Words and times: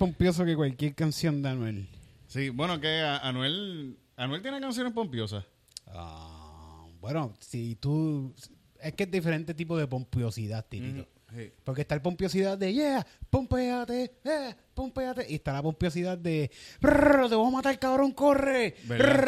pompioso 0.00 0.44
que 0.44 0.56
cualquier 0.56 0.94
canción 0.94 1.42
de 1.42 1.50
Anuel. 1.50 1.88
Sí, 2.26 2.48
bueno, 2.48 2.80
que 2.80 3.00
Anuel. 3.00 3.98
Anuel 4.16 4.40
tiene 4.42 4.60
canciones 4.60 4.92
pompiosas. 4.94 5.44
Ah, 5.88 6.86
bueno, 7.00 7.34
si 7.38 7.76
tú... 7.76 8.34
Es 8.80 8.94
que 8.94 9.04
es 9.04 9.10
diferente 9.10 9.52
tipo 9.52 9.76
de 9.76 9.86
pompiosidad. 9.86 10.66
Sí. 10.70 11.52
Porque 11.64 11.82
está 11.82 11.94
el 11.94 12.00
pompiosidad 12.02 12.56
de, 12.58 12.72
yeah, 12.72 13.06
pompeate, 13.28 14.16
pompeate. 14.74 15.26
Y 15.30 15.34
está 15.34 15.52
la 15.52 15.62
pompiosidad 15.62 16.16
de, 16.18 16.50
"Brr, 16.80 17.28
te 17.28 17.34
voy 17.36 17.46
a 17.46 17.50
matar, 17.50 17.78
cabrón, 17.78 18.12
corre. 18.12 18.74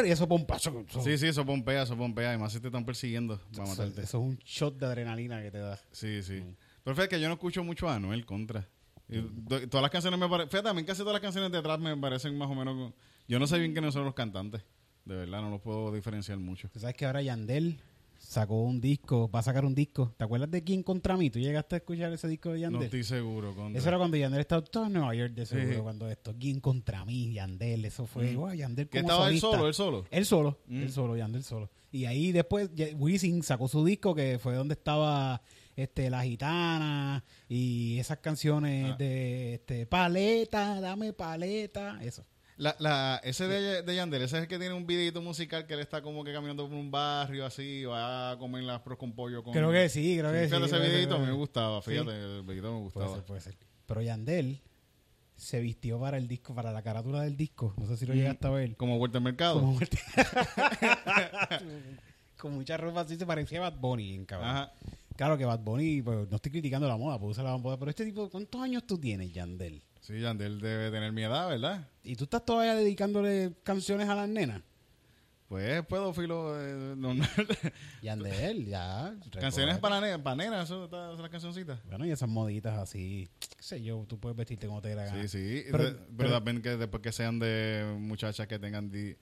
Y 0.06 0.10
eso 0.10 0.26
pompa. 0.26 0.56
Eso, 0.56 0.84
Sí, 1.04 1.16
sí, 1.18 1.26
eso 1.28 1.44
pompea, 1.46 1.82
eso 1.82 1.96
pompea. 1.96 2.34
Y 2.34 2.38
más 2.38 2.52
si 2.52 2.60
te 2.60 2.68
están 2.68 2.84
persiguiendo 2.84 3.38
eso- 3.52 3.62
matarte. 3.62 4.02
eso 4.02 4.18
es 4.18 4.24
un 4.24 4.36
shot 4.38 4.78
de 4.78 4.86
adrenalina 4.86 5.42
que 5.42 5.50
te 5.50 5.58
da. 5.58 5.78
Sí, 5.92 6.22
sí. 6.22 6.42
Pero 6.82 6.96
fíjate 6.96 7.14
que 7.16 7.20
yo 7.20 7.28
no 7.28 7.34
escucho 7.34 7.62
mucho 7.62 7.88
a 7.88 7.94
Anuel 7.96 8.24
contra. 8.26 8.66
Y 9.18 9.66
todas 9.68 9.82
las 9.82 9.90
canciones 9.90 10.18
me 10.18 10.28
parecen. 10.28 10.50
Fíjate, 10.50 10.68
a 10.68 10.74
mí 10.74 10.84
casi 10.84 11.00
todas 11.00 11.14
las 11.14 11.22
canciones 11.22 11.50
de 11.52 11.58
atrás 11.58 11.78
me 11.78 11.96
parecen 11.96 12.36
más 12.36 12.48
o 12.50 12.54
menos. 12.54 12.92
Yo 13.28 13.38
no 13.38 13.46
sé 13.46 13.58
bien 13.58 13.72
quiénes 13.72 13.92
son 13.94 14.04
los 14.04 14.14
cantantes. 14.14 14.62
De 15.04 15.16
verdad, 15.16 15.42
no 15.42 15.50
los 15.50 15.60
puedo 15.60 15.92
diferenciar 15.92 16.38
mucho. 16.38 16.68
Tú 16.72 16.78
sabes 16.80 16.94
que 16.96 17.04
ahora 17.06 17.22
Yandel 17.22 17.78
sacó 18.18 18.62
un 18.62 18.80
disco, 18.80 19.28
va 19.28 19.40
a 19.40 19.42
sacar 19.42 19.64
un 19.64 19.74
disco. 19.74 20.14
¿Te 20.16 20.22
acuerdas 20.24 20.48
de 20.50 20.62
quién 20.62 20.84
contra 20.84 21.16
mí? 21.16 21.28
¿Tú 21.28 21.40
llegaste 21.40 21.74
a 21.74 21.78
escuchar 21.78 22.12
ese 22.12 22.28
disco 22.28 22.50
de 22.50 22.54
No 22.54 22.60
Yandel? 22.60 22.82
estoy 22.84 23.02
seguro. 23.02 23.52
Contra. 23.54 23.78
Eso 23.78 23.88
era 23.88 23.98
cuando 23.98 24.16
Yandel 24.16 24.40
estaba 24.40 24.62
todo 24.62 24.86
en 24.86 24.92
Nueva 24.92 25.12
York 25.14 25.32
de 25.34 25.44
seguro, 25.44 25.74
Sí. 25.74 25.80
cuando 25.80 26.08
esto, 26.08 26.32
¿quién 26.38 26.60
contra 26.60 27.04
mí? 27.04 27.32
Yandel, 27.32 27.84
eso 27.84 28.06
fue, 28.06 28.34
wow, 28.36 28.52
Yandel 28.52 28.88
como 28.88 29.00
estaba 29.00 29.28
él 29.28 29.40
solista. 29.40 29.48
solo, 29.50 29.66
él 29.66 29.74
solo. 29.74 30.06
Él 30.12 30.24
solo, 30.26 30.58
Mm. 30.68 30.82
él 30.82 30.92
solo, 30.92 31.16
Yandel 31.16 31.42
solo. 31.42 31.68
Y 31.90 32.04
ahí 32.04 32.30
después 32.30 32.70
Wisin 32.96 33.42
sacó 33.42 33.66
su 33.66 33.84
disco 33.84 34.14
que 34.14 34.38
fue 34.38 34.54
donde 34.54 34.74
estaba 34.74 35.42
este 35.76 36.10
La 36.10 36.22
Gitana 36.24 37.24
y 37.48 37.98
esas 37.98 38.18
canciones 38.18 38.92
Ah. 38.92 38.96
de 38.96 39.54
este 39.54 39.86
paleta, 39.86 40.80
dame 40.80 41.12
paleta, 41.12 41.98
eso. 42.02 42.24
La, 42.58 42.76
la, 42.78 43.20
ese 43.24 43.48
de, 43.48 43.82
de 43.82 43.94
Yandel, 43.96 44.22
ese 44.22 44.36
es 44.36 44.42
el 44.42 44.48
que 44.48 44.58
tiene 44.58 44.74
un 44.74 44.86
videito 44.86 45.20
musical 45.22 45.66
que 45.66 45.74
él 45.74 45.80
está 45.80 46.02
como 46.02 46.22
que 46.22 46.32
caminando 46.32 46.68
por 46.68 46.76
un 46.76 46.90
barrio 46.90 47.44
así, 47.46 47.84
va 47.84 48.32
a 48.32 48.38
comer 48.38 48.62
las 48.62 48.80
pros 48.82 48.98
con 48.98 49.12
pollo 49.14 49.42
con... 49.42 49.52
Creo 49.52 49.72
que 49.72 49.88
sí, 49.88 50.16
creo 50.18 50.30
que 50.30 50.42
sí. 50.44 50.48
Fíjate 50.54 50.66
ese 50.66 50.78
videito, 50.78 51.16
a 51.16 51.18
mí 51.18 51.26
me 51.26 51.32
gustaba, 51.32 51.80
Sí. 51.82 51.90
fíjate, 51.92 52.10
el 52.12 52.42
videito 52.42 52.68
me 52.72 52.78
Puede 52.78 52.82
gustaba. 52.84 53.14
ser, 53.14 53.24
puede 53.24 53.40
ser. 53.40 53.56
Pero 53.86 54.02
Yandel 54.02 54.60
se 55.34 55.60
vistió 55.60 55.98
para 55.98 56.18
el 56.18 56.28
disco, 56.28 56.54
para 56.54 56.70
la 56.72 56.82
carátula 56.82 57.22
del 57.22 57.36
disco. 57.36 57.74
No 57.78 57.86
sé 57.86 57.96
si 57.96 58.06
lo 58.06 58.12
Mm. 58.14 58.16
llegaste 58.18 58.46
a 58.46 58.50
ver. 58.50 58.76
Como 58.76 58.96
vuelta 58.98 59.18
al 59.18 59.24
mercado. 59.24 59.58
Como 59.60 59.72
muerte. 59.72 59.98
Con 62.38 62.54
mucha 62.54 62.76
ropa 62.76 63.00
así 63.00 63.16
se 63.16 63.26
parecía 63.26 63.58
a 63.58 63.70
Bad 63.70 63.80
Bunny, 63.80 64.14
en 64.14 64.24
cabrón. 64.24 64.50
Ajá. 64.50 64.72
Claro 65.22 65.38
que 65.38 65.44
Bad 65.44 65.60
Bunny, 65.60 66.02
pues, 66.02 66.28
no 66.28 66.34
estoy 66.34 66.50
criticando 66.50 66.88
la 66.88 66.96
moda, 66.96 67.16
puedo 67.16 67.30
usar 67.30 67.44
la 67.44 67.56
moda, 67.56 67.78
pero 67.78 67.90
este 67.90 68.04
tipo, 68.04 68.28
¿cuántos 68.28 68.60
años 68.60 68.84
tú 68.84 68.98
tienes, 68.98 69.32
Yandel? 69.32 69.80
Sí, 70.00 70.18
Yandel 70.18 70.60
debe 70.60 70.90
tener 70.90 71.12
mi 71.12 71.22
edad, 71.22 71.48
¿verdad? 71.48 71.86
¿Y 72.02 72.16
tú 72.16 72.24
estás 72.24 72.44
todavía 72.44 72.74
dedicándole 72.74 73.52
canciones 73.62 74.08
a 74.08 74.16
las 74.16 74.28
nenas? 74.28 74.62
Pues 75.46 75.86
pedófilo 75.86 76.60
eh, 76.60 76.96
normal. 76.96 77.28
Yandel, 78.02 78.66
ya. 78.66 79.14
Canciones 79.38 79.78
para, 79.78 80.00
ne- 80.00 80.18
para 80.18 80.34
nenas, 80.34 80.64
eso, 80.64 80.86
esas 80.86 81.20
las 81.20 81.30
cancioncitas. 81.30 81.78
Bueno, 81.86 82.04
y 82.04 82.10
esas 82.10 82.28
moditas 82.28 82.76
así, 82.76 83.28
qué 83.38 83.62
sé 83.62 83.80
yo, 83.80 84.04
tú 84.08 84.18
puedes 84.18 84.36
vestirte 84.36 84.66
como 84.66 84.82
te 84.82 84.88
dé 84.88 84.96
la 84.96 85.04
gana. 85.04 85.22
Sí, 85.22 85.28
sí. 85.28 85.62
Pero- 85.70 85.84
Pero, 85.84 85.98
pero- 86.16 86.30
también 86.32 86.60
que 86.62 86.70
después 86.76 87.00
que 87.00 87.12
sean 87.12 87.38
de 87.38 87.94
muchachas 87.96 88.48
que 88.48 88.58
tengan 88.58 88.90
di, 88.90 89.14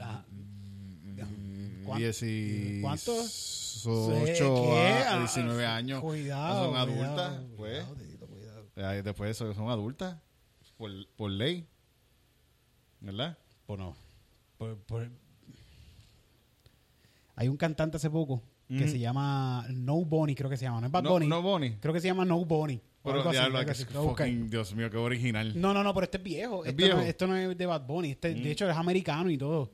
Ah, 0.00 0.24
mm, 1.82 1.84
¿Cuán- 1.84 1.98
18 1.98 2.80
¿Cuántos? 2.82 3.86
a 3.86 5.14
Ah, 5.14 5.18
19 5.18 5.66
años. 5.66 6.00
Cuidado. 6.00 6.64
son 6.64 6.86
cuidado, 6.86 6.92
adultas, 7.02 7.40
pues. 7.56 7.84
cuidado, 7.84 8.66
cuidado. 8.74 9.02
Después 9.02 9.30
eso 9.30 9.52
son 9.54 9.68
adultas. 9.68 10.16
Por, 10.76 10.90
por 11.16 11.30
ley. 11.30 11.66
¿Verdad? 13.00 13.36
Pues 13.66 13.78
no. 13.78 13.96
Por- 14.58 14.76
por- 14.78 15.08
Hay 17.36 17.48
un 17.48 17.56
cantante 17.56 17.96
hace 17.96 18.10
poco 18.10 18.42
que 18.68 18.88
se 18.88 18.98
llama 18.98 19.66
No 19.70 19.96
Bonnie, 20.04 20.34
creo 20.34 20.48
que 20.48 20.56
se 20.56 20.64
llama. 20.64 20.80
No 20.80 20.86
es 20.86 20.92
Bad 20.92 21.02
No, 21.02 21.10
Bunny. 21.10 21.26
no. 21.26 21.78
Creo 21.80 21.92
que 21.92 22.00
se 22.00 22.06
llama 22.08 22.24
No 22.24 22.44
Bonnie. 22.44 22.80
Pero 23.02 23.28
así, 23.28 23.84
que 24.16 24.24
Dios 24.48 24.74
mío, 24.76 24.88
qué 24.90 24.96
original. 24.96 25.60
No, 25.60 25.74
no, 25.74 25.82
no, 25.82 25.92
pero 25.92 26.04
este 26.04 26.18
es 26.18 26.22
viejo. 26.22 26.64
¿Es 26.64 26.70
Esto, 26.70 26.76
viejo? 26.76 26.96
No, 26.98 27.02
esto 27.02 27.26
no 27.26 27.36
es 27.36 27.58
de 27.58 27.66
Bad 27.66 27.84
Bunny. 27.86 28.12
Este, 28.12 28.34
Mm. 28.34 28.42
De 28.44 28.50
hecho, 28.52 28.70
es 28.70 28.76
americano 28.76 29.28
y 29.28 29.36
todo. 29.36 29.70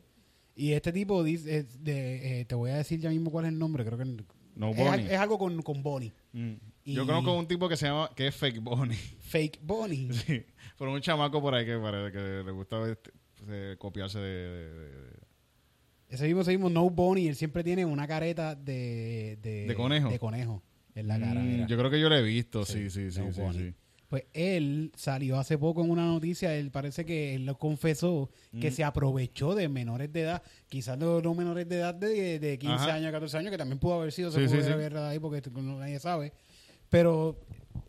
Y 0.61 0.73
este 0.73 0.93
tipo 0.93 1.23
dice, 1.23 1.59
es 1.59 1.85
de, 1.85 2.41
eh, 2.41 2.45
te 2.45 2.57
voy 2.57 2.73
a 2.73 2.77
decir 2.79 2.99
ya 2.99 3.11
mismo 3.11 3.31
cuál 3.31 3.45
es 3.45 3.53
el 3.53 3.59
nombre. 3.61 3.85
Creo 3.85 3.97
que 3.97 4.05
No 4.05 4.71
es, 4.71 4.77
Bonnie. 4.77 4.89
al- 4.89 5.01
es 5.13 5.19
algo 5.19 5.39
con, 5.39 5.63
con 5.63 5.85
Bonnie. 5.85 6.13
Mm. 6.33 6.55
Y- 6.85 6.95
Yo 6.95 7.07
conozco 7.07 7.33
un 7.39 7.47
tipo 7.47 7.69
que 7.69 7.77
se 7.77 7.87
llama, 7.87 8.11
que 8.17 8.27
es 8.27 8.35
fake 8.35 8.61
Bonnie. 8.61 8.97
Fake 9.21 9.61
Bonnie. 9.63 10.13
Sí, 10.13 10.43
pero 10.77 10.93
un 10.93 11.01
chamaco 11.01 11.41
por 11.41 11.55
ahí 11.55 11.65
que 11.65 11.77
parece 11.79 12.11
que 12.13 12.43
le 12.45 12.51
gusta 12.51 12.91
este, 12.91 13.13
eh, 13.47 13.77
copiarse 13.79 14.19
de, 14.19 14.49
de- 14.49 14.91
de- 14.91 15.19
Ese 16.09 16.27
mismo, 16.27 16.41
ese 16.41 16.51
mismo 16.51 16.71
No 16.71 16.91
Bunny, 16.91 17.29
él 17.29 17.37
siempre 17.37 17.63
tiene 17.63 17.85
una 17.85 18.09
careta 18.09 18.57
de... 18.57 19.39
De, 19.41 19.67
¿De 19.67 19.75
conejo? 19.77 20.09
De 20.11 20.19
conejo 20.19 20.63
en 20.97 21.07
la 21.07 21.21
cara, 21.21 21.41
Mm, 21.41 21.67
yo 21.69 21.79
creo 21.79 21.91
que 21.91 22.01
yo 22.01 22.09
lo 22.09 22.17
he 22.17 22.23
visto, 22.23 22.65
sí, 22.65 22.91
sí, 22.91 23.13
sí, 23.13 23.21
No 23.21 23.33
sí, 23.33 23.43
sí. 23.59 23.75
Pues 24.09 24.25
él 24.33 24.91
salió 24.97 25.39
hace 25.39 25.59
poco 25.59 25.85
en 25.85 25.91
una 25.91 26.07
noticia, 26.07 26.55
él 26.57 26.71
parece 26.71 27.05
que 27.05 27.35
él 27.35 27.45
lo 27.45 27.59
confesó, 27.59 28.31
Mm. 28.53 28.61
que 28.61 28.71
se 28.71 28.83
aprovechó 28.83 29.55
de 29.55 29.69
menores 29.69 30.11
de 30.13 30.23
edad, 30.23 30.43
quizás 30.69 30.97
no, 30.97 31.21
no 31.21 31.35
menores 31.35 31.69
de 31.69 31.77
edad 31.77 31.95
de, 31.95 32.39
de 32.39 32.59
15 32.59 32.75
Ajá. 32.75 32.95
años, 32.95 33.13
14 33.13 33.37
años, 33.37 33.51
que 33.51 33.59
también 33.59 33.79
pudo 33.79 33.95
haber 33.95 34.11
sido, 34.13 34.31
se 34.31 34.41
Sí, 34.41 34.47
pudo 34.47 34.61
sí, 34.63 34.67
sí. 34.67 34.73
haber 34.73 34.97
ahí 34.97 35.19
porque 35.19 35.43
nadie 35.51 35.99
sabe. 36.01 36.33
Pero 36.89 37.37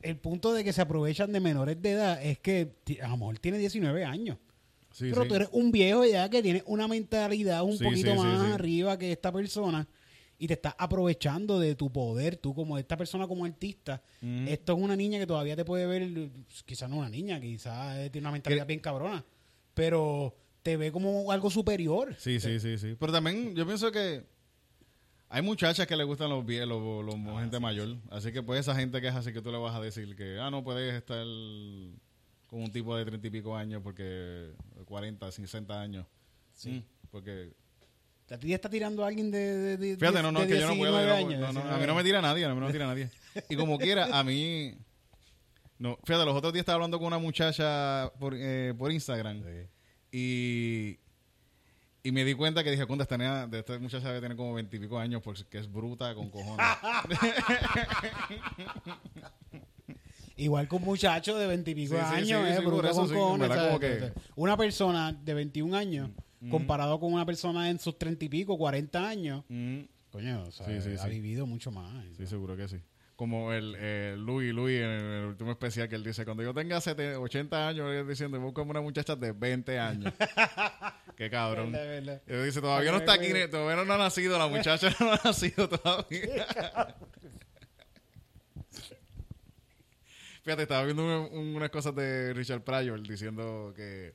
el 0.01 0.18
punto 0.18 0.51
de 0.54 0.63
que 0.66 0.74
se 0.74 0.81
aprovechan 0.81 1.31
de 1.31 1.39
menores 1.39 1.81
de 1.81 1.92
edad 1.92 2.21
es 2.21 2.38
que 2.39 2.74
a 3.01 3.07
lo 3.07 3.18
mejor 3.18 3.39
tiene 3.39 3.57
19 3.57 4.04
años. 4.04 4.38
Sí, 4.92 5.06
pero 5.12 5.21
sí. 5.24 5.30
tú 5.30 5.36
eres 5.36 5.50
un 5.54 5.71
viejo 5.71 6.04
ya 6.04 6.30
que 6.30 6.42
tiene 6.44 6.63
una 6.66 6.88
mentalidad 6.89 7.63
un 7.63 7.77
Sí, 7.77 7.83
poquito 7.86 8.12
sí, 8.12 8.18
sí, 8.18 8.24
más 8.24 8.45
sí. 8.48 8.51
arriba 8.51 8.98
que 8.98 9.12
esta 9.13 9.31
persona 9.31 9.88
y 10.40 10.48
te 10.48 10.54
estás 10.54 10.74
aprovechando 10.78 11.60
de 11.60 11.76
tu 11.76 11.92
poder, 11.92 12.38
tú 12.38 12.56
como 12.56 12.78
esta 12.78 12.96
persona 12.98 13.28
como 13.28 13.44
artista. 13.46 14.02
Mm. 14.22 14.48
Esto 14.48 14.74
es 14.74 14.80
una 14.80 14.96
niña 14.96 15.20
que 15.20 15.28
todavía 15.28 15.56
te 15.56 15.66
puede 15.66 15.86
ver, 15.86 16.30
quizás 16.66 16.90
no 16.90 16.98
una 16.98 17.10
niña, 17.10 17.40
quizás 17.42 18.10
tiene 18.12 18.26
una 18.26 18.32
mentalidad 18.32 18.66
bien 18.66 18.80
cabrona, 18.80 19.24
pero 19.74 20.34
te 20.64 20.78
ve 20.78 20.92
como 20.92 21.32
algo 21.32 21.50
superior. 21.52 22.16
Sí, 22.18 22.40
sí, 22.40 22.60
sí, 22.60 22.78
sí. 22.78 22.96
Pero 22.98 23.12
también 23.12 23.54
yo 23.54 23.66
pienso 23.66 23.92
que 23.92 24.24
hay 25.28 25.42
muchachas 25.42 25.86
que 25.86 25.96
le 25.96 26.04
gustan 26.06 26.30
los 26.30 26.46
viejos, 26.46 26.70
los, 26.70 27.06
los- 27.06 27.16
Ah, 27.36 27.42
gente 27.42 27.60
mayor. 27.60 27.98
Así 28.10 28.32
que 28.32 28.42
pues 28.42 28.62
esa 28.62 28.74
gente 28.76 29.00
que 29.02 29.08
es 29.10 29.16
así 29.16 29.34
que 29.34 29.42
tú 29.42 29.52
le 29.52 29.58
vas 29.58 29.76
a 29.76 29.82
decir 29.82 30.16
que, 30.16 30.40
ah, 30.40 30.50
no 30.50 30.64
puedes 30.64 30.94
estar 30.96 31.26
con 32.48 32.64
un 32.64 32.72
tipo 32.72 32.96
de 32.96 33.06
treinta 33.06 33.28
y 33.28 33.30
pico 33.30 33.56
años 33.56 33.82
porque 33.84 34.52
40, 34.86 35.32
60 35.32 35.80
años. 35.82 36.06
Sí. 36.54 36.72
Mm, 36.72 36.84
porque, 37.12 37.54
¿A 38.31 38.38
ti 38.38 38.54
está 38.54 38.70
tirando 38.70 39.04
a 39.04 39.08
alguien 39.08 39.31
de, 39.31 39.40
de, 39.40 39.78
de- 39.78 39.98
fíjate, 39.98 40.22
no, 40.22 40.31
no, 40.31 40.40
de 40.42 40.46
es 40.46 40.52
que 40.54 40.60
yo 40.60 40.68
no 40.68 40.76
puedo. 40.78 40.92
19 40.98 41.08
yo 41.08 41.10
no 41.10 41.16
años, 41.16 41.40
puedo, 41.40 41.54
no, 41.54 41.54
no, 41.54 41.60
a 41.60 41.64
19 41.78 41.81
mí 41.81 41.88
no 41.88 41.96
me 41.96 42.04
tira 42.04 42.22
nadie, 42.22 42.46
a 42.46 42.50
mí 42.54 42.60
no 42.60 42.66
me 42.68 42.72
tira 42.72 42.86
nadie. 42.88 43.10
Y 43.50 43.56
como 43.56 43.78
quiera, 43.80 44.08
a 44.18 44.24
mí... 44.24 44.76
No, 45.80 45.98
fíjate, 46.04 46.26
los 46.26 46.36
otros 46.36 46.52
días 46.54 46.62
estaba 46.64 46.76
hablando 46.76 46.98
con 47.00 47.08
una 47.08 47.18
muchacha 47.20 48.12
por, 48.20 48.34
eh, 48.36 48.74
por 48.78 48.92
Instagram. 48.92 49.42
Y, 50.12 51.00
y 52.04 52.12
me 52.12 52.24
di 52.26 52.34
cuenta 52.34 52.64
que 52.64 52.72
dije, 52.72 52.86
cuando 52.86 53.04
esta, 53.04 53.18
nena- 53.18 53.48
de 53.48 53.60
esta 53.60 53.80
muchacha 53.80 54.08
debe 54.10 54.22
tener 54.22 54.36
como 54.38 54.54
veintipico 54.54 55.00
años 55.00 55.22
porque 55.24 55.58
es 55.58 55.72
bruta 55.72 56.14
con 56.14 56.30
cojones. 56.30 56.66
Igual 60.38 60.68
que 60.70 60.76
un 60.76 60.84
muchacho 60.84 61.38
de 61.38 61.48
veintipico 61.48 61.96
Sí, 61.96 62.00
años, 62.02 62.28
sí, 62.46 62.52
eh, 62.52 62.56
sí, 62.58 62.62
por 62.64 62.74
bruto 62.74 62.90
eso 62.90 63.06
con 63.08 63.14
cojones. 63.14 63.50
Como 63.58 63.80
que- 63.80 64.12
Una 64.36 64.56
persona 64.56 65.12
de 65.14 65.34
21 65.34 65.76
años, 65.76 66.10
Mm. 66.10 66.14
Comparado 66.50 67.00
con 67.00 67.14
una 67.14 67.26
persona 67.26 67.70
en 67.70 67.80
sus 67.80 67.98
treinta 67.98 68.24
y 68.26 68.30
pico, 68.30 68.58
40 68.58 69.08
años, 69.10 69.44
Mm, 69.50 69.80
coño, 70.12 70.44
o 70.44 70.52
sea, 70.52 70.66
Sí, 70.68 70.82
sí, 70.82 70.96
ha 71.00 71.04
sí. 71.04 71.10
vivido 71.10 71.46
mucho 71.46 71.72
más. 71.72 72.06
sí, 72.18 72.26
seguro 72.28 72.56
que 72.56 72.68
sí. 72.68 72.78
Como 73.16 73.52
el 73.52 73.76
eh, 73.78 74.16
Louis 74.18 74.54
Louis 74.54 74.78
en 74.80 74.90
el, 74.90 75.26
último 75.26 75.52
especial 75.52 75.90
que 75.90 75.96
él 75.96 76.04
dice, 76.06 76.24
cuando 76.24 76.42
yo 76.42 76.54
tenga 76.54 76.80
70, 76.80 77.20
80 77.20 77.68
años, 77.68 77.92
él 77.92 78.08
diciendo, 78.08 78.40
busco 78.40 78.62
una 78.64 78.80
muchacha 78.80 79.18
de 79.18 79.34
20 79.34 79.78
años. 79.78 80.14
Qué 81.18 81.30
cabrón. 81.30 81.76
Él 81.76 82.22
dice, 82.46 82.62
todavía 82.62 82.92
no 82.94 83.00
está 83.00 83.14
aquí, 83.16 83.28
todavía 83.52 83.84
no 83.84 83.94
ha 83.94 83.98
nacido, 83.98 84.38
la 84.40 84.48
muchacha 84.48 84.88
no 85.02 85.12
ha 85.12 85.20
nacido 85.22 85.68
todavía. 85.68 86.46
Fíjate, 90.44 90.64
estaba 90.64 90.84
viendo 90.86 91.04
un- 91.04 91.38
un- 91.38 91.56
unas 91.56 91.70
cosas 91.70 91.94
de 91.96 92.34
Richard 92.34 92.62
Pryor 92.64 93.02
diciendo 93.06 93.74
que, 93.76 94.14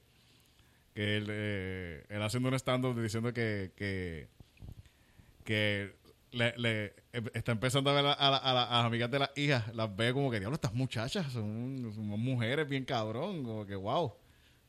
que 0.95 1.17
él, 1.17 1.27
eh, 1.29 2.05
él 2.09 2.23
haciendo 2.23 2.49
un 2.49 2.55
stand-up 2.55 3.01
diciendo 3.01 3.33
que, 3.33 3.73
que, 3.77 4.29
que 5.45 5.93
le, 6.31 6.55
le- 6.57 6.95
em- 7.13 7.29
está 7.35 7.53
empezando 7.53 7.91
a 7.91 7.95
ver 7.95 8.07
a, 8.07 8.13
a 8.13 8.31
la- 8.31 8.37
a 8.39 8.55
la- 8.55 8.63
a 8.65 8.77
las 8.79 8.87
amigas 8.87 9.11
de 9.11 9.19
las 9.19 9.31
hijas, 9.37 9.75
las 9.75 9.95
ve 9.95 10.13
como 10.13 10.31
que, 10.31 10.39
diablo, 10.39 10.55
estas 10.55 10.75
muchachas 10.75 11.33
son, 11.33 11.93
son 11.95 12.07
mujeres 12.07 12.69
bien 12.69 12.85
cabrón, 12.85 13.45
como 13.45 13.67
que, 13.67 13.75
wow. 13.77 14.15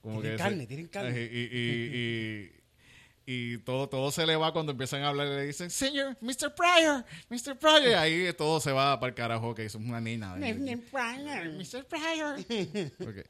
Como 0.02 0.22
Tienen 0.22 0.38
que 0.38 0.44
carne, 0.44 0.68
tienen 0.68 0.88
carne. 0.88 1.10
Y, 1.20 1.24
y, 1.24 1.50
y, 1.52 2.52
y- 2.52 2.52
y 3.28 3.58
todo, 3.60 3.90
todo 3.90 4.12
se 4.12 4.24
le 4.28 4.36
va 4.36 4.54
cuando 4.54 4.72
empiezan 4.74 5.02
a 5.02 5.08
hablar 5.08 5.26
y 5.26 5.30
le 5.32 5.46
dicen, 5.48 5.72
señor, 5.72 6.16
Mr. 6.22 6.54
Pryor, 6.54 7.04
Mr. 7.30 7.58
Pryor. 7.58 7.88
Y 7.90 7.94
ahí 7.94 8.32
todo 8.38 8.60
se 8.60 8.72
va 8.72 9.00
para 9.00 9.10
el 9.10 9.16
carajo, 9.16 9.56
que 9.56 9.66
es 9.66 9.74
una 9.74 10.00
nena. 10.00 10.36
Mr. 10.36 11.86
Pryor. 11.86 12.38
Ok. 13.02 13.26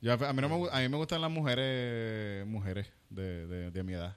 Yo, 0.00 0.12
a, 0.12 0.32
mí 0.32 0.40
no 0.40 0.48
me, 0.48 0.68
a 0.70 0.78
mí 0.80 0.88
me 0.88 0.96
gustan 0.96 1.20
las 1.20 1.30
mujeres 1.30 2.46
mujeres 2.46 2.92
de, 3.10 3.46
de, 3.46 3.70
de 3.70 3.82
mi 3.82 3.94
edad. 3.94 4.16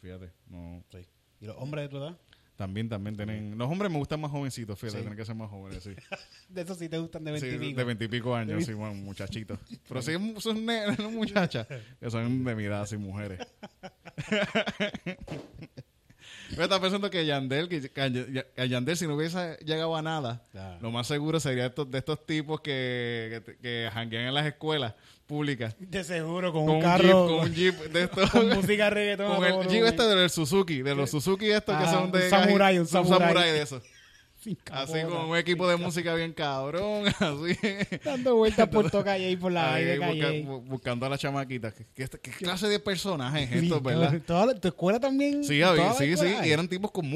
Fíjate. 0.00 0.32
No. 0.46 0.84
Sí. 0.92 0.98
¿Y 1.40 1.46
los 1.46 1.56
hombres 1.58 1.84
de 1.84 1.88
tu 1.88 1.96
edad? 1.96 2.16
También, 2.56 2.88
también 2.88 3.16
tienen... 3.16 3.58
Los 3.58 3.68
hombres 3.68 3.90
me 3.90 3.98
gustan 3.98 4.20
más 4.20 4.30
jovencitos, 4.30 4.78
fíjate. 4.78 4.98
Sí. 4.98 5.02
Tienen 5.02 5.16
que 5.18 5.24
ser 5.24 5.34
más 5.34 5.50
jóvenes, 5.50 5.82
sí. 5.82 5.90
De 6.48 6.62
esos 6.62 6.78
sí 6.78 6.88
te 6.88 6.98
gustan 6.98 7.24
de 7.24 7.36
Sí, 7.40 7.46
20 7.48 7.56
y 7.56 7.68
pico. 7.68 7.78
de 7.78 7.84
veintipico 7.84 8.36
años, 8.36 8.64
sí, 8.64 8.72
bueno, 8.74 8.94
muchachitos. 8.94 9.58
Pero 9.88 10.02
sí 10.02 10.12
son 10.38 10.64
muchachas 11.12 11.66
que 11.98 12.10
son 12.10 12.44
de 12.44 12.54
mi 12.54 12.64
edad, 12.64 12.86
sí, 12.86 12.96
mujeres. 12.96 13.40
Yo 16.50 16.62
estaba 16.62 16.80
pensando 16.80 17.10
que 17.10 17.24
Yandel, 17.26 17.68
que, 17.68 17.90
Yandel, 18.68 18.96
si 18.96 19.06
no 19.06 19.14
hubiese 19.16 19.56
llegado 19.64 19.96
a 19.96 20.02
nada, 20.02 20.42
Claro. 20.52 20.78
lo 20.80 20.90
más 20.90 21.06
seguro 21.06 21.40
sería 21.40 21.66
estos, 21.66 21.90
de 21.90 21.98
estos 21.98 22.24
tipos 22.26 22.60
que, 22.60 23.42
que, 23.46 23.56
que 23.58 23.90
janguean 23.92 24.26
en 24.26 24.34
las 24.34 24.46
escuelas 24.46 24.94
públicas. 25.26 25.74
De 25.78 26.04
seguro, 26.04 26.52
con, 26.52 26.66
Con 26.66 26.70
un 26.70 26.76
un 26.76 26.82
carro, 26.82 27.02
jeep, 27.02 27.14
con 27.14 27.48
un 27.48 27.54
jeep 27.54 27.74
de 27.92 28.02
estos. 28.04 28.30
con 28.30 28.48
música 28.50 28.90
reggaetón. 28.90 29.36
Con 29.36 29.44
el 29.44 29.68
jeep 29.68 29.84
este 29.86 30.02
del 30.04 30.30
Suzuki, 30.30 30.82
de 30.82 30.94
los 30.94 31.10
Suzuki 31.10 31.50
estos 31.50 31.76
que 31.78 31.86
son 31.86 32.12
de... 32.12 32.24
un 32.24 32.30
samurái, 32.30 32.78
un 32.78 32.86
samurái. 32.86 33.50
de 33.52 33.62
esos. 33.62 33.82
Así 34.70 34.92
capota. 34.92 35.08
con 35.08 35.30
un 35.30 35.36
equipo 35.36 35.68
de 35.68 35.76
música 35.76 36.14
bien 36.14 36.32
cabrón, 36.32 37.04
así. 37.18 37.56
Dando 38.04 38.36
vueltas 38.36 38.68
por 38.68 38.90
todo 38.90 39.02
calle 39.04 39.30
y 39.30 39.36
por 39.36 39.52
la 39.52 39.74
Ahí 39.74 39.84
de 39.84 39.98
busca- 39.98 40.20
calle. 40.26 40.44
bu- 40.46 40.64
buscando 40.64 41.06
a 41.06 41.08
las 41.08 41.20
chamaquitas. 41.20 41.74
¿Qué, 41.74 41.84
qué- 41.94 42.08
qué 42.18 42.30
clase 42.30 42.68
de 42.68 42.78
personajes 42.78 43.50
es 43.50 43.62
estos, 43.62 43.82
verdad? 43.82 44.20
Toda 44.26 44.54
¿Tu 44.60 44.68
escuela 44.68 45.00
también? 45.00 45.42
Sí, 45.44 45.62
había- 45.62 45.92
sí, 45.94 46.16
sí. 46.16 46.26
Y 46.44 46.50
eran 46.50 46.68
tipos 46.68 46.90
con 46.90 47.08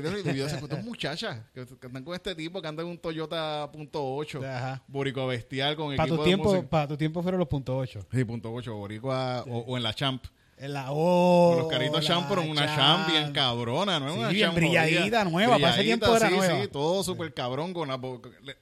de- 0.00 0.32
y 0.32 0.36
yo 0.36 0.46
estas 0.64 0.84
muchachas 0.84 1.40
que, 1.54 1.64
que 1.66 1.86
están 1.86 2.04
con 2.04 2.14
este 2.14 2.34
tipo 2.34 2.60
que 2.60 2.68
anda 2.68 2.82
en 2.82 2.88
un 2.88 2.98
Toyota 2.98 3.70
punto 3.72 4.02
.8. 4.16 4.44
Ajá. 4.44 4.82
Boricua 4.88 5.26
bestial 5.26 5.76
con 5.76 5.94
Para 5.96 6.04
equipo 6.04 6.16
tu 6.16 6.22
de 6.22 6.26
tiempo, 6.28 6.48
música. 6.50 6.68
para 6.68 6.88
tu 6.88 6.96
tiempo 6.96 7.22
fueron 7.22 7.38
los 7.38 7.48
puntos 7.48 7.74
8. 7.78 8.06
Sí, 8.12 8.24
punto 8.24 8.52
.8. 8.52 8.72
Boricua 8.72 9.44
o, 9.48 9.58
o 9.58 9.76
en 9.76 9.82
la 9.82 9.94
Champ. 9.94 10.24
La 10.68 10.86
O. 10.90 11.50
Con 11.54 11.58
los 11.64 11.68
caritos 11.72 12.04
champ, 12.04 12.26
pero 12.28 12.42
una 12.42 12.66
champ 12.66 13.08
bien 13.10 13.32
cabrona, 13.32 13.98
¿no? 14.00 14.12
Sí, 14.12 14.18
Una 14.18 14.28
bien 14.28 14.54
brilladita, 14.54 15.24
nueva, 15.24 15.58
para 15.58 15.74
ese 15.74 15.84
tiempo 15.84 16.16
era 16.16 16.28
sí, 16.28 16.34
nueva. 16.36 16.62
Sí, 16.62 16.68
todo 16.68 17.02
súper 17.02 17.32
cabrón 17.34 17.72
con 17.74 17.88
la... 17.88 17.96
le- 18.42 18.56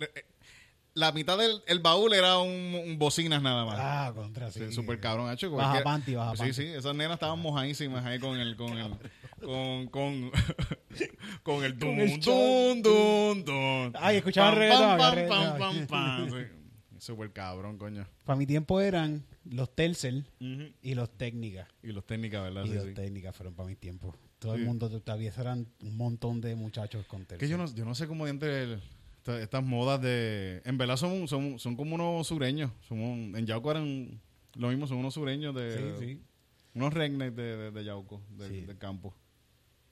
La 0.95 1.13
mitad 1.13 1.39
del 1.39 1.63
el 1.69 1.79
baúl 1.79 2.13
era 2.15 2.39
un, 2.39 2.51
un 2.75 2.99
bocinas 2.99 3.41
nada 3.41 3.65
más. 3.65 3.77
Ah, 3.79 4.13
contra, 4.15 4.51
sí. 4.51 4.61
Sí, 4.67 4.73
súper 4.73 4.99
cabrón, 4.99 5.31
hecho. 5.33 5.49
Baja 5.53 5.83
panty, 5.85 6.15
baja 6.17 6.33
Sí, 6.33 6.39
panty. 6.39 6.53
sí, 6.53 6.67
esas 6.67 6.95
nenas 6.97 7.15
estaban 7.15 7.39
mojadísimas 7.39 8.05
ahí 8.05 8.19
con 8.19 8.37
el, 8.39 8.57
con 8.57 8.77
el, 8.77 8.91
con, 9.41 9.87
con, 9.87 10.31
con 11.45 11.65
el 11.65 11.79
dun, 11.79 11.97
dun, 12.21 12.83
dun, 12.83 13.45
dun. 13.45 13.93
Ay, 14.01 14.17
escuchaban 14.17 14.57
reggaetón, 14.57 14.99
pam, 14.99 15.01
había 15.01 15.29
pam, 15.29 15.41
reggaetón. 15.59 15.87
pam, 15.87 15.87
pam, 16.29 16.31
sí. 16.31 16.47
Súper 16.99 17.33
cabrón, 17.33 17.79
coño. 17.79 18.07
Para 18.25 18.37
mi 18.37 18.47
tiempo 18.47 18.81
eran 18.81 19.25
los 19.51 19.75
Telcel 19.75 20.27
y 20.83 20.95
los 20.95 21.11
Técnicas. 21.17 21.69
Y 21.83 21.89
los 21.93 22.07
técnicas, 22.07 22.43
¿verdad? 22.43 22.65
Y 22.65 22.69
Sí, 22.69 22.75
los 22.75 22.85
sí. 22.85 22.95
Técnicas 22.95 23.35
fueron 23.37 23.55
para 23.55 23.69
mi 23.69 23.77
tiempo. 23.77 24.15
Todo 24.39 24.55
el 24.55 24.65
mundo 24.65 24.89
todavía 25.01 25.33
eran 25.39 25.67
un 25.83 25.97
montón 25.97 26.41
de 26.41 26.55
muchachos 26.55 27.05
con 27.07 27.21
Telcel. 27.27 27.39
Que 27.39 27.49
yo 27.49 27.59
no, 27.59 27.67
yo 27.75 27.85
no 27.85 27.95
sé 27.95 28.07
cómo 28.07 28.25
de 28.25 28.31
entre 28.31 28.63
el- 28.63 28.83
esta- 29.19 29.41
estas 29.43 29.63
modas 29.63 30.01
de... 30.01 30.63
En 30.65 30.79
verdad 30.79 30.97
son, 30.97 31.29
son, 31.29 31.59
son 31.59 31.77
como 31.77 31.95
unos 31.97 32.27
sureños. 32.27 32.71
Somos, 32.89 33.37
en 33.39 33.47
Yauco 33.47 33.71
eran 33.71 34.21
lo 34.55 34.69
mismo, 34.69 34.87
son 34.87 34.97
unos 34.99 35.13
sureños 35.15 35.55
de... 35.55 35.77
Sí, 35.99 36.07
sí. 36.07 36.21
Unos 36.75 36.95
rednecks 36.95 37.37
de, 37.37 37.57
de, 37.57 37.71
de 37.71 37.85
Yauco, 37.85 38.23
de- 38.39 38.49
Sí. 38.49 38.61
del 38.63 38.79
campo. 38.79 39.15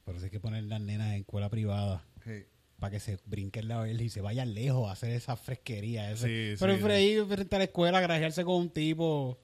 Pero 0.07 0.19
sí 0.19 0.25
hay 0.27 0.31
que 0.31 0.41
poner 0.41 0.65
las 0.65 0.81
nenas 0.81 1.09
en 1.09 1.21
escuela 1.21 1.51
privada. 1.51 2.05
Sí. 2.25 2.45
para 2.79 2.93
que 2.93 3.01
se 3.01 3.19
brinquen 3.27 3.67
la 3.67 3.81
verde 3.81 4.05
y 4.05 4.09
se 4.09 4.21
vayan 4.21 4.55
lejos 4.55 4.89
a 4.89 4.93
hacer 4.93 5.11
esa 5.11 5.37
fresquería. 5.37 6.13
ese- 6.13 6.53
Sí, 6.55 6.57
Pero 6.61 6.75
sí, 6.77 7.19
frente 7.29 7.57
a 7.57 7.59
la 7.59 7.65
escuela, 7.65 8.01
grajearse 8.01 8.45
con 8.45 8.55
un 8.55 8.71
tipo. 8.71 9.39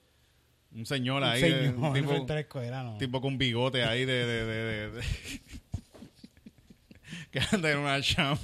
Un 0.75 0.85
señor 0.85 1.23
Un 1.23 1.29
ahí, 1.29 1.41
de- 1.41 1.49
señor 1.49 1.75
un 1.75 1.93
tipo, 1.93 2.13
no. 2.83 2.97
tipo 2.97 3.21
con 3.21 3.37
bigote 3.37 3.83
ahí 3.83 4.05
de... 4.05 4.25
de, 4.25 4.45
de, 4.45 4.63
de- 4.63 4.91
de- 4.91 5.01
que 7.31 7.39
anda 7.51 7.71
en 7.71 7.77
una 7.79 8.01
champ. 8.01 8.39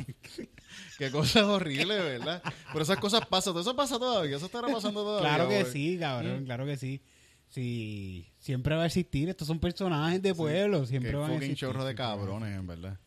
Qué 0.97 1.09
cosas 1.11 1.43
horribles, 1.43 2.01
¿verdad? 2.03 2.43
Pero 2.71 2.83
esas 2.83 2.97
cosas 2.99 3.25
pasan. 3.25 3.57
Eso 3.57 3.75
pasa 3.75 3.97
todavía. 3.97 4.37
Eso 4.37 4.45
estará 4.45 4.67
pasando 4.67 5.03
todavía. 5.03 5.27
Claro 5.29 5.49
que 5.49 5.65
sí, 5.65 5.97
cabrón, 5.99 6.43
Mm. 6.43 6.45
claro 6.45 6.65
que 6.65 6.77
sí. 6.77 7.01
Sí, 7.49 8.27
siempre 8.39 8.75
va 8.75 8.83
a 8.83 8.85
existir. 8.85 9.27
Estos 9.27 9.47
son 9.47 9.59
personajes 9.59 10.21
de 10.21 10.33
pueblo, 10.35 10.85
siempre 10.85 11.11
Qué 11.11 11.17
van 11.17 11.31
a 11.31 11.33
fucking 11.33 11.51
existir. 11.51 11.67
chorro 11.67 11.83
de 11.85 11.95
cabrones, 11.95 12.57
en 12.57 12.67
verdad. 12.67 12.97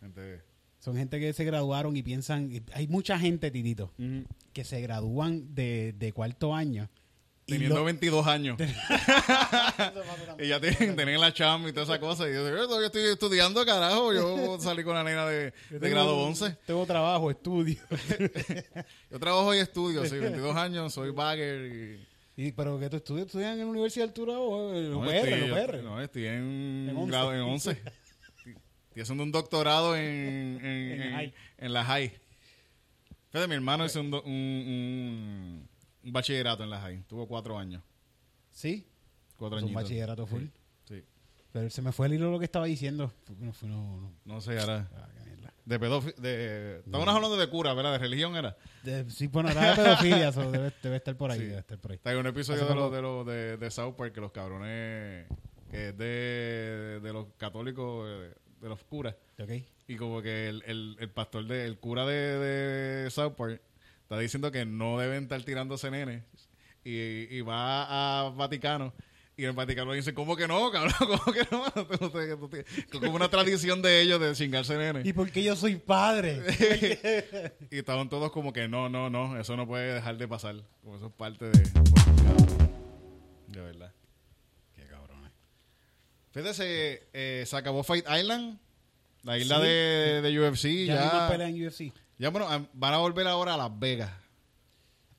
Gente... 0.00 0.42
Son 0.78 0.96
gente 0.96 1.18
que 1.18 1.32
se 1.32 1.44
graduaron 1.44 1.96
y 1.96 2.02
piensan. 2.04 2.62
Hay 2.74 2.86
mucha 2.86 3.18
gente, 3.18 3.50
Titito, 3.50 3.92
que 4.52 4.62
se 4.64 4.80
gradúan 4.80 5.52
de, 5.54 5.92
de 5.98 6.12
cuarto 6.12 6.54
año 6.54 6.88
teniendo 7.48 7.76
lo- 7.76 7.84
22 7.84 8.26
años. 8.26 8.58
Y 10.38 10.46
ya 10.48 10.60
tienen, 10.60 10.94
tienen 10.94 11.20
la 11.20 11.32
chamba 11.32 11.68
y 11.68 11.72
toda 11.72 11.84
esa 11.84 11.98
cosa. 11.98 12.28
Y 12.28 12.32
yo, 12.32 12.46
"Eh, 12.46 12.52
yo 12.68 12.84
estoy 12.84 13.02
estudiando, 13.12 13.64
carajo. 13.66 14.12
Yo 14.12 14.58
salí 14.60 14.84
con 14.84 14.94
la 14.94 15.02
nena 15.02 15.26
de, 15.26 15.52
de 15.70 15.80
tengo- 15.80 15.90
grado 15.94 16.16
11. 16.18 16.56
Tengo 16.66 16.86
trabajo, 16.86 17.30
estudio. 17.30 17.78
Yo 19.10 19.18
trabajo 19.18 19.54
y 19.54 19.58
estudio, 19.58 20.04
sí, 20.06 20.16
22 20.18 20.54
años, 20.56 20.92
soy 20.92 21.10
bagger 21.10 21.98
y... 22.36 22.44
y, 22.48 22.52
¿Pero 22.52 22.78
que 22.78 22.88
tú 22.90 22.96
estudias, 22.98 23.26
estudias 23.26 23.52
en 23.54 23.58
la 23.60 23.66
Universidad 23.66 24.04
del 24.04 24.14
Turabo? 24.14 24.48
o 24.48 24.74
en 24.74 24.90
No, 24.90 24.98
UPR, 25.00 25.14
estoy, 25.16 25.32
en 25.32 25.50
UPR. 25.52 25.82
no, 25.82 26.00
estoy 26.02 26.26
en, 26.26 26.86
En 26.90 26.96
11. 26.96 27.10
grado 27.10 27.34
en 27.34 27.40
11. 27.40 27.70
Estoy 27.70 29.02
haciendo 29.02 29.24
un 29.24 29.32
doctorado 29.32 29.96
en, 29.96 30.60
en, 30.62 31.02
En 31.02 31.32
en- 31.58 31.72
la 31.72 31.84
high. 31.84 32.12
Fíjate, 33.32 33.48
mi 33.48 33.54
hermano 33.54 33.84
hizo 33.86 34.00
un, 34.00 34.14
un, 34.14 34.22
un- 34.24 35.67
un 36.08 36.12
bachillerato 36.12 36.64
en 36.64 36.70
la 36.70 36.80
high. 36.80 37.02
Tuvo 37.06 37.26
cuatro 37.26 37.58
años. 37.58 37.82
Sí, 38.50 38.86
Cuatro 39.36 39.58
es 39.58 39.64
un 39.64 39.72
bachillerato 39.74 40.26
full. 40.26 40.44
Sí. 40.84 41.04
Pero 41.52 41.70
se 41.70 41.80
me 41.80 41.92
fue 41.92 42.08
el 42.08 42.14
hilo 42.14 42.30
lo 42.32 42.38
que 42.40 42.44
estaba 42.46 42.66
diciendo. 42.66 43.12
No, 43.38 43.52
fue- 43.52 43.68
no, 43.68 44.00
no. 44.00 44.12
No 44.24 44.40
sé, 44.40 44.58
ahora... 44.58 44.88
Ah. 44.96 45.08
De 45.64 45.78
pedofi- 45.78 46.14
de 46.16 46.78
Estábamos 46.78 47.14
hablando 47.14 47.36
de 47.36 47.46
cura, 47.50 47.74
¿verdad? 47.74 47.92
De 47.92 47.98
religión 47.98 48.34
era. 48.36 48.56
De- 48.82 49.08
sí, 49.10 49.26
bueno, 49.26 49.50
era 49.50 49.70
de 49.70 49.76
pedofilia, 49.76 50.32
so 50.32 50.50
debe, 50.50 50.72
debe 50.82 50.96
estar 50.96 51.14
por 51.14 51.30
ahí, 51.30 51.40
Sí. 51.40 51.44
debe 51.44 51.58
estar 51.60 51.78
por 51.78 51.90
ahí. 51.90 51.96
Está 51.96 52.12
en 52.12 52.18
un 52.18 52.26
episodio 52.26 52.64
de, 52.66 52.74
lo, 52.74 52.90
de, 52.90 53.02
lo, 53.02 53.22
de, 53.24 53.58
de 53.58 53.70
South 53.70 53.94
Park 53.94 54.14
que 54.14 54.20
los 54.22 54.32
cabrones... 54.32 55.26
Que 55.70 55.90
es 55.90 55.98
de, 55.98 57.00
de 57.02 57.12
los 57.12 57.26
católicos, 57.36 58.08
eh, 58.08 58.34
de 58.62 58.68
los 58.70 58.82
curas. 58.84 59.14
¿Ok? 59.38 59.50
Y 59.88 59.96
como 59.96 60.22
que 60.22 60.48
el, 60.48 60.62
el, 60.66 60.96
el 60.98 61.10
pastor, 61.10 61.46
de, 61.46 61.66
el 61.66 61.78
cura 61.78 62.06
de, 62.06 62.38
de 62.38 63.10
South 63.10 63.34
Park 63.36 63.60
está 64.08 64.18
diciendo 64.18 64.50
que 64.50 64.64
no 64.64 64.98
deben 64.98 65.24
estar 65.24 65.42
tirándose 65.42 65.90
nenes. 65.90 66.22
Y, 66.82 66.92
y 67.36 67.40
va 67.42 68.24
a 68.26 68.30
Vaticano. 68.30 68.94
Y 69.36 69.42
en 69.42 69.50
el 69.50 69.54
Vaticano 69.54 69.92
dicen, 69.92 70.14
¿cómo 70.14 70.34
que 70.34 70.48
no, 70.48 70.70
cabrón? 70.72 70.94
¿Cómo 70.98 71.32
que 71.32 71.46
no? 71.50 73.00
Como 73.00 73.14
una 73.14 73.28
tradición 73.28 73.82
de 73.82 74.00
ellos 74.00 74.18
de 74.18 74.32
chingarse 74.32 74.76
nenes. 74.78 75.06
¿Y 75.06 75.12
por 75.12 75.30
qué 75.30 75.42
yo 75.42 75.54
soy 75.54 75.76
padre? 75.76 76.40
Y 77.70 77.78
estaban 77.78 78.08
todos 78.08 78.32
como 78.32 78.52
que 78.52 78.66
no, 78.66 78.88
no, 78.88 79.10
no, 79.10 79.38
eso 79.38 79.56
no 79.56 79.66
puede 79.66 79.92
dejar 79.94 80.16
de 80.16 80.26
pasar. 80.26 80.56
Como 80.82 80.96
eso 80.96 81.06
es 81.08 81.12
parte 81.12 81.44
de... 81.50 81.58
De 83.48 83.60
verdad. 83.60 83.92
qué 84.74 84.84
cabrones. 84.86 85.32
Fíjate, 86.32 86.54
se, 86.54 87.08
eh, 87.12 87.44
se 87.46 87.56
acabó 87.56 87.82
Fight 87.84 88.06
Island. 88.18 88.58
La 89.22 89.36
isla 89.38 89.56
Sí. 89.56 89.62
de, 89.62 90.22
de 90.22 90.40
UFC. 90.40 90.86
Ya, 90.86 90.94
Ya, 90.94 91.04
no 91.04 91.10
hay 91.10 91.16
más 91.18 91.30
pelea 91.30 91.48
en 91.48 91.66
UFC. 91.66 91.92
Ya, 92.18 92.30
bueno, 92.30 92.46
van 92.72 92.94
a 92.94 92.98
volver 92.98 93.26
ahora 93.26 93.54
a 93.54 93.56
Las 93.56 93.78
Vegas. 93.78 94.10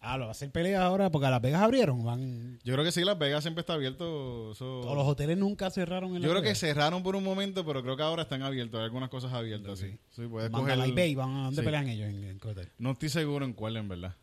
Ah, 0.02 0.18
lo 0.18 0.24
va 0.26 0.30
a 0.30 0.32
hacer 0.32 0.50
peleas 0.50 0.82
ahora 0.82 1.10
porque 1.10 1.28
a 1.28 1.30
Las 1.30 1.42
Vegas 1.42 1.62
abrieron. 1.62 2.06
Van, 2.06 2.58
Yo 2.64 2.74
creo 2.74 2.86
que 2.86 2.92
sí, 2.94 3.04
Las 3.04 3.18
Vegas 3.20 3.44
siempre 3.44 3.60
está 3.62 3.74
abierto. 3.74 4.54
Todos 4.58 4.96
los 4.96 5.06
hoteles 5.06 5.38
nunca 5.38 5.70
cerraron 5.72 6.16
en 6.16 6.22
Yo 6.22 6.30
creo 6.30 6.42
que 6.42 6.56
cerraron 6.56 7.04
por 7.04 7.18
un 7.18 7.24
momento, 7.24 7.66
pero 7.66 7.84
creo 7.84 7.98
que 7.98 8.04
ahora 8.04 8.22
están 8.24 8.42
abiertos. 8.42 8.80
Hay 8.80 8.86
algunas 8.86 9.10
cosas 9.10 9.34
abiertas, 9.34 9.78
sí. 9.80 10.00
Sí, 10.10 10.26
puedes 10.28 10.50
coger... 10.52 10.78
Bay, 10.94 11.16
van 11.16 11.36
a 11.36 11.44
dónde 11.46 11.62
Sí. 11.62 11.66
pelean 11.66 11.90
ellos 11.90 12.08
en, 12.10 12.24
en 12.24 12.40
hotel? 12.42 12.70
No 12.78 12.92
estoy 12.92 13.10
seguro 13.10 13.44
en 13.44 13.52
cuál, 13.52 13.76
en 13.76 13.90
verdad. 13.90 14.16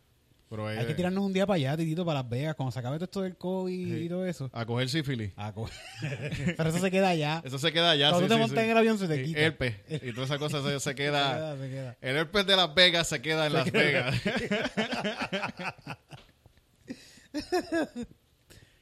Pero 0.49 0.67
Hay 0.67 0.77
eh, 0.79 0.85
que 0.87 0.93
tirarnos 0.93 1.25
un 1.25 1.33
día 1.33 1.45
para 1.45 1.55
allá, 1.55 1.75
Titito, 1.75 2.05
para 2.05 2.21
Las 2.21 2.29
Vegas, 2.29 2.55
cuando 2.55 2.71
se 2.71 2.79
acabe 2.79 2.95
todo 2.97 3.05
esto 3.05 3.21
del 3.21 3.35
COVID 3.37 3.95
Sí. 3.97 4.03
y 4.05 4.07
todo 4.09 4.25
eso. 4.25 4.49
A 4.53 4.65
coger 4.65 4.87
sífilis. 4.87 5.33
Ah, 5.35 5.51
co- 5.53 5.69
Pero 6.57 6.69
eso 6.69 6.79
se 6.79 6.89
queda 6.89 7.09
allá. 7.09 7.41
Eso 7.43 7.59
se 7.59 7.73
queda 7.73 7.91
allá. 7.91 8.11
Cuando 8.11 8.19
sí, 8.19 8.25
tú 8.25 8.29
te 8.29 8.35
sí, 8.35 8.39
montas 8.47 8.63
en 8.63 8.69
el 8.69 8.77
avión 8.77 8.97
se 8.97 9.07
te 9.09 9.23
quita. 9.23 9.39
Herpes. 9.39 9.75
Y 9.89 10.13
todas 10.13 10.29
esas 10.29 10.39
cosas 10.39 10.63
se, 10.63 10.71
se 10.71 10.79
Se 10.79 10.95
queda... 10.95 11.35
queda, 11.35 11.57
se 11.57 11.69
queda. 11.69 11.97
El 12.01 12.15
herpes 12.15 12.45
de 12.47 12.55
Las 12.55 12.73
Vegas 12.73 13.07
se 13.09 13.21
queda 13.21 13.45
en 13.47 13.53
Las 13.53 13.71
Vegas. 13.71 14.15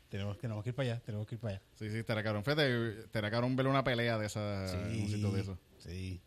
Tenemos, 0.10 0.38
tenemos 0.38 0.64
que 0.64 0.70
ir 0.70 0.76
para 0.76 0.92
allá, 0.94 1.02
tenemos 1.04 1.28
que 1.28 1.36
ir 1.36 1.42
para 1.42 1.56
allá. 1.56 1.64
sí, 1.74 1.90
sí, 1.90 1.98
estará 1.98 2.24
cabrón. 2.24 2.44
Fíjate, 2.44 3.00
estará 3.02 3.30
cabrón 3.32 3.56
ver 3.56 3.68
una 3.68 3.84
pelea 3.84 4.18
de 4.18 4.28
esa... 4.28 4.66
un 4.88 5.10
sitio 5.10 5.32
de 5.32 5.42
eso. 5.42 5.58
Sí. 5.80 6.22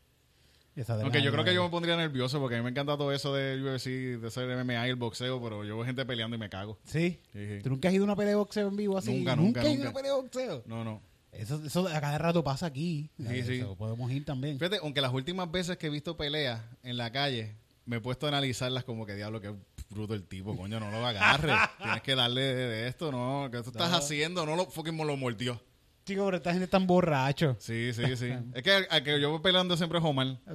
De 0.87 1.03
Aunque 1.03 1.23
yo 1.23 1.33
creo 1.33 1.45
que 1.45 1.53
yo 1.55 1.65
me 1.65 1.71
pondría 1.71 1.97
nervioso 1.97 2.39
porque 2.39 2.55
a 2.55 2.59
mí 2.59 2.65
me 2.65 2.71
encanta 2.71 2.97
todo 2.97 3.13
eso 3.13 3.35
del 3.35 3.65
UFC, 3.65 3.87
de 4.21 4.27
hacer 4.29 4.47
MMA 4.65 4.87
y 4.87 4.91
el 4.91 4.97
boxeo, 4.97 5.43
pero 5.43 5.65
yo 5.65 5.77
veo 5.77 5.85
gente 5.85 6.05
peleando 6.07 6.37
y 6.37 6.39
me 6.39 6.49
cago. 6.49 6.79
Sí. 6.85 7.21
¿Tú 7.63 7.71
nunca 7.71 7.89
has 7.89 7.95
ido 7.95 8.05
a 8.05 8.07
una 8.07 8.17
pelea 8.17 8.31
de 8.31 8.37
boxeo 8.37 8.69
en 8.69 8.77
vivo 8.77 8.97
así? 8.97 9.13
Nunca, 9.13 9.35
nunca, 9.35 9.61
has 9.61 9.67
ido 9.67 9.73
a 9.75 9.77
nunca. 9.77 9.89
una 9.91 9.97
pelea 9.97 10.13
de 10.15 10.21
boxeo? 10.23 10.63
No, 10.67 10.85
no. 10.85 11.03
Eso, 11.33 11.61
eso 11.65 11.87
a 11.89 12.01
cada 12.01 12.19
rato 12.19 12.43
pasa 12.45 12.67
aquí. 12.67 13.11
Sí, 13.19 13.43
sí. 13.43 13.55
Eso, 13.59 13.77
Podemos 13.77 14.11
ir 14.13 14.25
también. 14.25 14.59
Fíjate, 14.59 14.79
aunque 14.83 15.01
las 15.01 15.13
últimas 15.13 15.51
veces 15.51 15.77
que 15.77 15.89
he 15.89 15.91
visto 15.91 16.17
peleas 16.17 16.61
en 16.83 16.97
la 16.97 17.11
calle, 17.13 17.57
me 17.85 17.97
he 17.97 18.01
puesto 18.01 18.27
a 18.27 18.29
analizarlas 18.31 18.85
como 18.85 19.05
que 19.05 19.15
diablo, 19.15 19.41
que 19.41 19.53
bruto 19.91 20.15
el 20.15 20.23
tipo, 20.25 20.57
coño, 20.57 20.79
no 20.81 20.91
lo 20.91 21.05
agarre. 21.07 21.53
Tienes 21.83 22.03
que 22.03 22.15
darle 22.15 22.41
de, 22.43 22.55
de 22.69 22.89
esto, 22.89 23.11
no, 23.11 23.49
que 23.51 23.63
tú 23.63 23.71
estás 23.71 23.91
No. 23.91 23.97
haciendo, 23.97 24.47
no 24.47 24.55
lo 24.57 24.67
fucking 24.67 24.97
lo 24.97 25.17
mordió. 25.17 25.61
Chico, 26.09 26.25
pero 26.25 26.37
esta 26.39 26.51
gente 26.53 26.65
es 26.65 26.71
tan 26.71 26.87
borracho. 26.87 27.57
Sí, 27.59 27.93
sí, 27.93 28.17
sí. 28.17 28.31
es 28.55 28.63
que 28.63 28.71
al 28.73 29.03
que 29.05 29.21
yo 29.21 29.31
voy 29.31 29.41
peleando 29.41 29.77
siempre 29.77 29.99
es 29.99 30.05
Omar. 30.05 30.39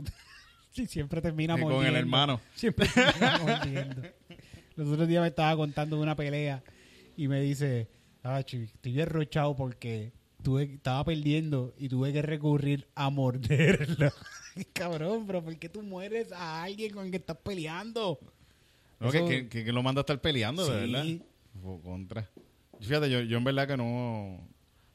Sí, 0.72 0.88
siempre 0.88 1.22
termina 1.22 1.54
Y 1.54 1.62
con 1.62 1.68
el 1.70 1.76
mordiendo. 1.76 2.00
hermano. 2.00 2.42
Siempre 2.56 2.88
termina 2.88 3.38
mordiendo. 3.38 4.02
Los 4.76 4.88
otros 4.90 5.08
días 5.08 5.22
me 5.22 5.28
estaba 5.28 5.56
contando 5.56 5.98
de 5.98 6.02
una 6.02 6.16
pelea 6.16 6.64
y 7.16 7.28
me 7.28 7.40
dice, 7.42 7.88
ah, 8.24 8.42
chi, 8.42 8.64
estoy 8.64 8.94
derrochado 8.94 9.56
porque 9.56 10.14
tuve, 10.42 10.64
estaba 10.64 11.06
perdiendo 11.06 11.76
y 11.78 11.90
tuve 11.90 12.12
que 12.12 12.24
recurrir 12.24 12.88
a 12.96 13.12
morderlo. 13.12 14.12
Cabrón, 14.74 15.28
pero 15.28 15.44
¿por 15.44 15.56
qué 15.60 15.70
tú 15.70 15.84
mueres 15.84 16.32
a 16.32 16.64
alguien 16.64 16.92
con 16.92 17.06
el 17.06 17.12
que 17.12 17.18
estás 17.18 17.38
peleando? 17.38 18.20
No, 19.00 19.12
que, 19.12 19.18
Eso- 19.20 19.28
que, 19.28 19.48
que- 19.50 19.66
que 19.66 19.72
lo 19.72 19.84
manda 19.84 20.00
a 20.00 20.02
estar 20.04 20.20
peleando, 20.22 20.66
de 20.68 20.86
Sí. 20.88 20.92
verdad. 20.92 21.06
O 21.64 21.80
contra. 21.82 22.28
Fíjate, 22.82 23.12
yo, 23.12 23.22
yo 23.22 23.38
en 23.38 23.44
verdad 23.44 23.68
que 23.68 23.78
no, 23.78 24.40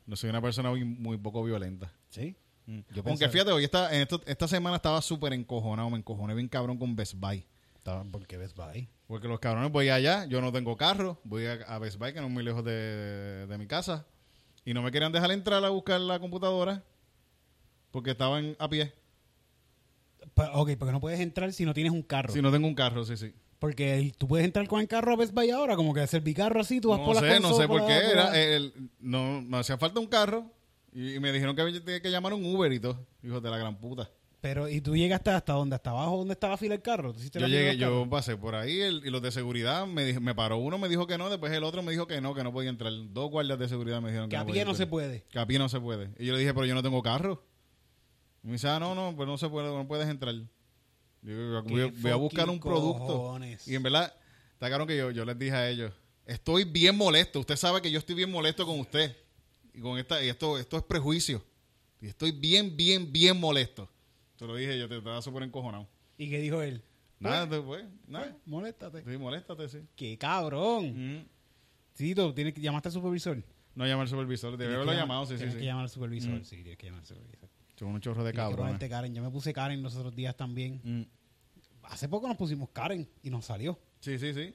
no 0.08 0.16
soy 0.16 0.30
una 0.30 0.42
persona 0.42 0.70
muy, 0.70 0.84
muy 0.84 1.16
poco 1.18 1.44
violenta. 1.44 1.92
Sí. 2.08 2.34
Mm. 2.66 2.72
Yo 2.78 2.82
Aunque 2.88 3.02
pensaba- 3.02 3.30
fíjate, 3.30 3.52
hoy 3.52 3.62
esta, 3.64 3.94
en 3.94 4.02
esto- 4.02 4.22
esta 4.26 4.48
semana 4.48 4.76
estaba 4.76 5.00
súper 5.00 5.32
encojonado, 5.32 5.88
me 5.90 5.98
encojoné 5.98 6.34
bien 6.34 6.48
cabrón 6.48 6.76
con 6.78 6.96
Best 6.96 7.14
Buy. 7.14 7.46
Estaban 7.76 8.10
porque 8.10 8.36
ves 8.36 8.54
bye. 8.54 8.88
Porque 9.06 9.28
los 9.28 9.38
cabrones 9.38 9.70
voy 9.70 9.88
allá, 9.88 10.26
yo 10.26 10.40
no 10.40 10.50
tengo 10.52 10.76
carro, 10.76 11.20
voy 11.24 11.46
a, 11.46 11.52
a 11.66 11.78
Best 11.78 11.98
Buy, 11.98 12.12
que 12.12 12.20
no 12.20 12.26
es 12.26 12.32
muy 12.32 12.42
lejos 12.42 12.64
de, 12.64 13.46
de 13.46 13.58
mi 13.58 13.66
casa, 13.66 14.06
y 14.64 14.74
no 14.74 14.82
me 14.82 14.90
querían 14.90 15.12
dejar 15.12 15.30
entrar 15.30 15.64
a 15.64 15.68
buscar 15.70 16.00
la 16.00 16.18
computadora 16.18 16.82
porque 17.90 18.10
estaban 18.10 18.56
a 18.58 18.68
pie. 18.68 18.92
Pa- 20.34 20.50
Ok, 20.58 20.72
porque 20.78 20.92
no 20.92 21.00
puedes 21.00 21.20
entrar 21.20 21.52
si 21.52 21.64
no 21.64 21.72
tienes 21.72 21.92
un 21.92 22.02
carro. 22.02 22.32
Si 22.32 22.42
no 22.42 22.50
tengo 22.52 22.66
un 22.66 22.74
carro, 22.74 23.04
sí, 23.04 23.16
sí. 23.16 23.32
Porque 23.58 23.98
el- 23.98 24.12
tú 24.16 24.28
puedes 24.28 24.44
entrar 24.46 24.66
con 24.68 24.80
el 24.80 24.86
carro 24.88 25.12
a 25.12 25.16
Best 25.16 25.34
Buy 25.34 25.50
ahora, 25.50 25.74
como 25.74 25.92
que 25.92 26.00
hacer 26.00 26.22
carro 26.34 26.60
así, 26.60 26.80
tú 26.80 26.90
vas 26.90 27.00
No 27.00 27.04
por 27.06 27.14
la 27.16 27.20
sé, 27.20 27.40
no 27.40 27.54
sé 27.54 27.66
por 27.66 27.86
qué. 27.86 27.92
Era, 27.96 28.38
el- 28.40 28.72
no, 29.00 29.42
me 29.42 29.58
hacía 29.58 29.76
falta 29.78 29.98
un 29.98 30.06
carro 30.06 30.46
y, 30.92 31.18
me 31.18 31.32
dijeron 31.32 31.56
que 31.56 31.62
había 31.62 31.82
tenía 31.82 32.00
que 32.00 32.10
llamar 32.10 32.32
un 32.34 32.44
Uber 32.44 32.72
y 32.72 32.78
todo. 32.80 33.04
Hijos 33.22 33.42
de 33.42 33.50
la 33.50 33.58
gran 33.58 33.76
puta. 33.78 34.08
Pero, 34.40 34.68
¿y 34.68 34.80
tú 34.80 34.94
llegaste 34.96 35.30
hasta 35.30 35.52
dónde? 35.54 35.74
¿Hasta 35.74 35.90
abajo 35.90 36.18
donde 36.18 36.34
estaba 36.34 36.52
la 36.52 36.56
fila 36.58 36.74
del 36.74 36.82
carro? 36.82 37.12
¿Tú 37.12 37.18
hiciste 37.18 37.40
Yo 37.40 37.48
llegué, 37.48 37.76
yo 37.76 38.08
pasé 38.08 38.36
por 38.36 38.54
ahí 38.54 38.80
el- 38.80 39.02
y 39.04 39.10
los 39.10 39.20
de 39.20 39.32
seguridad 39.32 39.84
me, 39.84 40.04
dij- 40.14 40.20
me 40.20 40.32
paró 40.32 40.58
uno, 40.58 40.78
me 40.78 40.88
dijo 40.88 41.08
que 41.08 41.18
no, 41.18 41.28
después 41.28 41.52
el 41.52 41.64
otro 41.64 41.82
me 41.82 41.90
dijo 41.90 42.06
que 42.06 42.20
no, 42.20 42.34
que 42.34 42.44
no 42.44 42.52
podía 42.52 42.70
entrar. 42.70 42.92
Dos 43.10 43.30
guardias 43.32 43.58
de 43.58 43.68
seguridad 43.68 44.00
me 44.00 44.10
dijeron 44.10 44.28
que, 44.28 44.36
Que 44.36 44.40
a 44.40 44.44
no 44.44 44.52
pie 44.52 44.64
no 44.64 44.74
se 44.74 44.86
puede. 44.86 45.24
Que 45.28 45.40
a 45.40 45.46
pie 45.46 45.58
no 45.58 45.68
se 45.68 45.80
puede. 45.80 46.10
Y 46.20 46.26
yo 46.26 46.32
le 46.34 46.38
dije, 46.38 46.54
pero 46.54 46.66
yo 46.66 46.74
no 46.76 46.84
tengo 46.84 47.02
carro. 47.02 47.42
Y 48.44 48.46
me 48.46 48.52
dice, 48.52 48.68
ah, 48.68 48.78
no, 48.78 48.94
no, 48.94 49.16
pues 49.16 49.26
no 49.28 49.36
se 49.36 49.48
puede, 49.48 49.66
no 49.74 49.88
puedes 49.88 50.08
entrar. 50.08 50.36
Yo, 51.22 51.62
voy, 51.64 51.82
a- 51.82 51.86
voy 52.00 52.10
a 52.10 52.16
buscar 52.16 52.48
un 52.48 52.60
producto. 52.60 53.38
Y 53.66 53.74
en 53.74 53.82
verdad, 53.82 54.14
está 54.52 54.68
claro 54.68 54.86
que 54.86 54.96
yo, 54.96 55.10
yo 55.10 55.24
les 55.24 55.38
dije 55.38 55.52
a 55.52 55.68
ellos, 55.68 55.92
estoy 56.26 56.64
bien 56.64 56.96
molesto. 56.96 57.40
Usted 57.40 57.56
sabe 57.56 57.82
que 57.82 57.90
yo 57.90 57.98
estoy 57.98 58.14
bien 58.14 58.30
molesto 58.30 58.64
con 58.66 58.78
usted. 58.80 59.16
Y 59.74 59.80
con 59.80 59.98
esta, 59.98 60.22
y 60.24 60.28
esto, 60.28 60.58
esto 60.58 60.76
es 60.76 60.82
prejuicio. 60.84 61.44
Y 62.00 62.06
estoy 62.06 62.30
bien, 62.32 62.76
bien, 62.76 63.10
bien 63.12 63.38
molesto. 63.38 63.88
Te 64.36 64.46
lo 64.46 64.54
dije, 64.54 64.78
yo 64.78 64.88
te 64.88 64.98
estaba 64.98 65.20
súper 65.22 65.42
encojonado. 65.42 65.88
¿Y 66.16 66.30
qué 66.30 66.38
dijo 66.40 66.62
él? 66.62 66.82
Nada, 67.20 67.46
después, 67.46 67.84
nada. 68.06 68.26
Pues, 68.26 68.36
moléstate. 68.46 69.02
Sí, 69.04 69.18
moléstate, 69.18 69.68
sí. 69.68 69.78
¡Qué 69.96 70.16
cabrón! 70.16 71.16
Mm. 71.18 71.26
Tito, 71.94 72.32
tienes 72.32 72.54
que 72.54 72.60
llamaste 72.60 72.88
al 72.88 72.92
supervisor. 72.94 73.42
No 73.74 73.86
llama 73.86 74.02
al 74.02 74.08
supervisor, 74.08 74.56
debe 74.56 74.74
haberlo 74.74 74.92
llamar- 74.92 75.02
llamado, 75.02 75.26
sí, 75.26 75.32
sí, 75.32 75.38
Tienes 75.38 75.54
sí. 75.54 75.60
que 75.60 75.66
llamar 75.66 75.82
al 75.84 75.90
supervisor, 75.90 76.30
Mm. 76.30 76.44
sí, 76.44 76.56
tienes 76.62 76.76
que 76.78 76.86
llamar 76.86 77.00
al 77.00 77.06
supervisor. 77.06 77.48
Son 77.78 77.88
un 77.88 78.00
chorro 78.00 78.24
de 78.24 78.32
ponerte 78.32 78.88
Karen. 78.88 79.14
Yo 79.14 79.22
me 79.22 79.30
puse 79.30 79.52
Karen 79.52 79.82
los 79.82 79.94
otros 79.96 80.14
días 80.14 80.36
también. 80.36 80.80
Mm. 80.82 81.02
Hace 81.84 82.08
poco 82.08 82.26
nos 82.28 82.36
pusimos 82.36 82.68
Karen 82.70 83.08
y 83.22 83.30
nos 83.30 83.44
salió. 83.46 83.78
Sí, 84.00 84.18
sí, 84.18 84.34
sí. 84.34 84.54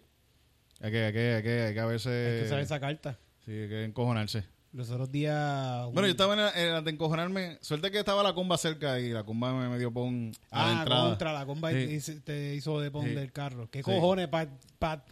Hay 0.82 0.92
que, 0.92 1.06
hay 1.06 1.14
que, 1.14 1.34
hay 1.36 1.44
que, 1.44 1.62
hay 1.62 1.74
que 1.74 1.80
a 1.80 1.86
veces... 1.86 2.08
Hay 2.38 2.44
que 2.44 2.50
saber 2.50 2.64
esa 2.66 2.80
carta. 2.80 3.18
Sí, 3.46 3.52
hay 3.52 3.70
que 3.70 3.84
encojonarse. 3.86 4.44
Los 4.74 4.90
otros 4.90 5.12
días... 5.12 5.86
Bueno, 5.94 6.08
yo 6.08 6.12
estaba 6.12 6.34
en 6.34 6.40
la, 6.42 6.50
en 6.52 6.72
la 6.74 6.82
de 6.82 6.92
encojonarme. 6.92 7.60
Suerte 7.62 7.92
que 7.92 8.00
estaba 8.00 8.24
la 8.24 8.34
comba 8.34 8.58
cerca 8.58 9.00
y 9.00 9.10
la 9.12 9.24
comba 9.24 9.54
me, 9.54 9.70
me 9.70 9.78
dio 9.80 9.92
pon 9.94 10.32
a 10.52 10.58
la 10.66 10.70
Ah, 10.70 10.82
entrada. 10.82 11.10
contra 11.10 11.32
la 11.34 11.46
comba 11.46 11.72
Sí. 11.72 12.20
te 12.26 12.56
hizo 12.56 12.80
de 12.82 12.92
poner 12.92 13.14
Sí. 13.14 13.20
el 13.20 13.32
carro. 13.32 13.70
¿Qué 13.70 13.80
Sí. 13.80 13.84
cojones? 13.84 14.28
Para 14.28 14.50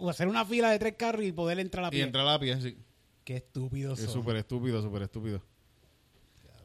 hacer 0.09 0.27
una 0.27 0.43
fila 0.45 0.71
de 0.71 0.79
tres 0.79 0.95
carros 0.97 1.23
y 1.23 1.31
poder 1.31 1.59
entrar 1.59 1.85
a 1.85 1.87
Y 1.89 1.91
pie. 1.91 2.01
entrar 2.03 2.27
a 2.27 2.31
la 2.33 2.39
pie, 2.39 2.59
sí. 2.59 2.75
Qué 3.23 3.37
estúpidos 3.37 3.99
Es 3.99 4.09
súper 4.11 4.35
estúpido, 4.37 4.81
súper 4.81 5.03
estúpido. 5.03 5.41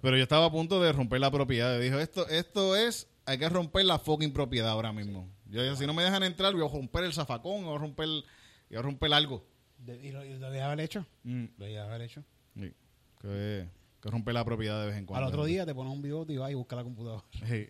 Pero 0.03 0.17
yo 0.17 0.23
estaba 0.23 0.47
a 0.47 0.51
punto 0.51 0.81
de 0.81 0.93
romper 0.93 1.21
la 1.21 1.31
propiedad. 1.31 1.75
Yo 1.75 1.81
dije, 1.81 2.01
esto, 2.03 2.29
esto 2.29 2.77
es, 2.77 3.09
hay 3.25 3.39
que 3.39 3.49
romper 3.49 3.85
la 3.85 3.99
fucking 3.99 4.33
propiedad 4.33 4.71
ahora 4.71 4.93
mismo. 4.93 5.29
Yo 5.47 5.63
dije, 5.63 5.77
si 5.77 5.87
no 5.87 5.95
me 5.95 6.03
dejan 6.05 6.23
entrar, 6.23 6.53
voy 6.55 6.65
a 6.67 6.73
romper 6.73 7.05
el 7.05 7.13
zafacón, 7.13 7.65
voy 7.65 7.75
a 7.75 7.79
romper, 7.79 8.07
voy 8.09 8.79
a 8.79 8.83
romper 8.83 9.13
algo. 9.15 9.45
De- 9.79 10.01
¿Y 10.07 10.13
lo, 10.13 10.25
y 10.25 10.39
lo 10.39 10.51
dejaba 10.51 10.73
el 10.75 10.81
hecho? 10.81 11.05
Mm, 11.25 11.45
Lo 11.59 11.65
dejaba 11.67 11.97
el 11.97 12.03
hecho. 12.03 12.23
sí. 12.59 12.73
Que, 13.21 13.69
que 14.03 14.11
rompe 14.11 14.33
la 14.33 14.45
propiedad 14.45 14.81
de 14.81 14.87
vez 14.89 14.97
en 14.97 15.07
cuando. 15.07 15.27
Al 15.27 15.33
otro 15.33 15.45
día 15.45 15.65
te 15.67 15.75
pones 15.75 15.93
un 15.93 16.03
bigote 16.03 16.33
y 16.33 16.37
vas 16.37 16.51
y 16.51 16.55
buscas 16.55 16.77
la 16.79 16.85
computadora. 16.85 17.25
Sí. 17.47 17.69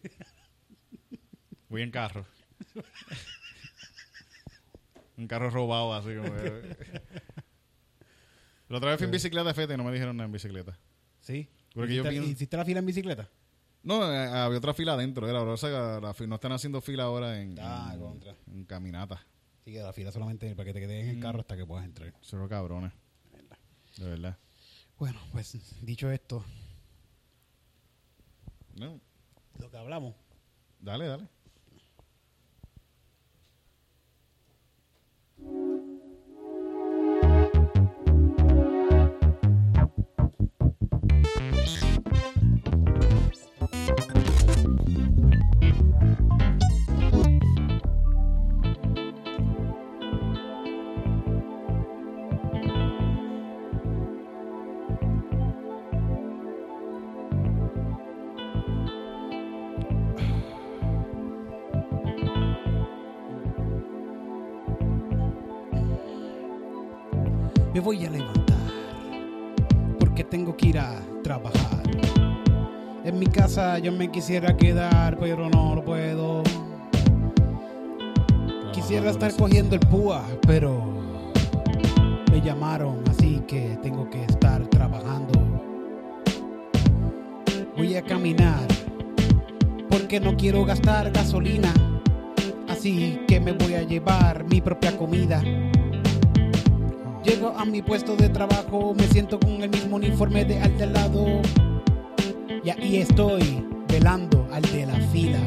Voy 1.68 1.82
en 1.82 1.90
carro. 1.90 2.26
un 5.16 5.26
carro 5.28 5.50
robado 5.50 5.94
así 5.94 6.14
como 6.16 6.34
que- 6.34 7.02
La 8.68 8.78
otra 8.78 8.90
vez 8.90 8.98
fui 8.98 9.04
en 9.04 9.12
bicicleta, 9.12 9.54
fete, 9.54 9.74
y 9.74 9.76
no 9.76 9.84
me 9.84 9.92
dijeron 9.92 10.16
nada 10.16 10.26
en 10.26 10.32
bicicleta. 10.32 10.76
Sí. 11.20 11.48
Porque 11.76 11.94
yo 11.94 12.00
¿Hiciste, 12.02 12.10
pienso- 12.10 12.30
¿Hiciste 12.30 12.56
la 12.56 12.64
fila 12.64 12.78
en 12.80 12.86
bicicleta? 12.86 13.28
No, 13.82 14.10
eh, 14.10 14.16
había 14.28 14.56
otra 14.58 14.72
fila 14.72 14.94
adentro. 14.94 15.28
Era, 15.28 15.42
o 15.42 15.56
sea, 15.58 16.00
la 16.00 16.14
fi- 16.14 16.26
no 16.26 16.36
están 16.36 16.52
haciendo 16.52 16.80
fila 16.80 17.02
ahora 17.04 17.38
en, 17.40 17.54
Ah, 17.60 17.90
en, 17.92 18.00
contra. 18.00 18.34
en 18.50 18.64
caminata. 18.64 19.24
Sí, 19.64 19.72
que 19.72 19.80
la 19.82 19.92
fila 19.92 20.10
solamente 20.10 20.56
para 20.56 20.64
que 20.66 20.72
te 20.72 20.80
quedes 20.80 21.04
en 21.04 21.10
el 21.16 21.20
carro 21.20 21.40
hasta 21.40 21.54
que 21.56 21.66
puedas 21.66 21.84
entrar. 21.84 22.14
Son 22.22 22.48
cabrones. 22.48 22.92
De 23.98 24.08
verdad. 24.08 24.38
Bueno, 24.98 25.20
pues 25.32 25.54
dicho 25.82 26.10
esto, 26.10 26.42
No, 28.74 28.98
lo 29.58 29.70
que 29.70 29.76
hablamos. 29.76 30.14
dale, 30.80 31.06
dale. 31.06 31.28
Voy 67.86 68.04
a 68.04 68.10
levantar 68.10 68.56
porque 70.00 70.24
tengo 70.24 70.56
que 70.56 70.70
ir 70.70 70.78
a 70.80 71.00
trabajar. 71.22 71.84
En 73.04 73.16
mi 73.16 73.26
casa 73.26 73.78
yo 73.78 73.92
me 73.92 74.10
quisiera 74.10 74.56
quedar, 74.56 75.16
pero 75.20 75.48
no 75.48 75.76
lo 75.76 75.84
puedo. 75.84 76.42
Quisiera 78.72 79.10
estar 79.10 79.32
cogiendo 79.36 79.76
el 79.76 79.80
púa, 79.86 80.24
pero 80.48 80.84
me 82.32 82.40
llamaron, 82.40 83.04
así 83.08 83.40
que 83.46 83.78
tengo 83.84 84.10
que 84.10 84.24
estar 84.24 84.66
trabajando. 84.66 85.40
Voy 87.76 87.94
a 87.94 88.02
caminar 88.02 88.66
porque 89.88 90.18
no 90.18 90.36
quiero 90.36 90.64
gastar 90.64 91.12
gasolina, 91.12 91.72
así 92.66 93.20
que 93.28 93.38
me 93.38 93.52
voy 93.52 93.74
a 93.74 93.82
llevar 93.84 94.44
mi 94.50 94.60
propia 94.60 94.96
comida. 94.98 95.40
Llego 97.26 97.52
a 97.58 97.64
mi 97.64 97.82
puesto 97.82 98.14
de 98.14 98.28
trabajo, 98.28 98.94
me 98.94 99.08
siento 99.08 99.40
con 99.40 99.60
el 99.60 99.68
mismo 99.68 99.96
uniforme 99.96 100.44
de 100.44 100.60
al 100.60 100.78
de 100.78 100.86
lado. 100.86 101.42
Y 102.62 102.70
ahí 102.70 102.98
estoy, 102.98 103.66
velando 103.88 104.46
al 104.52 104.62
de 104.62 104.86
la 104.86 104.94
fila. 105.10 105.40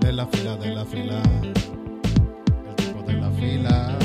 De 0.00 0.12
la 0.14 0.26
fila, 0.28 0.56
de 0.56 0.74
la 0.74 0.84
fila. 0.86 1.22
El 2.66 2.76
tipo 2.76 3.02
de 3.02 3.12
la 3.12 3.30
fila. 3.32 3.99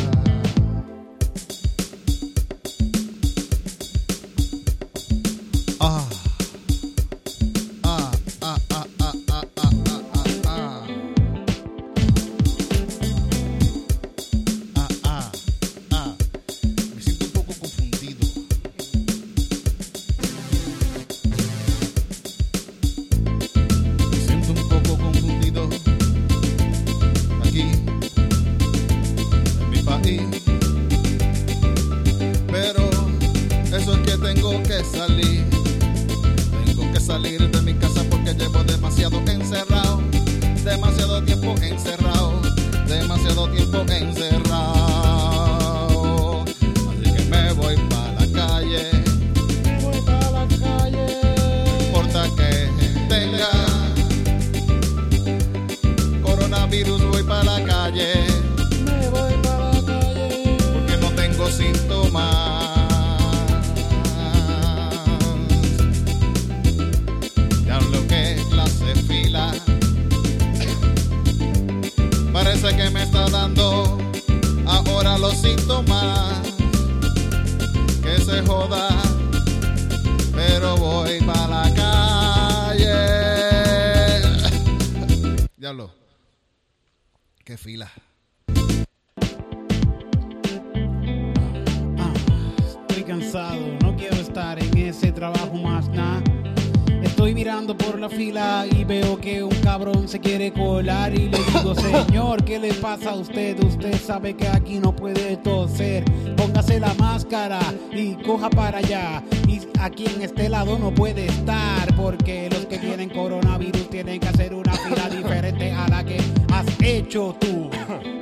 Toser. 105.45 106.03
Póngase 106.36 106.79
la 106.79 106.93
máscara 106.95 107.60
y 107.93 108.15
coja 108.15 108.49
para 108.49 108.79
allá. 108.79 109.23
Y 109.47 109.62
aquí 109.79 110.05
en 110.08 110.23
este 110.23 110.49
lado 110.49 110.77
no 110.79 110.93
puede 110.93 111.27
estar 111.27 111.95
porque 111.95 112.49
los 112.51 112.65
que 112.65 112.79
tienen 112.79 113.10
coronavirus 113.10 113.89
tienen 113.89 114.19
que 114.19 114.27
hacer 114.27 114.53
una 114.53 114.73
fila 114.73 115.08
diferente 115.15 115.71
a 115.71 115.88
la 115.88 116.03
que 116.03 116.17
has 116.51 116.65
hecho 116.81 117.36
tú. 117.39 117.69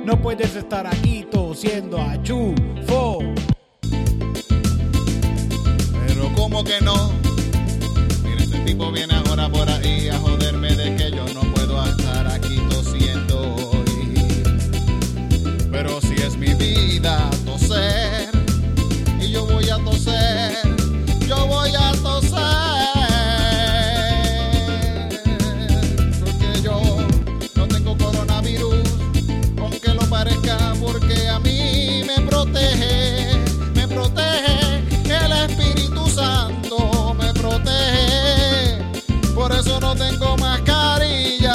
No 0.04 0.20
puedes 0.20 0.54
estar 0.54 0.86
aquí 0.86 1.26
tosiendo 1.30 1.98
a 1.98 2.22
chufo. 2.22 3.20
Pero 6.06 6.32
como 6.36 6.62
que 6.62 6.78
no. 6.82 7.10
Mira, 8.22 8.42
este 8.42 8.58
tipo 8.60 8.92
viene 8.92 9.14
ahora 9.14 9.48
por 9.48 9.68
ahí 9.68 10.10
a 10.10 10.18
joderme 10.18 10.63
yo 19.44 19.54
voy 19.54 19.68
a 19.68 19.76
toser, 19.78 20.52
yo 21.28 21.46
voy 21.46 21.70
a 21.76 21.92
toser. 22.02 22.34
Porque 26.20 26.62
yo 26.62 26.80
no 27.54 27.68
tengo 27.68 27.96
coronavirus, 27.96 28.76
aunque 29.60 29.94
lo 29.94 30.02
parezca, 30.08 30.74
porque 30.80 31.28
a 31.28 31.38
mí 31.40 32.02
me 32.06 32.20
protege, 32.26 33.38
me 33.74 33.86
protege 33.86 34.82
el 35.06 35.32
Espíritu 35.50 36.06
Santo, 36.08 37.14
me 37.14 37.32
protege. 37.34 38.78
Por 39.34 39.52
eso 39.52 39.78
no 39.80 39.94
tengo 39.94 40.36
mascarilla. 40.38 41.54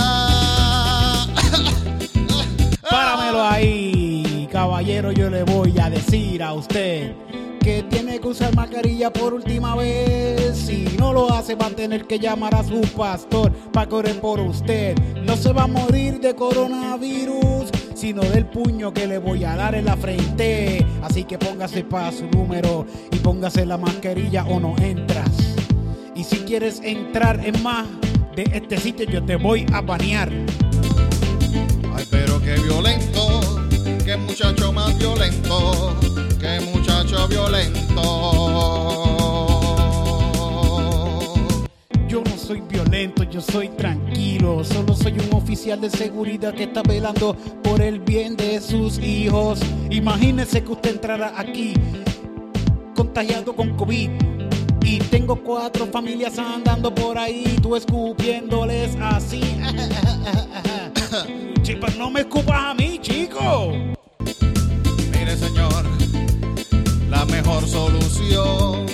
Páramelo 2.89 3.43
ahí, 3.43 4.47
caballero, 4.51 5.11
yo 5.11 5.29
le 5.29 5.43
voy 5.43 5.77
a 5.79 5.89
decir 5.89 6.43
a 6.43 6.53
usted 6.53 7.28
que 7.59 7.83
tiene 7.83 8.19
que 8.19 8.27
usar 8.27 8.55
mascarilla 8.55 9.11
por 9.11 9.33
última 9.33 9.75
vez. 9.75 10.57
Si 10.57 10.85
no 10.97 11.13
lo 11.13 11.31
hace, 11.31 11.55
va 11.55 11.67
a 11.67 11.69
tener 11.69 12.05
que 12.05 12.19
llamar 12.19 12.55
a 12.55 12.63
su 12.63 12.81
pastor 12.95 13.51
para 13.71 13.87
correr 13.87 14.19
por 14.19 14.39
usted. 14.39 14.97
No 15.23 15.35
se 15.35 15.53
va 15.53 15.63
a 15.63 15.67
morir 15.67 16.19
de 16.19 16.35
coronavirus, 16.35 17.69
sino 17.93 18.21
del 18.21 18.45
puño 18.45 18.93
que 18.93 19.07
le 19.07 19.17
voy 19.17 19.43
a 19.43 19.55
dar 19.55 19.75
en 19.75 19.85
la 19.85 19.97
frente. 19.97 20.85
Así 21.03 21.25
que 21.25 21.37
póngase 21.37 21.83
para 21.83 22.11
su 22.11 22.27
número 22.27 22.85
y 23.11 23.17
póngase 23.17 23.65
la 23.65 23.77
mascarilla 23.77 24.45
o 24.45 24.59
no 24.59 24.75
entras. 24.79 25.29
Y 26.15 26.23
si 26.23 26.37
quieres 26.39 26.81
entrar 26.83 27.45
en 27.45 27.61
más 27.63 27.87
de 28.35 28.43
este 28.53 28.77
sitio, 28.77 29.05
yo 29.05 29.23
te 29.23 29.35
voy 29.35 29.65
a 29.73 29.81
banear. 29.81 30.29
Ay, 31.95 32.05
pero 32.09 32.41
qué 32.41 32.55
violento, 32.55 33.41
qué 34.05 34.17
muchacho 34.17 34.71
más 34.71 34.97
violento, 34.97 35.95
violento. 37.27 38.01
Yo 42.07 42.23
no 42.23 42.37
soy 42.37 42.61
violento, 42.61 43.23
yo 43.23 43.41
soy 43.41 43.69
tranquilo. 43.69 44.63
Solo 44.63 44.95
soy 44.95 45.13
un 45.13 45.33
oficial 45.33 45.79
de 45.81 45.89
seguridad 45.89 46.53
que 46.53 46.63
está 46.63 46.81
velando 46.81 47.35
por 47.63 47.81
el 47.81 47.99
bien 47.99 48.35
de 48.35 48.59
sus 48.61 48.97
hijos. 48.99 49.59
Imagínese 49.89 50.63
que 50.63 50.71
usted 50.71 50.91
entrara 50.91 51.33
aquí 51.37 51.73
contagiado 52.95 53.55
con 53.55 53.75
COVID. 53.77 54.09
Y 54.81 54.99
tengo 54.99 55.35
cuatro 55.43 55.85
familias 55.87 56.39
andando 56.39 56.93
por 56.93 57.17
ahí, 57.17 57.57
tú 57.61 57.75
escupiéndoles 57.75 58.95
así. 59.01 59.41
Chicos, 61.61 61.95
no 61.97 62.09
me 62.09 62.21
escupas 62.21 62.59
a 62.59 62.73
mí, 62.73 62.97
chico. 62.99 63.71
Mire, 65.11 65.37
señor, 65.37 65.98
mejor 67.49 67.67
solución 67.67 68.85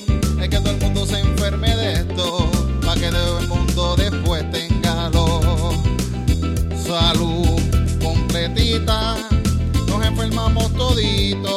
es 0.41 0.49
que 0.49 0.57
todo 0.59 0.71
el 0.71 0.79
mundo 0.79 1.05
se 1.05 1.19
enferme 1.19 1.75
de 1.75 1.93
esto, 1.93 2.49
para 2.85 2.99
que 3.01 3.09
todo 3.11 3.39
el 3.39 3.47
mundo 3.49 3.95
después 3.97 4.49
tenga 4.51 5.09
lo- 5.09 5.73
salud 6.87 7.59
completita. 8.01 9.17
Nos 9.87 10.05
enfermamos 10.05 10.71
toditos 10.73 11.54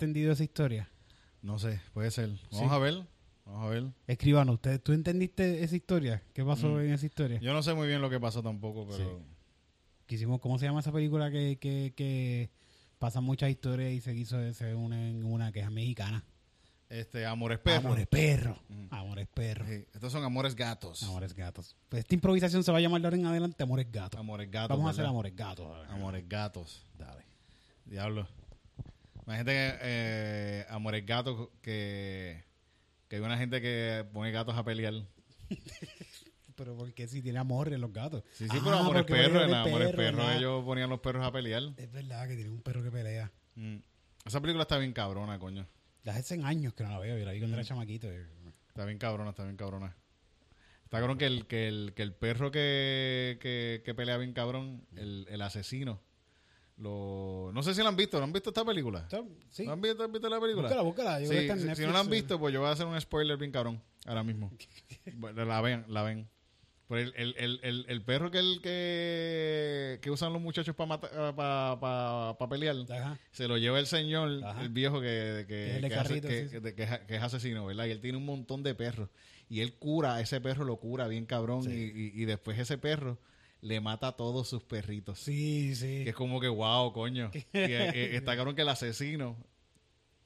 entendido 0.00 0.32
esa 0.32 0.44
historia? 0.44 0.88
No 1.42 1.58
sé, 1.58 1.80
puede 1.92 2.10
ser. 2.10 2.28
Vamos 2.50 2.68
Sí. 2.70 2.74
a 2.74 2.78
ver, 2.78 3.06
vamos 3.44 3.66
a 3.66 3.68
ver. 3.68 3.84
Escribanos, 4.06 4.54
¿usted, 4.54 4.80
¿tú 4.80 4.92
entendiste 4.92 5.62
esa 5.62 5.76
historia? 5.76 6.22
¿Qué 6.32 6.44
pasó 6.44 6.68
Mm. 6.68 6.80
en 6.80 6.92
esa 6.92 7.06
historia? 7.06 7.38
Yo 7.40 7.52
no 7.52 7.62
sé 7.62 7.74
muy 7.74 7.86
bien 7.86 8.00
lo 8.00 8.08
que 8.10 8.18
pasó 8.20 8.42
tampoco, 8.42 8.86
pero 8.90 9.20
Quisimos, 10.06 10.40
¿Cómo 10.40 10.58
se 10.58 10.66
llama 10.66 10.80
esa 10.80 10.90
película 10.90 11.30
que, 11.30 11.58
que, 11.60 11.92
que 11.96 12.50
pasan 12.98 13.22
muchas 13.24 13.48
historias 13.50 13.92
y 13.92 14.00
se 14.00 14.12
quiso 14.14 14.52
se 14.54 14.74
une 14.74 15.10
en 15.10 15.24
una 15.24 15.52
que 15.52 15.60
es 15.60 15.70
mexicana? 15.70 16.24
este 16.88 17.24
Amores 17.24 17.60
Perros. 17.60 17.84
Amores 17.84 18.06
perro. 18.08 18.58
Mm. 18.68 18.86
Amores 18.90 19.28
perro. 19.32 19.64
Sí, 19.68 19.84
estos 19.94 20.10
son 20.10 20.24
amores 20.24 20.56
gatos. 20.56 21.04
Amores 21.04 21.32
gatos. 21.34 21.76
Pues 21.88 22.00
esta 22.00 22.14
improvisación 22.16 22.64
se 22.64 22.72
va 22.72 22.78
a 22.78 22.80
llamar 22.80 23.00
de 23.00 23.06
ahora 23.06 23.16
en 23.16 23.26
adelante 23.26 23.62
Amores 23.62 23.86
gatos. 23.92 24.18
Amores 24.18 24.50
gatos. 24.50 24.76
Vamos 24.76 24.88
a 24.88 24.90
hacer 24.90 25.06
amores 25.06 25.36
gatos. 25.36 25.88
Amores 25.88 26.28
gatos. 26.28 26.84
Dale. 26.98 27.22
Diablo. 27.84 28.26
Imagínate 29.30 29.52
que 29.52 29.78
eh, 29.82 30.66
Amores 30.70 31.06
gatos 31.06 31.50
que, 31.62 32.42
que 33.06 33.16
hay 33.16 33.22
una 33.22 33.38
gente 33.38 33.60
que 33.60 34.04
pone 34.12 34.32
gatos 34.32 34.56
a 34.56 34.64
pelear. 34.64 34.92
Pero 36.56 36.76
porque 36.76 37.06
si 37.08 37.22
tiene 37.22 37.38
amor 37.38 37.72
en 37.72 37.80
los 37.80 37.92
gatos. 37.92 38.24
Sí, 38.32 38.46
sí, 38.48 38.56
Ah, 38.56 38.60
pero 38.62 38.76
Amores 38.78 39.02
porque 39.02 39.14
Perros, 39.14 39.42
en 39.44 39.48
el 39.48 39.54
Amores 39.54 39.94
perro, 39.94 40.30
ellos 40.32 40.64
ponían 40.64 40.90
los 40.90 41.00
perros 41.00 41.24
a 41.24 41.32
pelear. 41.32 41.62
Es 41.76 41.90
verdad 41.90 42.28
que 42.28 42.34
tiene 42.34 42.50
un 42.50 42.60
perro 42.60 42.82
que 42.82 42.90
pelea. 42.90 43.30
Mm. 43.54 43.76
Esa 44.26 44.40
película 44.40 44.62
está 44.62 44.76
bien 44.76 44.92
cabrona, 44.92 45.38
coño. 45.38 45.66
Ya 46.04 46.16
hace 46.16 46.34
años 46.42 46.74
que 46.74 46.82
no 46.82 46.90
la 46.90 46.98
veo. 46.98 47.16
Yo 47.16 47.24
la 47.24 47.32
vi 47.32 47.38
cuando 47.38 47.56
Mm. 47.56 47.60
era 47.60 47.66
chamaquito. 47.68 48.08
Está 48.68 48.84
bien 48.84 48.98
cabrona, 48.98 49.30
está 49.30 49.44
bien 49.44 49.56
cabrona. 49.56 49.96
Está 50.84 50.98
cabrón 50.98 51.16
que 51.18 51.26
el, 51.26 51.46
que 51.46 51.68
el, 51.68 51.92
que 51.94 52.02
el 52.02 52.12
perro 52.14 52.50
que, 52.50 53.38
que, 53.40 53.80
que 53.84 53.94
pelea 53.94 54.16
bien 54.18 54.32
cabrón, 54.34 54.84
el, 54.96 55.26
el 55.30 55.40
asesino, 55.40 56.02
lo... 56.80 57.50
No 57.52 57.62
sé 57.62 57.74
si 57.74 57.82
lo 57.82 57.88
han 57.88 57.96
visto, 57.96 58.18
¿no 58.18 58.24
han 58.24 58.32
visto 58.32 58.50
esta 58.50 58.64
película? 58.64 59.06
Sí. 59.50 59.64
¿No 59.66 59.72
han 59.72 59.80
visto, 59.80 60.02
han 60.02 60.12
visto 60.12 60.28
la 60.28 60.40
película? 60.40 60.62
Búscala, 60.68 60.82
búscala. 60.82 61.20
Yo 61.20 61.28
Sí, 61.28 61.48
si, 61.76 61.82
no 61.86 61.92
la 61.92 62.00
han 62.00 62.06
eh. 62.08 62.10
visto, 62.10 62.38
pues 62.38 62.52
yo 62.54 62.60
voy 62.60 62.68
a 62.68 62.72
hacer 62.72 62.86
un 62.86 63.00
spoiler 63.00 63.36
bien 63.36 63.52
cabrón 63.52 63.82
ahora 64.06 64.22
mismo. 64.24 64.50
Bueno, 65.14 65.44
la 65.44 65.60
ven, 65.60 65.84
la 65.88 66.02
ven. 66.02 66.28
Pero 66.88 67.02
el, 67.02 67.12
el, 67.16 67.34
el, 67.38 67.60
el, 67.62 67.86
el 67.88 68.02
perro 68.02 68.30
que 68.32 68.38
el 68.40 68.60
que, 68.62 69.98
que 70.02 70.10
usan 70.10 70.32
los 70.32 70.42
muchachos 70.42 70.74
para 70.74 70.98
para 70.98 72.48
pelear, 72.48 72.76
Ajá. 72.90 73.18
se 73.30 73.46
lo 73.46 73.58
lleva 73.58 73.78
el 73.78 73.86
señor, 73.86 74.42
Ajá. 74.44 74.60
el 74.62 74.70
viejo 74.70 75.00
que, 75.00 75.40
es 75.48 75.92
hace- 75.96 76.14
sí, 76.48 76.60
que- 76.74 77.00
que 77.06 77.16
asesino, 77.16 77.66
¿verdad? 77.66 77.86
Y 77.86 77.90
él 77.92 78.00
tiene 78.00 78.18
un 78.18 78.24
montón 78.26 78.62
de 78.62 78.74
perros. 78.74 79.08
Y 79.48 79.60
él 79.60 79.74
cura, 79.74 80.20
ese 80.20 80.40
perro 80.40 80.64
lo 80.64 80.76
cura 80.76 81.06
bien 81.08 81.26
cabrón. 81.26 81.62
Sí. 81.64 81.70
Y, 81.70 82.20
y- 82.20 82.22
y 82.22 82.24
después 82.24 82.58
ese 82.58 82.76
perro 82.78 83.18
le 83.60 83.80
mata 83.80 84.08
a 84.08 84.12
todos 84.16 84.48
sus 84.48 84.62
perritos. 84.62 85.18
Sí, 85.18 85.74
sí. 85.74 86.04
Que 86.04 86.10
es 86.10 86.16
como 86.16 86.40
que, 86.40 86.48
wow, 86.48 86.92
coño. 86.92 87.30
Y, 87.34 87.40
eh, 87.52 88.16
está 88.16 88.36
cabrón 88.36 88.54
que 88.54 88.62
el 88.62 88.68
asesino 88.68 89.36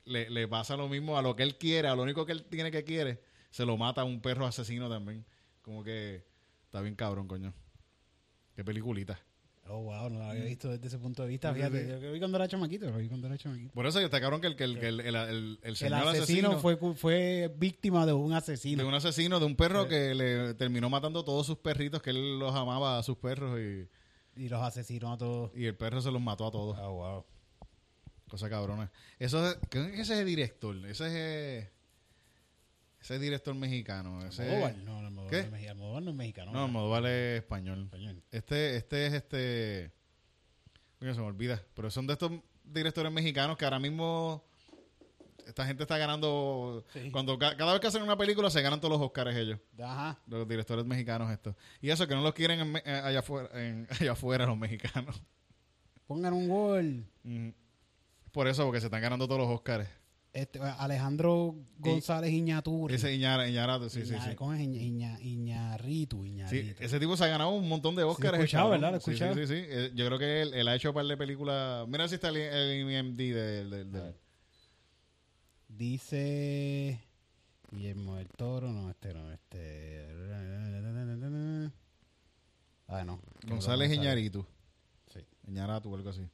le, 0.04 0.30
le 0.30 0.48
pasa 0.48 0.76
lo 0.76 0.88
mismo 0.88 1.18
a 1.18 1.22
lo 1.22 1.34
que 1.36 1.42
él 1.42 1.56
quiere, 1.56 1.88
a 1.88 1.94
lo 1.94 2.02
único 2.02 2.26
que 2.26 2.32
él 2.32 2.44
tiene 2.44 2.70
que 2.70 2.84
quiere, 2.84 3.20
se 3.50 3.64
lo 3.64 3.76
mata 3.76 4.02
a 4.02 4.04
un 4.04 4.20
perro 4.20 4.46
asesino 4.46 4.88
también. 4.88 5.24
Como 5.62 5.82
que 5.82 6.24
está 6.64 6.80
bien 6.80 6.94
cabrón, 6.94 7.26
coño. 7.26 7.54
Qué 8.54 8.64
peliculita. 8.64 9.18
Oh, 9.66 9.80
wow, 9.82 10.10
no 10.10 10.18
lo 10.18 10.24
había 10.26 10.44
visto 10.44 10.68
desde 10.68 10.86
ese 10.88 10.98
punto 10.98 11.22
de 11.22 11.28
vista. 11.30 11.52
Fíjate, 11.54 11.88
yo 11.88 11.98
lo 11.98 12.12
vi 12.12 12.18
cuando 12.18 12.36
era 12.36 12.46
chamaquito, 12.46 12.90
lo 12.90 12.98
vi 12.98 13.08
cuando 13.08 13.26
era 13.28 13.38
chamaquito. 13.38 13.72
Por 13.72 13.86
eso 13.86 13.98
que 13.98 14.04
está 14.04 14.20
cabrón 14.20 14.42
que 14.42 14.48
el, 14.48 14.56
que 14.56 14.64
el, 14.64 14.78
que 14.78 14.88
el, 14.88 15.00
el, 15.00 15.14
el- 15.16 15.26
el 15.26 15.58
El 15.62 15.76
señor 15.76 16.06
asesino, 16.06 16.58
fue, 16.60 16.76
fue 16.94 17.50
víctima 17.56 18.04
de 18.04 18.12
un 18.12 18.34
asesino. 18.34 18.82
de 18.82 18.88
un 18.88 18.94
asesino, 18.94 19.40
de 19.40 19.46
un 19.46 19.56
perro 19.56 19.88
que 19.88 20.14
le 20.14 20.52
terminó 20.54 20.90
matando 20.90 21.24
todos 21.24 21.46
sus 21.46 21.56
perritos, 21.58 22.02
que 22.02 22.10
él 22.10 22.38
los 22.38 22.54
amaba 22.54 22.98
a 22.98 23.02
sus 23.02 23.16
perros 23.16 23.58
y, 23.58 23.88
Y 24.42 24.48
los 24.50 24.60
asesinó 24.62 25.12
a 25.14 25.16
todos. 25.16 25.50
y 25.56 25.64
el 25.64 25.74
perro 25.76 26.02
se 26.02 26.10
los 26.10 26.20
mató 26.20 26.46
a 26.46 26.50
todos. 26.50 26.76
Oh, 26.80 26.92
wow. 26.92 27.24
Cosa 28.28 28.50
cabrona. 28.50 28.90
Eso 29.18 29.48
es, 29.48 29.58
creo 29.70 29.86
que 29.86 30.00
ese 30.00 30.14
es 30.14 30.20
el 30.20 30.26
director. 30.26 30.76
Ese 30.86 31.06
es 31.06 31.12
eh, 31.14 31.70
ese 33.04 33.14
es 33.16 33.20
director 33.20 33.54
mexicano. 33.54 34.24
Ese, 34.26 34.42
Almodóvar, 34.42 34.76
no, 34.78 34.98
Almodóvar 34.98 35.30
¿Qué? 35.30 35.36
no 35.36 35.44
es 35.44 35.50
mexicano. 35.52 35.70
Almodóvar 35.74 36.02
no 36.02 36.10
es 36.10 36.16
mexicano. 36.16 36.52
No, 36.52 36.64
Almodóvar 36.64 37.06
es 37.06 37.36
español. 37.42 37.82
Español. 37.84 38.22
Este, 38.32 38.76
este 38.76 39.06
es 39.06 39.12
este. 39.12 39.92
Coño, 40.98 41.14
se 41.14 41.20
me 41.20 41.26
olvida. 41.26 41.62
Pero 41.74 41.90
son 41.90 42.06
de 42.06 42.14
estos 42.14 42.32
directores 42.64 43.12
mexicanos 43.12 43.56
que 43.56 43.64
ahora 43.64 43.78
mismo. 43.78 44.42
Esta 45.46 45.66
gente 45.66 45.82
está 45.82 45.98
ganando. 45.98 46.82
Sí. 46.94 47.10
Cuando 47.10 47.38
ca- 47.38 47.54
cada 47.58 47.72
vez 47.72 47.80
que 47.82 47.88
hacen 47.88 48.02
una 48.02 48.16
película 48.16 48.48
se 48.48 48.62
ganan 48.62 48.80
todos 48.80 48.98
los 48.98 49.06
Oscars 49.06 49.36
ellos. 49.36 49.58
Ajá. 49.78 50.18
Los 50.26 50.48
directores 50.48 50.86
mexicanos 50.86 51.30
estos. 51.30 51.54
Y 51.82 51.90
eso 51.90 52.08
que 52.08 52.14
no 52.14 52.22
los 52.22 52.32
quieren 52.32 52.60
en 52.60 52.72
Me- 52.72 52.82
eh, 52.86 52.90
allá 53.04 53.18
afuera, 53.18 53.50
en- 53.52 53.86
allá 54.00 54.12
afuera 54.12 54.46
los 54.46 54.56
mexicanos. 54.56 55.20
Pongan 56.06 56.32
un 56.32 56.48
gol. 56.48 57.04
Ujú. 57.24 57.52
Por 58.32 58.48
eso, 58.48 58.64
porque 58.64 58.80
se 58.80 58.86
están 58.86 59.02
ganando 59.02 59.26
todos 59.28 59.40
los 59.42 59.50
Oscars. 59.50 59.86
Este, 60.34 60.58
Alejandro 60.60 61.54
González 61.78 62.32
Iñaturi. 62.32 62.92
Ese 62.96 63.14
Iñara, 63.14 63.48
Iñarato, 63.48 63.88
sí, 63.88 64.04
sí, 64.04 64.14
sí. 64.18 64.34
¿Cómo 64.34 64.52
es? 64.52 64.60
Iña- 64.60 64.82
Iña- 64.82 65.20
Iñarritu, 65.20 66.24
Sí, 66.24 66.28
Iñarritu. 66.30 66.82
ese 66.82 66.98
tipo 66.98 67.16
se 67.16 67.22
ha 67.24 67.28
ganado 67.28 67.50
un 67.50 67.68
montón 67.68 67.94
de 67.94 68.02
Oscars. 68.02 68.34
he 68.34 68.42
escuchado. 68.42 68.70
¿verdad? 68.70 68.92
Lo 68.94 69.00
Sí, 69.00 69.12
escuchado. 69.12 69.34
Sí, 69.34 69.46
sí, 69.46 69.54
sí. 69.54 69.64
Eh, 69.68 69.92
Yo 69.94 70.04
creo 70.06 70.18
que 70.18 70.42
él, 70.42 70.52
él 70.54 70.66
ha 70.66 70.74
hecho 70.74 70.88
un 70.88 70.94
par 70.96 71.06
de 71.06 71.16
películas. 71.16 71.86
Mira 71.86 72.08
si 72.08 72.16
está 72.16 72.30
el, 72.30 72.36
el 72.38 72.90
IMDb 72.90 73.32
de, 73.32 73.64
de- 73.64 73.84
de- 73.84 74.14
Dice 75.68 77.00
Guillermo 77.70 78.16
del 78.16 78.28
Toro, 78.28 78.72
no, 78.72 78.90
este 78.90 79.14
no, 79.14 79.32
este. 79.32 80.08
Ah, 82.88 83.04
no. 83.04 83.20
González 83.46 83.92
Iñaritu. 83.92 84.44
Sí. 85.12 85.20
Iñaratu 85.46 85.92
o 85.92 85.96
algo 85.96 86.10
así. 86.10 86.28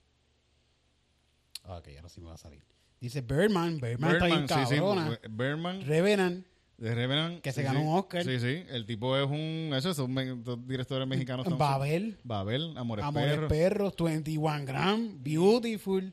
Ah, 1.64 1.76
ok, 1.78 1.88
ahora 1.96 2.08
sí 2.08 2.20
me 2.20 2.28
va 2.28 2.34
a 2.34 2.38
salir. 2.38 2.62
Dice 3.00 3.22
Birdman, 3.22 3.80
Birdman, 3.80 4.12
está 4.12 4.26
bien 4.26 4.40
Birdman, 4.40 4.66
sí, 4.66 4.74
sí. 4.74 4.80
cabrona. 4.80 5.18
Berman, 5.30 5.80
Revenant, 5.86 6.46
de 6.76 6.94
Revenant. 6.94 7.40
Que 7.40 7.52
se 7.52 7.60
sí, 7.62 7.64
ganó 7.66 7.80
un 7.82 7.98
Oscar. 7.98 8.24
Sí, 8.24 8.38
sí. 8.40 8.62
El 8.68 8.84
tipo 8.86 9.16
es 9.16 9.26
un. 9.26 9.72
Eso, 9.74 9.94
son 9.94 10.44
dos 10.44 10.66
directores 10.66 11.08
mexicanos. 11.08 11.46
son- 11.46 11.56
Babel, 11.58 12.18
Babel, 12.24 12.76
Amores, 12.76 13.04
Amores 13.04 13.30
Perros. 13.48 13.48
Perros, 13.48 13.94
21 13.98 14.64
Gram, 14.66 15.22
Beautiful, 15.22 16.12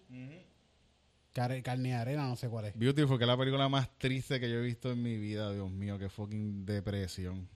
Car- 1.34 1.62
Carne 1.62 1.90
de 1.90 1.96
Arena, 1.96 2.28
no 2.28 2.36
sé 2.38 2.48
cuál 2.48 2.66
es. 2.66 2.74
Beautiful, 2.78 3.18
que 3.18 3.24
es 3.26 3.28
la 3.28 3.38
película 3.38 3.68
más 3.70 3.90
triste 4.00 4.40
que 4.40 4.50
yo 4.50 4.58
he 4.58 4.62
visto 4.64 4.92
en 4.92 5.04
mi 5.04 5.18
vida, 5.18 5.52
Dios 5.54 5.70
mío, 5.70 6.00
qué 6.00 6.08
fucking 6.10 6.66
depresión. 6.66 7.48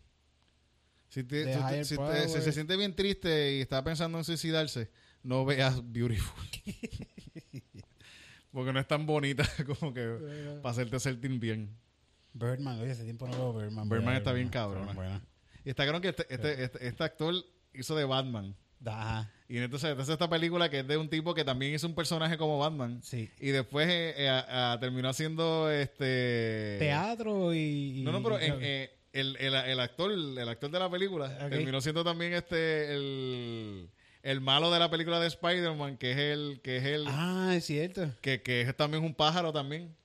Si, 1.07 1.23
te- 1.23 1.53
si 1.85 1.95
te- 1.97 2.27
si 2.29 2.41
se 2.41 2.51
siente 2.51 2.75
bien 2.77 2.95
triste 2.95 3.57
y 3.57 3.61
está 3.61 3.83
pensando 3.83 4.17
en 4.17 4.23
suicidarse, 4.23 4.89
no 5.23 5.43
veas 5.45 5.81
Beautiful. 5.91 6.43
Porque 8.51 8.73
no 8.73 8.79
es 8.79 8.87
tan 8.87 9.05
bonita 9.05 9.43
como 9.79 9.93
que 9.93 10.59
para 10.61 10.71
hacerte 10.71 10.99
sentir 10.99 11.31
bien. 11.39 11.75
Birdman, 12.33 12.79
oye, 12.79 12.91
hace 12.91 13.03
tiempo 13.03 13.27
no 13.27 13.33
veo 13.37 13.53
Birdman. 13.53 13.89
Birdman 13.89 14.15
está 14.15 14.31
bien 14.33 14.49
buena. 14.95 15.21
Y 15.63 15.69
está 15.69 15.83
claro 15.83 16.01
que 16.01 16.09
este, 16.09 16.25
este, 16.29 16.63
este, 16.63 16.87
este 16.87 17.03
actor 17.03 17.35
hizo 17.73 17.95
de 17.95 18.05
Batman. 18.05 18.55
Ajá, 18.83 19.29
Y 19.47 19.57
entonces, 19.59 19.91
entonces 19.91 20.13
esta 20.13 20.27
película 20.29 20.67
que 20.69 20.79
es 20.79 20.87
de 20.87 20.97
un 20.97 21.07
tipo 21.07 21.35
que 21.35 21.43
también 21.43 21.73
hizo 21.75 21.85
un 21.87 21.93
personaje 21.93 22.35
como 22.37 22.57
Batman. 22.57 22.99
sí. 23.03 23.29
Y 23.39 23.49
después 23.49 23.87
eh, 23.87 24.13
eh, 24.17 24.27
a- 24.29 24.71
a- 24.73 24.79
terminó 24.79 25.07
haciendo 25.09 25.69
este... 25.69 26.77
Teatro 26.79 27.53
y... 27.53 27.99
y- 27.99 28.03
No, 28.03 28.11
no, 28.11 28.23
pero 28.23 28.39
en, 28.39 28.55
eh, 28.59 28.89
el, 29.13 29.35
el, 29.37 29.53
el 29.53 29.79
actor, 29.79 30.11
el 30.11 30.49
actor 30.49 30.71
de 30.71 30.79
la 30.79 30.89
película, 30.89 31.37
terminó 31.49 31.79
siendo 31.79 32.03
también 32.03 32.33
este 32.33 32.95
el, 32.95 33.89
el 34.23 34.41
malo 34.41 34.71
de 34.71 34.79
la 34.79 34.89
película 34.89 35.19
de 35.19 35.27
Spider-Man, 35.27 35.97
que 35.97 36.11
es 36.11 36.17
el, 36.17 36.61
que 36.63 36.77
es 36.77 36.83
el, 36.85 37.05
Ah, 37.07 37.53
es 37.55 37.65
cierto. 37.65 38.11
que, 38.21 38.41
que 38.41 38.61
es 38.61 38.75
también 38.77 39.03
un 39.03 39.13
pájaro 39.15 39.51
también. 39.51 39.95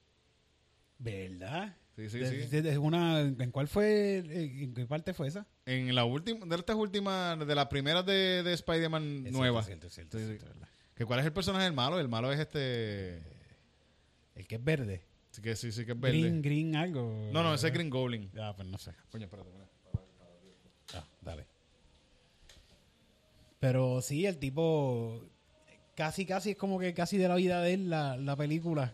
¿Verdad? 0.99 1.77
Sí, 1.97 2.09
sí, 2.11 2.19
De- 2.19 2.49
sí. 2.49 2.61
de- 2.61 2.79
una, 2.79 3.21
¿En 3.21 3.51
cuál 3.51 3.69
fue? 3.69 4.19
eh, 4.19 4.63
¿En 4.65 4.75
qué 4.75 4.87
parte 4.87 5.15
fue 5.15 5.29
esa? 5.29 5.47
En 5.65 5.95
la 5.95 6.05
última, 6.05 6.45
de 6.47 6.57
estas 6.57 6.77
últimas, 6.77 7.39
de 7.47 7.55
las 7.55 7.67
primeras 7.67 8.05
de, 8.05 8.43
de 8.43 8.53
Spider-Man 8.53 9.25
Es 9.27 9.33
nuevas. 9.33 9.67
cierto, 9.67 9.89
cierto, 9.89 10.19
Sí, 10.19 10.25
cierto. 10.27 10.47
Que 10.95 11.05
¿Cuál 11.05 11.21
es 11.21 11.27
el 11.27 11.33
personaje 11.33 11.65
del 11.65 11.73
malo? 11.75 11.99
El 12.01 12.09
malo 12.09 12.33
es 12.33 12.39
este... 12.41 13.23
El 14.35 14.47
que 14.47 14.55
es 14.57 14.65
verde. 14.65 15.03
Sí, 15.31 15.43
que 15.43 15.57
sí, 15.57 15.73
sí 15.73 15.85
que 15.85 15.93
es 15.93 16.01
verde. 16.01 16.19
Green, 16.21 16.43
green 16.43 16.77
algo. 16.77 17.31
No, 17.33 17.43
no, 17.43 17.55
ese 17.55 17.67
es 17.69 17.73
Green 17.75 17.91
Goblin. 17.91 18.31
Ah, 18.39 18.55
pues 18.57 18.67
no 18.69 18.79
sé. 18.79 18.93
Coño, 19.11 19.25
espérate, 19.25 19.51
espérate. 19.51 19.73
Ah, 20.95 21.05
dale. 21.21 21.47
Pero 23.61 24.01
sí, 24.03 24.27
el 24.27 24.39
tipo 24.39 25.21
casi, 25.95 26.27
casi 26.27 26.51
es 26.51 26.57
como 26.57 26.79
que 26.79 26.93
casi 26.95 27.17
de 27.17 27.29
la 27.29 27.35
vida 27.37 27.61
de 27.63 27.75
él 27.75 27.91
la, 27.91 28.17
la 28.17 28.37
película. 28.37 28.93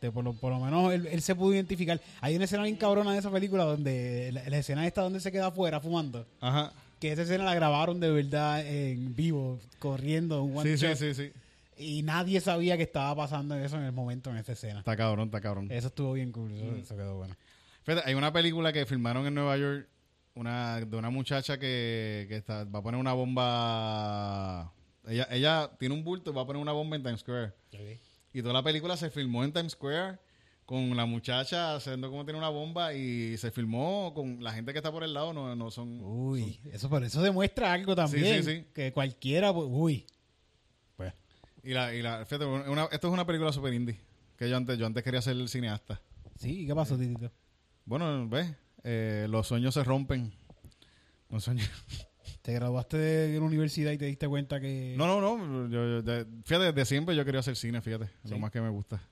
De 0.00 0.12
por, 0.12 0.22
lo, 0.22 0.32
por 0.32 0.52
lo 0.52 0.60
menos 0.60 0.92
él, 0.92 1.06
él 1.10 1.20
se 1.22 1.34
pudo 1.34 1.54
identificar. 1.54 2.00
Hay 2.20 2.36
una 2.36 2.44
escena 2.44 2.62
bien 2.62 2.76
cabrona 2.76 3.12
de 3.12 3.18
esa 3.18 3.30
película 3.32 3.64
donde 3.64 4.30
la, 4.32 4.48
la 4.48 4.58
escena 4.58 4.86
esta 4.86 5.02
donde 5.02 5.18
se 5.20 5.32
queda 5.32 5.48
afuera 5.48 5.80
fumando. 5.80 6.24
Ajá. 6.40 6.72
Que 7.00 7.12
esa 7.12 7.22
escena 7.22 7.44
la 7.44 7.54
grabaron 7.54 7.98
de 8.00 8.10
verdad 8.10 8.64
en 8.66 9.14
vivo, 9.16 9.58
corriendo 9.78 10.42
un 10.42 10.56
one 10.56 10.70
Sí, 10.70 10.78
sí, 10.78 10.86
shot. 10.86 10.96
sí, 10.96 11.14
sí. 11.14 11.32
Y 11.76 12.02
nadie 12.02 12.40
sabía 12.40 12.76
que 12.76 12.82
estaba 12.84 13.14
pasando 13.14 13.56
eso 13.56 13.76
en 13.76 13.84
el 13.84 13.92
momento 13.92 14.30
en 14.30 14.36
esa 14.38 14.52
escena. 14.52 14.80
Está 14.80 14.96
cabrón, 14.96 15.26
está 15.26 15.40
cabrón. 15.40 15.68
Eso 15.70 15.88
estuvo 15.88 16.12
bien 16.14 16.32
cool, 16.32 16.52
eso, 16.52 16.76
eso 16.76 16.96
quedó 16.96 17.16
bueno. 17.16 17.36
Fíjate, 17.84 18.08
hay 18.08 18.14
una 18.14 18.32
película 18.32 18.72
que 18.72 18.84
filmaron 18.86 19.26
en 19.26 19.34
Nueva 19.34 19.56
York 19.56 19.88
una, 20.38 20.80
de 20.80 20.96
una 20.96 21.10
muchacha 21.10 21.58
que, 21.58 22.26
que 22.28 22.36
está, 22.36 22.64
va 22.64 22.78
a 22.78 22.82
poner 22.82 23.00
una 23.00 23.12
bomba. 23.12 24.72
Ella, 25.06 25.26
ella 25.30 25.70
tiene 25.78 25.94
un 25.94 26.04
bulto 26.04 26.30
y 26.30 26.34
va 26.34 26.42
a 26.42 26.46
poner 26.46 26.60
una 26.62 26.72
bomba 26.72 26.96
en 26.96 27.02
Times 27.02 27.20
Square. 27.20 27.52
Y 28.32 28.42
toda 28.42 28.54
la 28.54 28.62
película 28.62 28.96
se 28.96 29.10
filmó 29.10 29.42
en 29.44 29.52
Times 29.52 29.72
Square 29.72 30.18
con 30.64 30.94
la 30.96 31.06
muchacha 31.06 31.74
haciendo 31.76 32.10
como 32.10 32.24
tiene 32.26 32.38
una 32.38 32.50
bomba 32.50 32.92
y 32.92 33.38
se 33.38 33.50
filmó 33.50 34.12
con 34.14 34.42
la 34.44 34.52
gente 34.52 34.72
que 34.72 34.78
está 34.78 34.92
por 34.92 35.02
el 35.02 35.14
lado, 35.14 35.32
no, 35.32 35.56
no 35.56 35.70
son. 35.70 35.98
Uy, 36.02 36.60
eso, 36.72 36.90
pero 36.90 37.06
eso 37.06 37.22
demuestra 37.22 37.72
algo 37.72 37.96
también. 37.96 38.44
sí, 38.44 38.50
sí. 38.58 38.64
Que 38.74 38.92
cualquiera, 38.92 39.52
pues, 39.52 39.66
uy. 39.70 40.06
Pues, 40.96 41.14
Y 41.64 41.72
la, 41.72 41.94
y 41.94 42.02
la, 42.02 42.24
fíjate, 42.26 42.44
una- 42.44 42.84
esto 42.92 43.08
es 43.08 43.12
una 43.14 43.26
película 43.26 43.50
super 43.52 43.72
indie. 43.72 43.98
Que 44.36 44.48
yo 44.48 44.56
antes, 44.56 44.78
yo 44.78 44.84
antes 44.86 45.02
quería 45.02 45.22
ser 45.22 45.48
cineasta. 45.48 46.00
sí, 46.36 46.66
¿qué 46.66 46.74
pasó, 46.74 46.96
Titito? 46.98 47.32
Bueno, 47.86 48.28
ves, 48.28 48.54
Eh, 48.84 49.26
los 49.28 49.46
sueños 49.46 49.74
se 49.74 49.84
rompen. 49.84 50.32
Los 51.30 51.44
sueños. 51.44 51.68
¿Te 52.42 52.52
graduaste 52.54 52.96
de 52.96 53.38
la 53.38 53.44
universidad 53.44 53.92
y 53.92 53.98
te 53.98 54.06
diste 54.06 54.26
cuenta 54.28 54.60
que... 54.60 54.94
No, 54.96 55.06
no, 55.06 55.20
no. 55.20 55.68
Yo, 55.68 55.84
yo- 55.86 56.02
de- 56.02 56.24
fíjate, 56.44 56.72
desde 56.72 56.84
siempre 56.86 57.14
yo 57.14 57.24
quería 57.24 57.40
hacer 57.40 57.56
cine, 57.56 57.80
fíjate. 57.82 58.06
Sí. 58.24 58.30
Lo 58.30 58.38
más 58.38 58.50
que 58.50 58.60
me 58.60 58.70
gusta. 58.70 59.02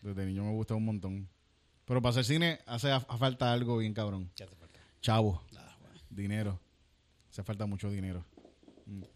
Desde 0.00 0.26
niño 0.26 0.42
me 0.44 0.50
gusta 0.52 0.74
un 0.74 0.84
montón. 0.84 1.28
Pero 1.84 2.00
para 2.02 2.10
hacer 2.10 2.24
cine 2.24 2.58
hace 2.66 2.90
a- 2.90 2.96
a 2.96 3.16
falta 3.18 3.52
algo 3.52 3.78
bien 3.78 3.94
cabrón. 3.94 4.30
¿Qué 4.34 4.44
hace 4.44 4.56
falta? 4.56 4.80
Chavo, 5.00 5.42
Ah, 5.56 5.76
bueno. 5.80 5.94
dinero. 6.10 6.60
Hace 7.30 7.42
falta 7.44 7.66
mucho 7.66 7.90
dinero. 7.90 8.24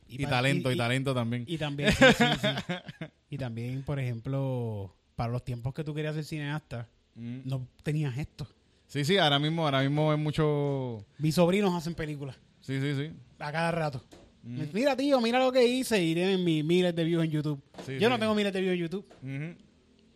Y, 0.07 0.25
talento, 0.27 0.71
y, 0.71 0.75
y- 0.75 0.79
talento 0.79 1.13
también. 1.15 1.45
Y 1.49 1.59
también, 1.59 1.91
sí, 1.93 2.05
sí, 2.17 2.25
sí. 2.41 2.75
Y 3.31 3.39
también, 3.39 3.83
por 3.83 3.99
ejemplo, 3.99 4.95
para 5.17 5.33
los 5.33 5.45
tiempos 5.45 5.75
que 5.75 5.83
tú 5.83 5.93
querías 5.95 6.15
ser 6.15 6.25
cineasta, 6.25 6.89
Mm. 7.17 7.41
no 7.47 7.67
tenías 7.83 8.17
esto. 8.19 8.47
Sí, 8.87 9.05
sí, 9.05 9.19
ahora 9.19 9.39
mismo, 9.39 9.65
ahora 9.65 9.81
mismo 9.83 10.13
es 10.13 10.19
mucho. 10.19 11.05
Mis 11.19 11.35
sobrinos 11.35 11.75
hacen 11.75 11.95
películas 11.95 12.37
Sí, 12.61 12.81
sí, 12.81 12.95
sí. 12.95 13.13
a 13.39 13.53
cada 13.53 13.71
rato. 13.73 14.03
Mm. 14.43 14.63
Mira, 14.73 14.97
tío, 14.97 15.21
mira 15.21 15.39
lo 15.41 15.51
que 15.51 15.67
hice 15.67 16.03
y 16.03 16.15
tienen 16.15 16.45
mi- 16.45 16.63
miles 16.63 16.95
de 16.95 17.03
views 17.05 17.25
en 17.25 17.31
YouTube. 17.31 17.61
Sí, 17.85 17.95
Yo 17.95 18.01
sí. 18.01 18.07
no 18.09 18.19
tengo 18.19 18.35
miles 18.35 18.53
de 18.53 18.61
views 18.61 18.75
en 18.75 18.81
YouTube, 18.81 19.07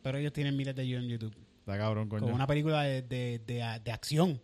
pero 0.02 0.18
ellos 0.18 0.33
tienen 0.33 0.56
miles 0.56 0.74
de 0.74 0.83
views 0.85 1.02
en 1.02 1.09
YouTube. 1.09 1.35
Está 1.59 1.76
cabrón, 1.76 2.09
coño. 2.09 2.22
Con 2.24 2.33
una 2.33 2.46
película 2.46 2.83
de, 2.83 3.02
de, 3.02 3.40
de, 3.46 3.80
de 3.85 3.92
acción. 3.92 4.40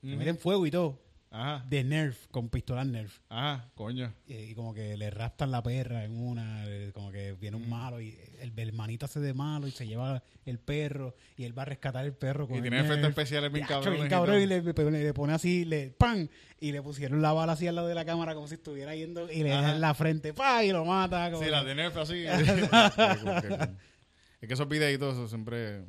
Que 0.00 0.08
Ujú. 0.10 0.16
meten 0.18 0.38
fuego 0.38 0.64
y 0.66 0.70
todo. 0.70 1.00
Ajá. 1.38 1.64
de 1.68 1.84
Nerf, 1.84 2.26
con 2.28 2.48
pistolas 2.48 2.86
Nerf. 2.86 3.18
Ajá, 3.28 3.70
coño. 3.74 4.12
Y, 4.26 4.34
y 4.34 4.54
como 4.54 4.72
que 4.72 4.96
le 4.96 5.10
raptan 5.10 5.50
la 5.50 5.62
perra 5.62 6.04
en 6.04 6.12
una, 6.18 6.64
eh, 6.66 6.92
como 6.94 7.10
que 7.12 7.32
viene 7.34 7.58
Mm. 7.58 7.62
un 7.62 7.68
malo 7.68 8.00
y 8.00 8.18
el, 8.40 8.58
el 8.58 8.72
manito 8.72 9.04
hace 9.06 9.20
de 9.20 9.34
malo 9.34 9.66
y 9.66 9.70
se 9.70 9.86
lleva 9.86 10.22
el 10.46 10.58
perro 10.58 11.14
y 11.36 11.44
él 11.44 11.56
va 11.56 11.62
a 11.62 11.66
rescatar 11.66 12.04
el 12.06 12.14
perro 12.14 12.46
con 12.46 12.54
Y 12.54 12.58
el 12.58 12.62
tiene 12.62 12.80
efectos 12.80 13.10
especiales 13.10 13.52
bien 13.52 13.66
cabrones 13.66 14.00
bien 14.00 14.08
cabrón, 14.10 14.40
y 14.40 14.46
le, 14.46 14.62
le- 14.62 15.12
pone 15.14 15.32
así, 15.34 15.64
le 15.64 15.90
¡pam! 15.90 16.26
Y 16.58 16.72
le 16.72 16.80
pusieron 16.80 17.20
la 17.20 17.32
bala 17.32 17.52
así 17.52 17.66
al 17.66 17.74
lado 17.74 17.88
de 17.88 17.94
la 17.94 18.04
cámara 18.06 18.34
como 18.34 18.48
si 18.48 18.54
estuviera 18.54 18.94
yendo 18.96 19.30
y 19.30 19.42
le 19.42 19.50
da 19.50 19.74
en 19.74 19.80
la 19.80 19.92
frente, 19.94 20.32
¡pa! 20.32 20.64
Y 20.64 20.72
lo 20.72 20.84
mata. 20.86 21.30
como 21.30 21.42
Sí, 21.44 21.50
la 21.50 21.62
de 21.64 21.74
Nerf 21.74 21.96
así. 21.98 22.24
Es 24.40 24.48
que 24.48 24.54
esos 24.54 24.68
videitos 24.68 25.28
siempre 25.30 25.84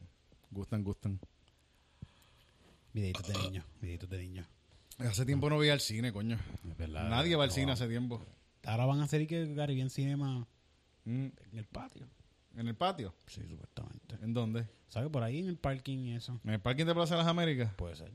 gustan, 0.51 0.83
gustan. 0.83 1.19
Videitos 2.93 3.27
de 3.27 3.33
niños, 3.43 3.65
videitos 3.81 4.09
de 4.09 4.17
niños. 4.17 4.47
Hace 4.97 5.25
tiempo 5.25 5.49
no 5.49 5.55
voy 5.55 5.69
al 5.69 5.79
cine, 5.79 6.11
coño. 6.11 6.37
Es 6.69 6.77
verdad, 6.77 7.09
Nadie 7.09 7.35
va 7.35 7.43
al 7.43 7.49
no 7.49 7.55
cine 7.55 7.71
hace 7.71 7.87
tiempo. 7.87 8.25
Ahora 8.65 8.85
van 8.85 8.99
a 8.99 9.03
hacer 9.03 9.21
y 9.21 9.27
que 9.27 9.53
Caribbean 9.55 9.89
Cinema 9.89 10.47
Mm, 11.07 11.27
en 11.51 11.57
el 11.57 11.65
patio. 11.65 12.05
¿En 12.57 12.67
el 12.67 12.75
patio? 12.75 13.15
Sí, 13.27 13.41
supuestamente. 13.47 14.17
¿En 14.21 14.33
dónde? 14.33 14.67
¿Sabes? 14.89 15.09
Por 15.09 15.23
ahí 15.23 15.39
en 15.39 15.47
el 15.47 15.55
parking 15.57 15.99
y 15.99 16.15
eso. 16.15 16.37
¿En 16.43 16.51
el 16.51 16.59
parking 16.59 16.83
de 16.85 16.93
Plaza 16.93 17.15
de 17.15 17.19
las 17.19 17.27
Américas? 17.27 17.73
Puede 17.75 17.95
ser. 17.95 18.11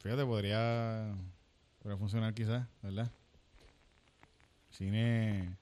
Fíjate, 0.00 0.24
podría, 0.24 1.12
podría 1.80 1.98
funcionar 1.98 2.32
quizás, 2.34 2.68
¿verdad? 2.82 3.10
Cine 4.70 5.56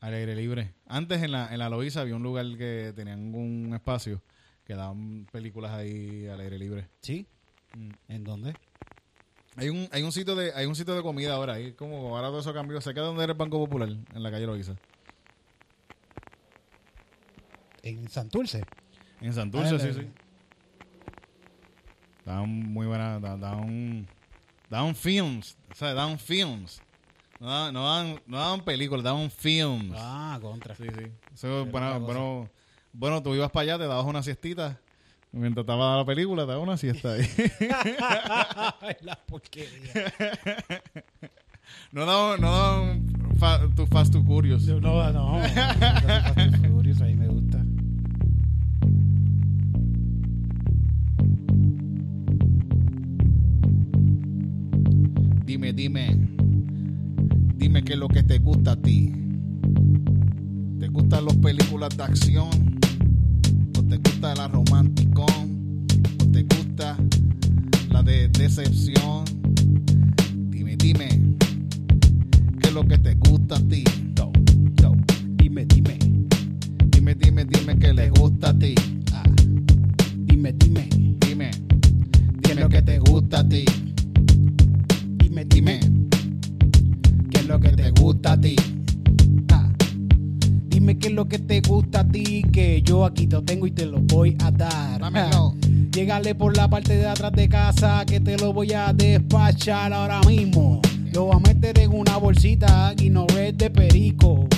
al 0.00 0.14
aire 0.14 0.34
libre. 0.34 0.72
Antes 0.86 1.22
en 1.22 1.32
la, 1.32 1.52
en 1.52 1.58
la 1.58 1.68
Loíza 1.68 2.00
había 2.00 2.16
un 2.16 2.22
lugar 2.22 2.46
que 2.56 2.94
tenían 2.96 3.34
un 3.34 3.74
espacio 3.74 4.22
que 4.64 4.74
daban 4.74 5.26
películas 5.30 5.72
ahí 5.72 6.26
al 6.28 6.40
aire 6.40 6.58
libre. 6.58 6.88
¿Sí? 7.02 7.26
Mm. 7.76 7.90
¿En 8.08 8.24
dónde? 8.24 8.54
Hay 9.60 9.68
un, 9.68 9.88
hay 9.92 10.02
un 10.02 10.10
sitio 10.10 10.34
de, 10.36 10.54
hay 10.54 10.64
un 10.64 10.74
sitio 10.74 10.94
de 10.94 11.02
comida 11.02 11.34
ahora, 11.34 11.52
ahí 11.54 11.72
como 11.72 12.16
ahora 12.16 12.28
todo 12.28 12.40
eso 12.40 12.54
cambió. 12.54 12.80
¿Se 12.80 12.94
queda 12.94 13.04
donde 13.04 13.24
era 13.24 13.32
el 13.34 13.38
Banco 13.38 13.58
Popular? 13.58 13.90
En 13.90 14.22
la 14.22 14.30
calle 14.30 14.46
Loíza. 14.46 14.74
¿En 17.82 18.08
Santurce? 18.08 18.64
En 19.20 19.34
Santurce, 19.34 19.74
Ah, 19.74 19.78
sí, 19.78 19.92
sí. 19.92 20.08
Daban 22.24 22.48
muy 22.48 22.86
buena, 22.86 23.20
da- 23.20 23.36
daban, 23.36 24.06
daban 24.70 24.94
films, 24.94 25.58
o 25.70 25.74
sea, 25.74 25.92
daban 25.92 26.18
films. 26.18 26.80
No 27.38 27.70
no 27.72 27.84
daban, 27.84 28.20
no 28.26 28.38
daban 28.38 28.64
películas, 28.64 29.04
daban 29.04 29.30
films. 29.30 29.94
Ah, 29.98 30.38
contra. 30.40 30.74
Sí, 30.74 30.84
sí. 30.94 31.10
Eso, 31.34 31.66
bueno, 31.66 32.00
bueno, 32.00 32.48
bueno, 32.94 33.22
tú 33.22 33.34
ibas 33.34 33.50
para 33.50 33.62
allá, 33.74 33.78
te 33.78 33.86
dabas 33.88 34.06
una 34.06 34.22
siestita. 34.22 34.78
Mientras 35.32 35.62
estaba 35.62 35.96
la 35.96 36.04
película, 36.04 36.44
dabas 36.44 36.62
una 36.62 36.76
siesta 36.76 37.12
ahí. 37.12 37.26
la 39.02 39.16
porquería. 39.26 40.12
no 41.92 42.04
daban, 42.04 42.40
no 42.40 42.50
daban 42.50 43.20
fa, 43.38 43.60
tu 43.74 43.86
Fast 43.86 44.12
to 44.12 44.24
Curious. 44.24 44.66
No, 44.66 44.80
no, 44.80 45.12
no. 45.12 45.38
no, 45.38 45.48
Fast 45.48 46.38
and 46.38 46.66
Furious, 46.66 47.00
ahí 47.00 47.14
me 47.14 47.28
gusta. 47.28 47.64
Dime, 55.44 55.72
dime. 55.72 56.28
Dime 57.56 57.84
qué 57.84 57.92
es 57.92 57.98
lo 57.98 58.08
que 58.08 58.22
te 58.22 58.38
gusta 58.38 58.72
a 58.72 58.76
ti. 58.76 59.12
¿Te 60.78 60.88
gustan 60.88 61.24
las 61.24 61.36
películas 61.36 61.96
de 61.96 62.02
acción? 62.02 62.69
¿O 63.90 63.92
te 63.92 64.08
gusta 64.08 64.34
la 64.36 64.46
romanticón? 64.46 65.84
¿O 66.22 66.26
te 66.26 66.44
gusta 66.44 66.96
la 67.90 68.04
de 68.04 68.28
decepción? 68.28 69.24
Dime, 70.48 70.76
dime. 70.76 71.08
¿Qué 72.60 72.68
es 72.68 72.72
lo 72.72 72.86
que 72.86 72.98
te 72.98 73.16
gusta 73.16 73.56
a 73.56 73.68
ti? 73.68 73.82
Yo, 74.14 74.30
yo. 74.80 74.94
Dime, 75.38 75.66
dime. 75.66 75.98
Dime, 76.86 77.16
dime, 77.16 77.44
dime 77.44 77.78
qué 77.80 77.92
le 77.92 78.10
gusta 78.10 78.50
a 78.50 78.58
ti. 78.60 78.76
Ah. 79.12 79.24
Dime, 80.18 80.52
dime. 80.52 80.88
Dime. 81.18 81.50
Dime 82.42 82.68
qué 82.68 82.82
te 82.82 82.98
gusta 83.00 83.40
a 83.40 83.48
ti. 83.48 83.64
Dime. 85.16 85.44
dime. 85.46 85.80
¿Qué 87.32 87.40
es 87.40 87.46
lo 87.48 87.58
que 87.58 87.70
te 87.70 87.90
gusta 87.90 88.34
a 88.34 88.40
ti? 88.40 88.54
Dime 90.90 90.98
qué 90.98 91.06
es 91.06 91.14
lo 91.14 91.28
que 91.28 91.38
te 91.38 91.60
gusta 91.60 92.00
a 92.00 92.08
ti, 92.08 92.42
que 92.52 92.82
yo 92.82 93.04
aquí 93.04 93.28
te 93.28 93.36
lo 93.36 93.44
tengo 93.44 93.64
y 93.64 93.70
te 93.70 93.86
lo 93.86 94.00
voy 94.00 94.36
a 94.40 94.50
dar. 94.50 95.00
Dámelo. 95.00 95.54
Llégale 95.92 96.34
por 96.34 96.56
la 96.56 96.68
parte 96.68 96.96
de 96.96 97.06
atrás 97.06 97.30
de 97.30 97.48
casa 97.48 98.04
que 98.04 98.18
te 98.18 98.36
lo 98.36 98.52
voy 98.52 98.72
a 98.72 98.92
despachar 98.92 99.92
ahora 99.92 100.20
mismo. 100.22 100.82
Lo 101.12 101.26
voy 101.26 101.36
a 101.36 101.38
meter 101.38 101.78
en 101.78 101.92
una 101.92 102.16
bolsita 102.16 102.92
y 103.00 103.08
no 103.08 103.24
es 103.38 103.56
de 103.56 103.70
perico. 103.70 104.48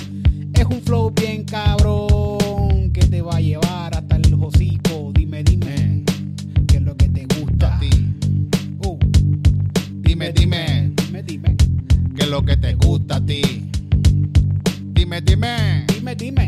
Es 0.55 0.65
un 0.65 0.81
flow 0.81 1.11
bien 1.11 1.43
cabrón 1.43 2.91
que 2.91 3.05
te 3.05 3.21
va 3.21 3.35
a 3.35 3.39
llevar 3.39 3.95
hasta 3.95 4.15
el 4.15 4.33
hocico. 4.33 5.11
Dime, 5.13 5.43
dime, 5.43 6.03
qué 6.67 6.77
es 6.77 6.81
lo 6.81 6.97
que 6.97 7.09
te 7.09 7.27
gusta 7.39 7.75
A 7.75 7.79
ti. 7.79 7.89
Uh, 8.83 8.97
Dime, 10.01 10.31
dime. 10.31 10.91
dime, 10.95 11.21
dime, 11.21 11.55
¿Qué 12.15 12.23
es 12.23 12.29
lo 12.29 12.43
que 12.43 12.57
te 12.57 12.73
gusta 12.73 13.17
a 13.17 13.23
ti? 13.23 13.69
Dime, 15.03 15.19
dime. 15.19 15.83
dime, 15.87 16.15
dime, 16.15 16.47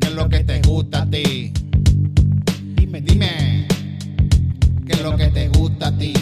¿Qué 0.00 0.08
es 0.08 0.14
lo 0.14 0.28
que 0.28 0.42
te 0.42 0.60
gusta 0.62 1.02
a 1.02 1.08
ti? 1.08 1.52
dime, 2.74 3.00
Dime. 3.00 3.68
¿Qué 4.84 4.94
es 4.94 5.00
lo 5.00 5.16
que 5.16 5.28
te 5.28 5.46
gusta 5.50 5.86
a 5.86 5.96
ti? 5.96 6.12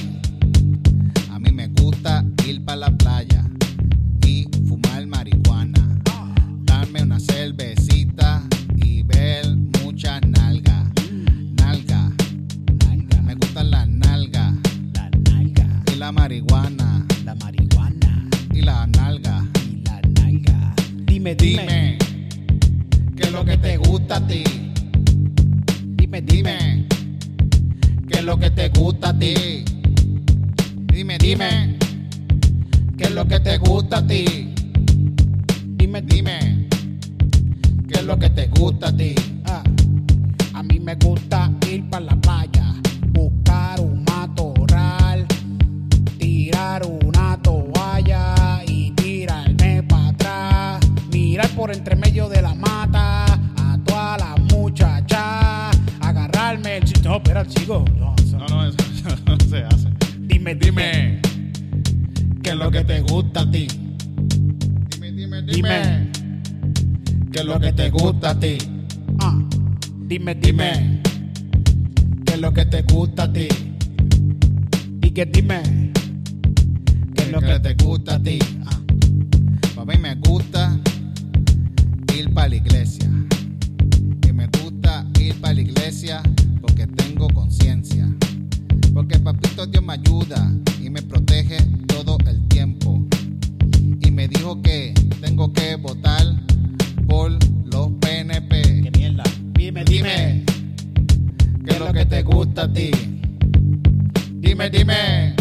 Gusta 24.02 24.16
a 24.16 24.26
ti? 24.26 24.42
dime, 25.96 26.22
dime, 26.22 26.88
¿qué 28.08 28.18
es 28.18 28.24
lo 28.24 28.36
que 28.36 28.50
te 28.50 28.68
gusta 28.70 29.10
a 29.10 29.18
ti? 29.18 29.64
Dime, 30.92 31.18
dime, 31.18 31.78
¿qué 32.98 33.04
es 33.04 33.12
lo 33.12 33.24
que 33.26 33.38
te 33.38 33.58
gusta 33.58 33.98
a 33.98 34.06
ti? 34.06 34.54
dime, 35.76 36.02
Dime, 36.02 36.68
¿qué 37.88 38.00
es 38.00 38.04
lo 38.04 38.18
que 38.18 38.30
te 38.30 38.48
gusta 38.48 38.88
a 38.88 38.96
ti? 38.96 39.14
Ah, 39.44 39.62
a 40.54 40.62
mí 40.64 40.80
me 40.80 40.96
gusta 40.96 41.52
ir 41.70 41.88
para 41.88 42.06
la 42.06 42.16
playa, 42.16 42.74
buscar 43.12 43.80
un 43.80 44.02
matorral, 44.02 45.26
tirar 46.18 46.82
una 46.86 47.40
toalla 47.40 48.64
y 48.66 48.90
tirarme 48.92 49.84
para 49.84 50.08
atrás, 50.08 50.80
mirar 51.12 51.48
por 51.50 51.70
entre 51.70 51.94
medio 51.94 52.28
de 52.28 52.41
No, 57.32 57.40
espera, 57.40 57.46
chico. 57.46 57.84
No, 57.98 58.14
eso- 58.18 58.36
No, 58.36 58.46
no, 58.46 58.66
eso, 58.66 58.76
no 59.26 59.36
se 59.48 59.64
hace. 59.64 59.88
Dime, 60.20 60.54
dime, 60.54 61.20
¿qué 62.42 62.50
es 62.50 62.56
lo 62.56 62.70
que 62.70 62.84
te 62.84 63.00
gusta 63.00 63.40
a 63.40 63.50
ti? 63.50 63.66
Dime, 64.90 65.12
dime, 65.12 65.42
dime. 65.42 66.10
¿qué 67.32 67.40
es 67.40 67.44
lo 67.46 67.58
que 67.58 67.72
te 67.72 67.88
gusta 67.90 68.30
a 68.30 68.38
ti? 68.38 68.58
Ah, 69.20 69.42
dime, 70.06 70.34
dime, 70.34 71.00
¿qué 72.26 72.34
es 72.34 72.40
lo 72.40 72.52
que 72.52 72.66
te 72.66 72.82
gusta 72.82 73.22
a 73.22 73.32
ti? 73.32 73.48
y 75.02 75.10
que 75.10 75.24
dime, 75.24 75.62
¿Qué 77.14 77.22
es 77.22 77.32
lo 77.32 77.40
que 77.40 77.60
te 77.60 77.74
gusta 77.82 78.16
a 78.16 78.22
ti? 78.22 78.38
Ah, 78.66 79.84
mí 79.86 79.96
me 79.98 80.14
gusta 80.16 80.78
ir 82.14 82.32
para 82.34 82.48
la 82.48 82.56
iglesia. 82.56 83.08
Y 84.28 84.32
me 84.32 84.48
gusta 84.48 85.06
ir 85.18 85.34
para 85.40 85.54
la 85.54 85.60
iglesia 85.62 86.22
porque 86.72 86.86
tengo 86.86 87.28
conciencia. 87.28 88.08
Porque 88.94 89.18
papito 89.18 89.66
Dios 89.66 89.84
me 89.84 89.92
ayuda 89.92 90.50
y 90.80 90.88
me 90.88 91.02
protege 91.02 91.58
todo 91.86 92.16
el 92.26 92.48
tiempo. 92.48 93.04
Y 94.00 94.10
me 94.10 94.26
dijo 94.26 94.60
que 94.62 94.94
tengo 95.20 95.52
que 95.52 95.76
votar 95.76 96.24
por 97.06 97.30
los 97.66 97.90
PNP. 98.00 98.82
qué 98.84 98.90
mierda. 98.98 99.22
Dime, 99.54 99.84
Dime, 99.84 100.44
¿qué 101.66 101.74
es 101.74 101.78
lo 101.78 101.92
que 101.92 102.06
te 102.06 102.22
gusta 102.22 102.62
a 102.62 102.72
ti? 102.72 102.90
Dime, 104.40 104.70
dime, 104.70 105.34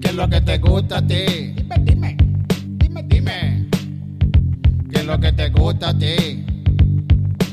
¿qué 0.00 0.08
es 0.08 0.14
lo 0.14 0.28
que 0.28 0.40
te 0.40 0.58
gusta 0.58 0.98
a 0.98 1.06
ti? 1.06 1.24
Dime, 1.56 1.76
dime, 1.84 2.16
dime, 2.78 3.02
Dime, 3.02 3.68
¿qué 4.90 5.00
es 5.00 5.06
lo 5.06 5.20
que 5.20 5.32
te 5.32 5.50
gusta 5.50 5.90
a 5.90 5.98
ti? 5.98 6.44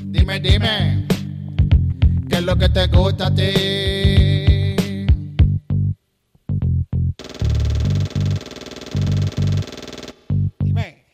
Dime, 0.06 0.40
dime, 0.40 1.13
¿Qué 2.34 2.40
es 2.40 2.46
lo 2.46 2.56
que 2.56 2.68
te 2.68 2.88
gusta 2.88 3.28
a 3.28 3.36
ti? 3.36 3.44
Dime. 10.58 11.06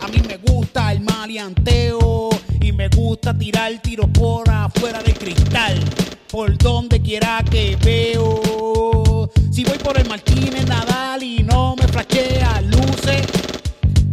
A 0.00 0.08
mí 0.08 0.22
me 0.26 0.38
gusta 0.38 0.90
el 0.92 1.00
maleanteo 1.00 2.30
y 2.62 2.72
me 2.72 2.88
gusta 2.88 3.36
tirar 3.36 3.78
tiros 3.82 4.08
por 4.08 4.48
afuera 4.48 5.02
del 5.02 5.18
cristal. 5.18 5.84
Por 6.30 6.56
donde 6.56 7.02
quiera 7.02 7.44
que 7.50 7.76
veo. 7.84 9.30
Si 9.52 9.64
voy 9.64 9.76
por 9.76 9.98
el 10.00 10.08
Martínez 10.08 10.66
Nadal 10.66 11.22
y 11.22 11.42
no 11.42 11.76
me 11.76 11.86
flashea 11.88 12.62
luces, 12.62 13.26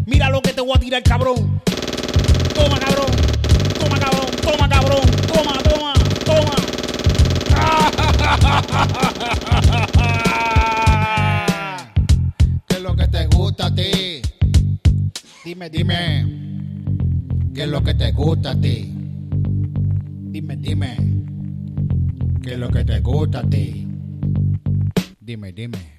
mira 0.05 0.29
lo 0.29 0.41
que 0.41 0.51
te 0.51 0.59
voy 0.59 0.73
a 0.75 0.79
tirar, 0.81 1.03
cabrón. 1.03 1.61
Toma, 2.53 2.77
cabrón. 2.77 3.26
Toma, 4.47 4.69
cabrón. 4.69 5.01
Toma, 5.27 5.61
toma, 5.63 5.93
toma. 6.25 6.55
¿Qué 12.67 12.75
es 12.75 12.81
lo 12.81 12.95
que 12.95 13.07
te 13.09 13.27
gusta 13.27 13.65
a 13.65 13.75
ti? 13.75 14.21
Dime, 15.43 15.69
dime. 15.69 16.25
¿Qué 17.53 17.63
es 17.63 17.69
lo 17.69 17.83
que 17.83 17.93
te 17.93 18.13
gusta 18.13 18.51
a 18.51 18.61
ti? 18.61 18.93
Dime, 20.31 20.55
dime. 20.55 20.95
¿Qué 22.41 22.53
es 22.53 22.57
lo 22.57 22.69
que 22.69 22.85
te 22.85 23.01
gusta 23.01 23.39
a 23.39 23.49
ti? 23.49 23.85
Dime, 25.19 25.51
dime. 25.51 25.97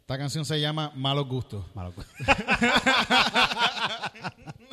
Esta 0.00 0.16
canción 0.16 0.46
se 0.46 0.58
llama 0.58 0.90
Malos 0.96 1.28
Gustos. 1.28 1.66
Malos 1.74 1.94
Gustos. 1.94 2.16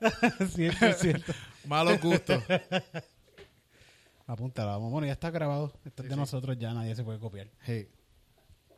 100%. 0.40 1.34
Malos 1.66 2.00
gustos. 2.00 2.42
Apúntalo, 4.26 4.70
vamos. 4.70 4.92
Bueno, 4.92 5.06
ya 5.06 5.12
está 5.12 5.30
grabado. 5.30 5.72
Esto 5.84 6.02
es 6.02 6.08
de 6.08 6.16
nosotros 6.16 6.56
ya, 6.58 6.72
nadie 6.72 6.94
se 6.94 7.02
puede 7.02 7.18
copiar. 7.18 7.50
Hey. 7.62 7.88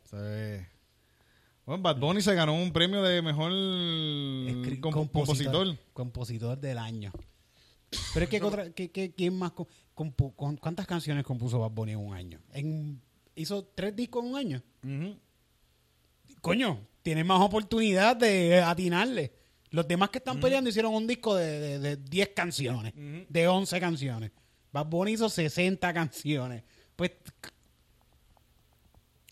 Se... 0.03 0.67
Bueno, 1.65 1.81
Bad 1.83 1.97
Bunny 1.97 2.21
se 2.21 2.33
ganó 2.33 2.55
un 2.55 2.73
premio 2.73 3.01
de 3.03 3.21
mejor 3.21 3.51
compositor. 4.81 5.77
Compositor 5.93 6.57
del 6.57 6.77
año. 6.77 7.11
Pero 8.13 8.23
es 8.23 8.29
que, 8.29 8.41
otra, 8.41 8.71
que, 8.71 8.91
que 8.91 9.13
¿quién 9.13 9.37
más? 9.37 9.51
Con, 9.51 10.11
¿Cuántas 10.11 10.87
canciones 10.87 11.23
compuso 11.23 11.59
Bad 11.59 11.71
Bunny 11.71 11.91
en 11.93 11.99
un 11.99 12.13
año? 12.13 12.39
Hizo 13.35 13.63
tres 13.75 13.95
discos 13.95 14.25
en 14.25 14.31
un 14.31 14.37
año. 14.37 14.63
Coño, 16.41 16.79
tienes 17.03 17.25
más 17.25 17.39
oportunidad 17.41 18.15
de 18.17 18.61
atinarle. 18.61 19.42
Los 19.73 19.87
demás 19.87 20.09
que 20.09 20.19
están 20.19 20.39
peleando 20.39 20.69
hicieron 20.69 20.93
un 20.93 21.05
disco 21.07 21.35
de, 21.35 21.59
de, 21.59 21.79
de 21.79 21.97
10 21.97 22.29
canciones, 22.29 22.93
de 23.27 23.47
11 23.47 23.79
canciones. 23.79 24.31
Bad 24.71 24.85
Bunny 24.87 25.11
hizo 25.13 25.29
60 25.29 25.93
canciones. 25.93 26.63
Pues 26.95 27.11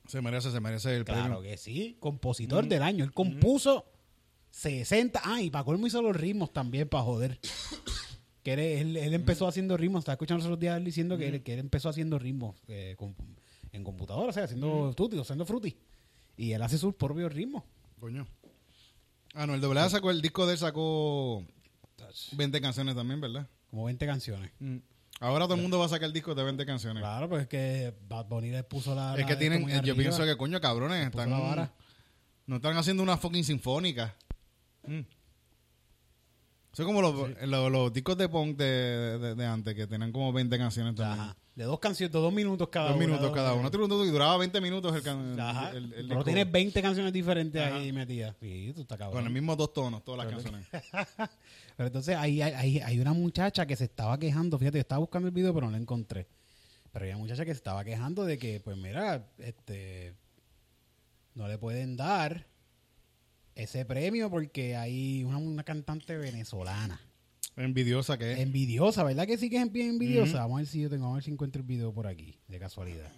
Se 0.07 0.21
merece, 0.21 0.51
se 0.51 0.59
merece 0.59 0.95
el 0.97 1.05
claro 1.05 1.21
premio. 1.35 1.41
que 1.41 1.57
sí, 1.57 1.95
compositor 1.99 2.67
del 2.67 2.81
año. 2.83 3.03
Él 3.05 3.13
compuso 3.13 3.85
60. 4.49 5.21
Ah, 5.23 5.41
y 5.41 5.49
para 5.49 5.63
colmo 5.63 5.87
hizo 5.87 6.01
los 6.01 6.15
ritmos 6.15 6.51
también, 6.51 6.89
para 6.89 7.03
joder. 7.03 7.39
Que 8.43 8.53
él, 8.53 8.59
él- 8.59 8.97
él 8.97 9.13
empezó 9.13 9.47
haciendo 9.47 9.77
ritmos. 9.77 9.99
Estaba 10.01 10.15
escuchando 10.15 10.39
los 10.39 10.45
otros 10.47 10.59
días 10.59 10.75
él 10.77 10.83
diciendo 10.83 11.17
que, 11.17 11.27
él, 11.27 11.43
que 11.43 11.53
él 11.53 11.59
empezó 11.59 11.87
haciendo 11.89 12.17
ritmos 12.19 12.55
eh, 12.67 12.95
con- 12.97 13.15
en 13.71 13.83
computadora, 13.83 14.29
o 14.29 14.33
sea, 14.33 14.43
haciendo 14.45 14.93
tutti, 14.95 15.17
haciendo 15.19 15.45
fruity. 15.45 15.77
Y 16.35 16.51
él 16.51 16.61
hace 16.61 16.77
sus 16.77 16.95
propios 16.95 17.31
ritmos. 17.33 17.63
Coño. 17.99 18.27
Ah, 19.33 19.45
no, 19.47 19.55
el 19.55 19.61
doble 19.61 19.79
A 19.79 19.89
sacó, 19.89 20.11
el 20.11 20.21
disco 20.21 20.45
de 20.45 20.53
él 20.53 20.57
sacó 20.57 21.45
20 22.33 22.61
canciones 22.61 22.95
también, 22.95 23.21
¿verdad? 23.21 23.47
Como 23.69 23.85
20 23.85 24.05
canciones. 24.05 24.51
Mm. 24.59 24.77
Ahora 25.19 25.45
todo 25.45 25.55
el 25.55 25.61
mundo 25.61 25.77
va 25.77 25.85
a 25.85 25.89
sacar 25.89 26.07
el 26.07 26.13
disco 26.13 26.33
de 26.33 26.43
20 26.43 26.65
canciones. 26.65 27.01
Claro, 27.01 27.29
pues 27.29 27.43
es 27.43 27.47
que 27.47 27.93
Bad 28.09 28.25
Bunny 28.25 28.51
puso 28.63 28.95
la. 28.95 29.13
es 29.13 29.21
la 29.21 29.27
que 29.27 29.35
tienen, 29.35 29.61
muy 29.61 29.71
yo 29.71 29.77
arriba, 29.77 29.95
pienso 29.95 30.25
que 30.25 30.35
coño, 30.35 30.59
cabrones, 30.59 31.05
están, 31.05 31.29
la 31.29 31.39
vara. 31.39 31.73
no 32.47 32.55
están 32.55 32.75
haciendo 32.75 33.03
una 33.03 33.17
fucking 33.17 33.43
sinfónica. 33.43 34.15
Mm. 34.87 35.01
Son 36.73 36.85
como 36.85 37.01
los, 37.01 37.13
los, 37.47 37.71
los 37.71 37.93
discos 37.93 38.17
de 38.17 38.29
punk 38.29 38.57
de, 38.57 39.19
de, 39.19 39.35
de 39.35 39.45
antes, 39.45 39.75
que 39.75 39.85
tenían 39.87 40.11
como 40.11 40.33
20 40.33 40.57
canciones 40.57 40.95
también. 40.95 41.19
Ajá. 41.19 41.37
De 41.61 41.67
dos 41.67 41.79
canciones, 41.79 42.11
de 42.11 42.17
dos 42.17 42.33
minutos 42.33 42.69
cada 42.69 42.87
Dos 42.87 42.95
uno. 42.97 43.05
minutos 43.05 43.31
cada 43.35 43.53
uno. 43.53 43.69
Y 44.03 44.09
duraba 44.09 44.35
20 44.37 44.59
minutos 44.61 44.95
el, 44.95 45.03
can- 45.03 45.39
Ajá. 45.39 45.69
el, 45.69 45.93
el 45.93 46.07
Pero 46.07 46.23
tienes 46.23 46.51
20 46.51 46.81
canciones 46.81 47.13
diferentes 47.13 47.61
Ajá. 47.61 47.75
ahí 47.75 47.91
metidas. 47.91 48.35
Sí, 48.39 48.71
tú 48.73 48.81
estás 48.81 48.97
cabrón. 48.97 49.17
Con 49.17 49.25
los 49.25 49.31
mismos 49.31 49.57
dos 49.57 49.71
tonos, 49.71 50.03
todas 50.03 50.25
las 50.25 50.33
canciones. 50.33 50.65
Pero 51.77 51.85
entonces 51.87 52.15
ahí 52.15 52.41
hay, 52.41 52.53
hay, 52.53 52.79
hay 52.79 52.99
una 52.99 53.13
muchacha 53.13 53.67
que 53.67 53.75
se 53.75 53.83
estaba 53.83 54.17
quejando. 54.17 54.57
Fíjate, 54.57 54.79
yo 54.79 54.81
estaba 54.81 54.97
buscando 54.97 55.27
el 55.27 55.35
video, 55.35 55.53
pero 55.53 55.67
no 55.67 55.73
la 55.73 55.77
encontré. 55.77 56.27
Pero 56.91 57.05
hay 57.05 57.11
una 57.11 57.19
muchacha 57.19 57.45
que 57.45 57.51
se 57.51 57.57
estaba 57.57 57.83
quejando 57.85 58.25
de 58.25 58.39
que, 58.39 58.59
pues 58.59 58.75
mira, 58.75 59.27
este. 59.37 60.15
No 61.35 61.47
le 61.47 61.59
pueden 61.59 61.95
dar 61.95 62.47
ese 63.53 63.85
premio 63.85 64.31
porque 64.31 64.75
hay 64.75 65.23
una, 65.25 65.37
una 65.37 65.63
cantante 65.63 66.17
venezolana. 66.17 66.99
Envidiosa 67.57 68.17
que 68.17 68.33
es. 68.33 68.39
Envidiosa, 68.39 69.03
¿verdad 69.03 69.27
que 69.27 69.37
sí 69.37 69.49
que 69.49 69.61
es 69.61 69.71
bien 69.71 69.89
envidiosa? 69.91 70.39
Vamos 70.39 70.55
a 70.55 70.57
ver 70.61 70.67
si 70.67 70.81
yo 70.81 70.89
tengo, 70.89 71.03
vamos 71.03 71.15
a 71.15 71.17
ver 71.17 71.23
si 71.25 71.31
encuentro 71.31 71.61
el 71.61 71.67
video 71.67 71.93
por 71.93 72.07
aquí, 72.07 72.39
de 72.47 72.59
casualidad. 72.59 73.11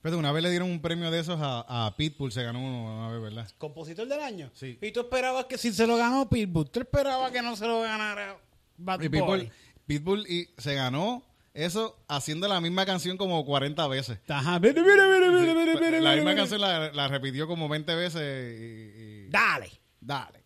Pero 0.00 0.16
una 0.18 0.30
vez 0.32 0.42
le 0.44 0.50
dieron 0.50 0.70
un 0.70 0.80
premio 0.80 1.10
de 1.10 1.18
esos 1.20 1.38
a, 1.40 1.86
a 1.86 1.96
Pitbull, 1.96 2.30
se 2.32 2.42
ganó 2.42 2.60
uno 2.60 2.98
una 2.98 3.10
vez, 3.10 3.20
¿verdad? 3.20 3.50
¿Compositor 3.58 4.06
del 4.08 4.20
año? 4.20 4.50
Sí. 4.54 4.78
¿Y 4.80 4.92
tú 4.92 5.00
esperabas 5.00 5.46
que 5.46 5.58
si 5.58 5.72
se 5.72 5.86
lo 5.86 5.96
ganó 5.96 6.28
Pitbull, 6.28 6.70
tú 6.70 6.80
esperabas 6.80 7.30
que 7.32 7.42
no 7.42 7.56
se 7.56 7.66
lo 7.66 7.80
ganara 7.82 8.38
Bad 8.76 9.02
Y 9.02 9.08
Boy? 9.08 9.20
Pitbull, 9.20 9.52
Pitbull 9.86 10.26
y 10.28 10.48
se 10.56 10.74
ganó 10.74 11.24
eso 11.52 11.98
haciendo 12.06 12.46
la 12.46 12.60
misma 12.60 12.86
canción 12.86 13.16
como 13.16 13.44
40 13.44 13.86
veces. 13.88 14.18
Ajá. 14.28 14.60
Mira, 14.60 14.80
mira, 14.82 15.08
mira, 15.08 15.30
mira, 15.32 15.54
mira, 15.54 15.80
mira, 15.80 16.00
la 16.00 16.14
misma 16.14 16.36
canción 16.36 16.60
la, 16.60 16.92
la 16.92 17.08
repitió 17.08 17.48
como 17.48 17.68
20 17.68 17.94
veces 17.96 18.20
y... 18.22 19.00
y- 19.26 19.28
Dale. 19.30 19.68
dale. 20.00 20.44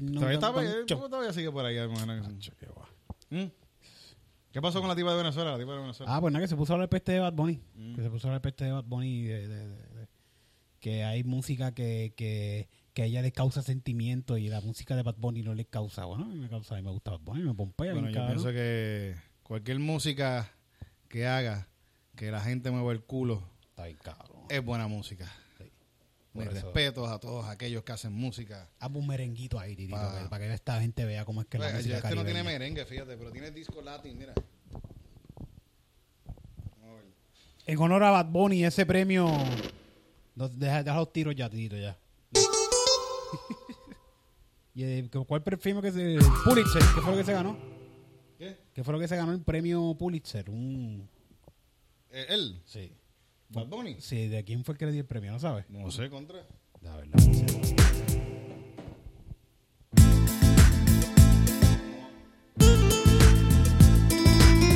Know 0.00 0.14
Todavía, 0.14 0.34
está, 0.34 0.52
todavía 1.08 1.32
sigue 1.32 1.50
por 1.52 1.64
ahí. 1.64 1.76
¿Mm? 3.30 3.44
¿Qué 4.52 4.62
pasó 4.62 4.80
con 4.80 4.88
la 4.88 4.96
tipa 4.96 5.10
de 5.12 5.16
Venezuela? 5.18 5.52
La 5.52 5.58
tipa 5.58 5.72
de 5.74 5.80
Venezuela. 5.80 6.14
Ah, 6.16 6.20
pues 6.20 6.32
nada, 6.32 6.44
que 6.44 6.48
se 6.48 6.56
puso 6.56 6.72
a 6.72 6.74
hablar 6.74 6.88
peste 6.88 7.12
de 7.12 7.20
Bad 7.20 7.32
Bunny. 7.32 7.60
Que 7.94 8.02
se 8.02 8.10
puso 8.10 8.26
a 8.26 8.30
hablar 8.30 8.42
peste 8.42 8.64
de 8.64 8.72
Bad 8.72 8.84
Bunny. 8.84 9.22
de- 9.22 9.48
de- 9.48 9.68
de- 9.68 10.08
que 10.80 11.02
hay 11.02 11.24
música 11.24 11.72
que, 11.72 12.12
que, 12.16 12.68
que 12.92 13.02
a 13.02 13.04
ella 13.06 13.22
le 13.22 13.32
causa 13.32 13.62
sentimiento 13.62 14.36
y 14.36 14.48
la 14.48 14.60
música 14.60 14.94
de 14.96 15.02
Bad 15.02 15.16
Bunny 15.18 15.42
no 15.42 15.54
le 15.54 15.64
causa. 15.64 16.04
Bueno, 16.04 16.24
a 16.24 16.28
mí 16.28 16.34
me 16.36 16.48
causa, 16.48 16.74
a 16.74 16.78
mí 16.78 16.84
me 16.84 16.90
gusta 16.90 17.12
Bad 17.12 17.20
Bunny, 17.20 17.42
me 17.42 17.54
pompea. 17.54 17.92
bueno, 17.94 18.08
yo 18.08 18.14
cabrón. 18.14 18.32
pienso 18.34 18.52
que 18.52 19.14
cualquier 19.42 19.78
música 19.78 20.50
que 21.08 21.26
haga 21.26 21.68
que 22.16 22.30
la 22.30 22.40
gente 22.40 22.70
mueva 22.70 22.92
el 22.92 23.02
culo 23.02 23.42
Está 23.70 23.86
bien 23.86 23.96
cabrón. 24.02 24.42
es 24.50 24.62
buena 24.64 24.86
música. 24.88 25.32
Mis 26.34 26.52
respetos 26.52 27.08
a 27.08 27.20
todos 27.20 27.46
aquellos 27.46 27.84
que 27.84 27.92
hacen 27.92 28.12
música. 28.12 28.68
Hazme 28.80 28.98
un 28.98 29.06
merenguito 29.06 29.58
ahí, 29.58 29.76
Titito, 29.76 29.96
para 30.28 30.44
que 30.44 30.52
esta 30.52 30.80
gente 30.80 31.04
vea 31.04 31.24
cómo 31.24 31.40
es 31.40 31.46
que 31.46 31.58
la 31.58 31.66
Oye, 31.66 31.76
música 31.76 31.98
este 31.98 32.14
no 32.16 32.24
tiene 32.24 32.42
merengue, 32.42 32.84
fíjate, 32.84 33.16
pero 33.16 33.30
tiene 33.30 33.52
disco 33.52 33.80
latín, 33.80 34.18
mira. 34.18 34.34
En 37.66 37.78
honor 37.78 38.02
a 38.02 38.10
Bad 38.10 38.26
Bunny, 38.26 38.64
ese 38.64 38.84
premio... 38.84 39.30
Deja, 40.34 40.82
deja 40.82 40.96
los 40.96 41.12
tiros 41.12 41.36
ya, 41.36 41.48
Titito, 41.48 41.76
ya. 41.76 41.96
¿Y 44.74 44.82
eh, 44.82 45.08
cuál 45.28 45.44
premio 45.44 45.80
que 45.80 45.92
se... 45.92 46.18
Pulitzer, 46.44 46.82
¿qué 46.94 47.00
fue 47.00 47.12
lo 47.12 47.18
que 47.18 47.24
se 47.24 47.32
ganó? 47.32 47.56
¿Qué? 48.36 48.56
¿Qué 48.74 48.82
fue 48.82 48.92
lo 48.92 48.98
que 48.98 49.06
se 49.06 49.16
ganó 49.16 49.32
el 49.32 49.40
premio 49.40 49.94
Pulitzer? 49.96 50.50
Un... 50.50 51.08
Eh, 52.10 52.26
¿Él? 52.28 52.60
Sí. 52.64 52.92
¿Bad 53.48 53.66
Bunny? 53.66 53.96
Sí, 54.00 54.28
¿de 54.28 54.44
quién 54.44 54.64
fue 54.64 54.74
el 54.74 54.78
que 54.78 54.86
le 54.86 54.92
dio 54.92 55.00
el 55.02 55.06
premio? 55.06 55.32
¿No 55.32 55.38
sabes? 55.38 55.64
No 55.68 55.90
sé, 55.90 56.08
contra. 56.10 56.38
La 56.80 56.96
verdad. 56.96 57.20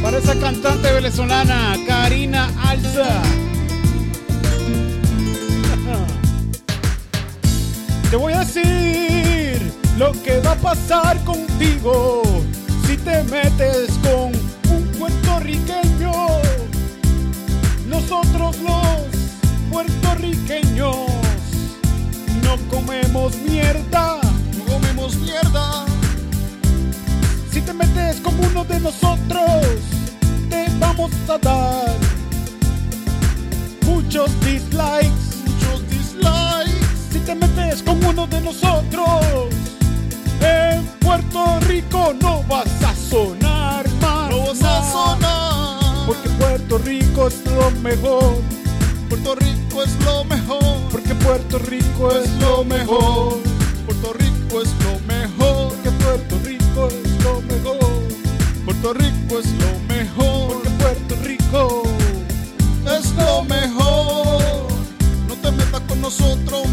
Para 0.03 0.19
esa 0.19 0.39
cantante 0.39 0.93
venezolana, 0.93 1.77
Karina 1.87 2.49
Alza. 2.69 3.23
Te 8.11 8.17
voy 8.17 8.33
a 8.33 8.39
decir 8.41 9.61
lo 9.99 10.13
que 10.23 10.41
va 10.41 10.53
a 10.53 10.57
pasar 10.57 11.23
contigo 11.25 12.23
si 12.87 12.97
te 12.97 13.23
metes 13.25 13.91
con 14.03 14.33
un 14.75 14.87
puertorriqueño. 14.99 15.88
Nosotros 18.39 18.63
los 18.63 19.71
puertorriqueños 19.71 20.97
no 22.43 22.57
comemos 22.69 23.37
mierda. 23.39 24.21
No 24.57 24.65
comemos 24.65 25.17
mierda. 25.17 25.85
Si 27.51 27.61
te 27.61 27.73
metes 27.73 28.21
con 28.21 28.35
uno 28.45 28.65
de 28.65 28.79
nosotros, 28.79 29.65
te 30.49 30.67
vamos 30.79 31.11
a 31.29 31.39
dar 31.39 31.97
muchos 33.87 34.31
dislikes. 34.41 35.43
Muchos 35.45 35.91
dislikes. 35.91 36.87
Si 37.13 37.19
te 37.21 37.35
metes 37.35 37.83
con 37.83 38.05
uno 38.05 38.27
de 38.29 38.41
nosotros, 38.41 39.47
en 40.41 40.85
Puerto 41.01 41.59
Rico 41.67 42.15
no 42.21 42.45
vas 42.45 42.83
a 42.85 42.95
sonar 42.95 43.58
Porque 46.09 46.31
Puerto 46.31 46.79
Rico 46.79 47.29
es 47.29 47.45
lo 47.45 47.71
mejor. 47.83 48.41
Puerto 49.11 49.35
Rico 49.35 49.83
es 49.83 50.05
lo 50.07 50.25
mejor. 50.25 50.63
Porque 50.91 51.15
Puerto 51.15 51.59
Rico 51.59 52.11
es 52.13 52.31
lo 52.41 52.65
mejor. 52.65 53.37
Puerto 53.85 54.15
Rico 54.15 54.63
es 54.63 54.71
lo 54.85 54.99
mejor. 55.07 55.69
Porque 55.69 55.91
Puerto 55.91 56.39
Rico 56.47 56.89
es 56.89 57.23
lo 57.23 57.43
mejor. 57.43 57.79
Puerto 58.65 58.95
Rico 58.95 59.39
es 59.39 59.53
lo 59.53 59.95
mejor. 59.95 60.53
Porque 60.55 60.71
Puerto 60.71 61.17
Rico 61.23 61.83
es 62.87 63.13
lo 63.13 63.45
mejor. 63.45 64.43
No 65.29 65.35
te 65.35 65.53
metas 65.53 65.83
con 65.83 66.01
nosotros, 66.01 66.67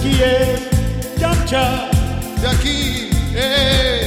aquí 0.00 0.18
eh, 0.22 0.56
es 1.00 1.20
Yamcha. 1.20 1.90
De 2.40 2.48
aquí 2.48 3.10
es 3.34 3.99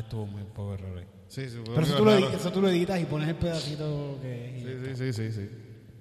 estuvo 0.00 0.26
muy 0.26 0.42
poco 0.44 0.74
error. 0.74 1.04
Sí, 1.28 1.48
sí, 1.50 1.58
Pero 1.64 1.82
eso 1.82 1.96
tú, 1.96 2.04
lo, 2.04 2.18
edi- 2.18 2.34
eso 2.34 2.50
tú 2.52 2.60
lo 2.62 2.68
editas 2.70 3.00
y 3.00 3.04
pones 3.04 3.28
el 3.28 3.34
pedacito 3.36 4.18
que... 4.22 4.86
Sí, 4.94 4.94
sí, 4.96 5.12
sí, 5.12 5.30
sí, 5.30 5.32
sí. 5.32 5.48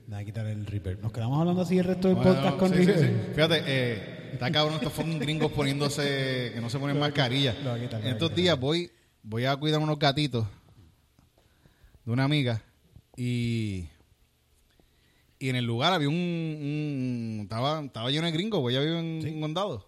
Nada, 0.07 0.23
quitar 0.23 0.45
el 0.47 0.65
reverb. 0.65 1.01
Nos 1.01 1.11
quedamos 1.11 1.37
hablando 1.39 1.61
así 1.61 1.77
el 1.77 1.83
resto 1.83 2.07
del 2.07 2.15
Bueno, 2.15 2.33
podcast 2.33 2.57
con 2.57 2.73
sí, 2.73 2.85
sí, 2.85 2.93
sí. 2.97 3.07
Fíjate, 3.35 3.61
eh, 3.67 4.29
está 4.33 4.49
cabrón 4.51 4.75
estos 4.75 4.93
fucking 4.93 5.19
gringos 5.19 5.51
poniéndose 5.51 6.51
que 6.53 6.61
no 6.61 6.69
se 6.69 6.79
ponen 6.79 6.97
mascarilla. 6.97 7.53
lo 7.61 7.77
quitar, 7.77 8.01
a 8.01 8.09
Estos 8.09 8.29
quitar. 8.29 8.35
días 8.35 8.57
voy, 8.59 8.89
voy 9.21 9.43
a 9.45 9.55
cuidar 9.57 9.81
unos 9.81 9.99
gatitos 9.99 10.47
de 12.05 12.11
una 12.11 12.23
amiga 12.23 12.61
y 13.17 13.87
y 15.39 15.49
en 15.49 15.55
el 15.57 15.65
lugar 15.65 15.93
había 15.93 16.07
un, 16.09 16.15
un- 16.15 17.39
estaba, 17.43 17.81
estaba 17.83 18.09
lleno 18.09 18.25
de 18.25 18.31
gringos, 18.31 18.59
pues 18.61 18.75
ella 18.75 18.83
vive 18.85 18.99
en 18.99 19.35
un 19.35 19.41
condado. 19.41 19.87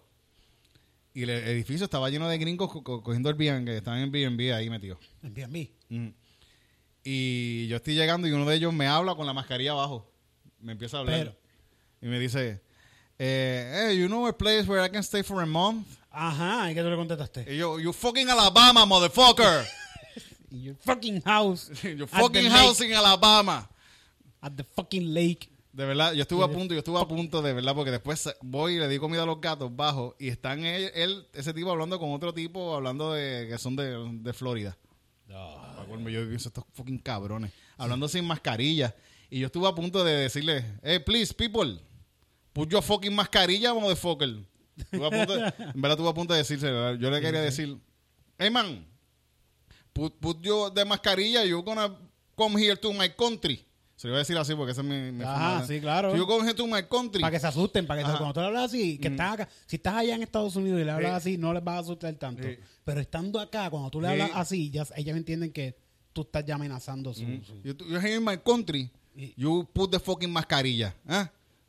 Y 1.12 1.22
el 1.24 1.30
edificio 1.30 1.84
estaba 1.84 2.08
lleno 2.10 2.28
de 2.28 2.38
gringos 2.38 2.70
co- 2.70 2.84
co- 2.84 3.02
cogiendo 3.02 3.28
el 3.30 3.34
bien, 3.34 3.64
que 3.64 3.76
estaban 3.78 4.00
en 4.00 4.12
BNB 4.12 4.52
ahí 4.54 4.70
metidos. 4.70 4.98
En 5.22 5.34
Airbnb. 5.36 5.68
Mm. 5.88 6.08
Y 7.02 7.66
yo 7.68 7.76
estoy 7.76 7.94
llegando 7.94 8.28
y 8.28 8.32
uno 8.32 8.44
de 8.46 8.56
ellos 8.56 8.72
me 8.72 8.86
habla 8.86 9.14
con 9.14 9.26
la 9.26 9.32
mascarilla 9.32 9.72
abajo. 9.72 10.10
Me 10.60 10.72
empieza 10.72 10.98
a 10.98 11.00
hablar. 11.00 11.18
Pero- 11.18 11.36
Y 12.02 12.06
me 12.06 12.18
dice, 12.18 12.62
eh, 13.18 13.88
hey, 13.90 13.98
you 13.98 14.06
know 14.06 14.26
a 14.26 14.36
place 14.36 14.64
where 14.68 14.84
I 14.84 14.88
can 14.90 15.02
stay 15.02 15.22
for 15.22 15.42
a 15.42 15.46
month? 15.46 15.86
Ajá, 16.10 16.70
¿y 16.70 16.74
qué 16.74 16.82
tú 16.82 16.90
le 16.90 16.96
contestaste? 16.96 17.52
Y 17.52 17.56
yo, 17.58 17.78
you 17.78 17.92
fucking 17.92 18.28
Alabama, 18.28 18.84
motherfucker. 18.86 19.64
Your 20.50 20.74
fucking 20.76 21.22
house. 21.22 21.70
Your 21.84 22.06
fucking 22.08 22.50
house 22.50 22.80
lake. 22.80 22.90
in 22.90 22.96
Alabama. 22.96 23.68
At 24.42 24.56
the 24.56 24.64
fucking 24.64 25.12
lake. 25.14 25.48
De 25.72 25.84
verdad, 25.84 26.12
yo 26.14 26.22
estuve 26.22 26.44
a 26.44 26.48
punto, 26.48 26.74
yo 26.74 26.78
estuve 26.80 27.00
a 27.00 27.06
punto 27.06 27.42
de 27.42 27.52
verdad, 27.52 27.74
porque 27.76 27.92
después 27.92 28.28
voy 28.42 28.74
y 28.74 28.78
le 28.78 28.88
di 28.88 28.98
comida 28.98 29.22
a 29.22 29.26
los 29.26 29.40
gatos 29.40 29.74
bajo 29.74 30.16
y 30.18 30.28
están 30.28 30.64
él, 30.64 30.90
él- 30.94 31.26
ese 31.32 31.54
tipo 31.54 31.70
hablando 31.70 31.98
con 32.00 32.10
otro 32.12 32.34
tipo, 32.34 32.74
hablando 32.74 33.12
de 33.12 33.46
que 33.48 33.56
son 33.58 33.76
de, 33.76 33.96
de 34.20 34.32
Florida. 34.32 34.76
Colmo, 35.88 36.08
Yo 36.08 36.26
pienso 36.26 36.48
estos 36.48 36.64
fucking 36.74 36.98
cabrones, 36.98 37.52
hablando 37.76 38.08
sin 38.08 38.24
mascarilla. 38.24 38.94
Y 39.30 39.38
yo 39.40 39.46
estuve 39.46 39.68
a 39.68 39.72
punto 39.74 40.02
de 40.02 40.12
decirle, 40.12 40.64
hey, 40.82 40.98
please, 40.98 41.32
people, 41.32 41.80
put 42.52 42.68
your 42.70 42.82
fucking 42.82 43.14
mascarilla, 43.14 43.72
motherfucker. 43.72 44.44
Estuve 44.76 45.06
a 45.06 45.10
punto 45.10 45.34
de- 45.36 45.42
en 45.74 45.80
verdad 45.80 45.92
estuve 45.92 46.08
a 46.10 46.14
punto 46.14 46.32
de 46.34 46.38
decirse, 46.38 46.66
yo 46.98 47.10
le 47.10 47.20
quería 47.20 47.40
decir, 47.42 47.78
hey 48.38 48.50
man, 48.50 48.84
put, 49.92 50.14
put 50.18 50.40
your 50.42 50.72
de 50.72 50.84
mascarilla, 50.84 51.44
you're 51.44 51.62
gonna 51.64 51.96
come 52.36 52.60
here 52.60 52.76
to 52.76 52.92
my 52.92 53.08
country. 53.10 53.64
Se 54.00 54.08
lo 54.08 54.12
iba 54.14 54.16
a 54.16 54.20
decir 54.20 54.38
así 54.38 54.54
porque 54.54 54.72
esa 54.72 54.80
es 54.80 54.86
mi, 54.86 55.12
mi 55.12 55.22
Ajá, 55.24 55.60
de- 55.60 55.66
sí, 55.66 55.78
claro. 55.78 56.16
You 56.16 56.26
come 56.26 56.42
here 56.46 56.54
to 56.54 56.66
my 56.66 56.82
country. 56.84 57.20
Para 57.20 57.32
que 57.32 57.38
se 57.38 57.46
asusten, 57.46 57.86
para 57.86 58.00
que 58.02 58.10
se- 58.10 58.16
cuando 58.16 58.32
tú 58.32 58.40
le 58.40 58.46
hablas 58.46 58.64
así, 58.64 58.96
que 58.96 59.08
estás 59.08 59.34
acá, 59.34 59.48
si 59.66 59.76
estás 59.76 59.92
allá 59.94 60.14
en 60.14 60.22
Estados 60.22 60.56
Unidos 60.56 60.80
y 60.80 60.84
le 60.84 60.90
hablas 60.90 61.12
así, 61.16 61.36
no 61.36 61.52
les 61.52 61.62
vas 61.62 61.76
a 61.76 61.78
asustar 61.80 62.14
tanto. 62.14 62.42
Sí. 62.42 62.56
Pero 62.82 62.98
estando 62.98 63.38
acá, 63.38 63.68
cuando 63.68 63.90
tú 63.90 64.00
le 64.00 64.08
hablas 64.08 64.30
así, 64.32 64.70
ya 64.70 64.86
ellas 64.96 65.14
entienden 65.18 65.52
que 65.52 65.76
tú 66.14 66.22
estás 66.22 66.46
ya 66.46 66.54
amenazando 66.54 67.12
su... 67.12 67.20
su- 67.20 67.60
you're 67.62 68.00
here 68.00 68.14
in 68.16 68.24
my 68.24 68.38
country. 68.38 68.90
You 69.36 69.68
put 69.70 69.90
the 69.90 70.00
fucking 70.00 70.30
mascarilla. 70.32 70.94
¿eh? 71.06 71.26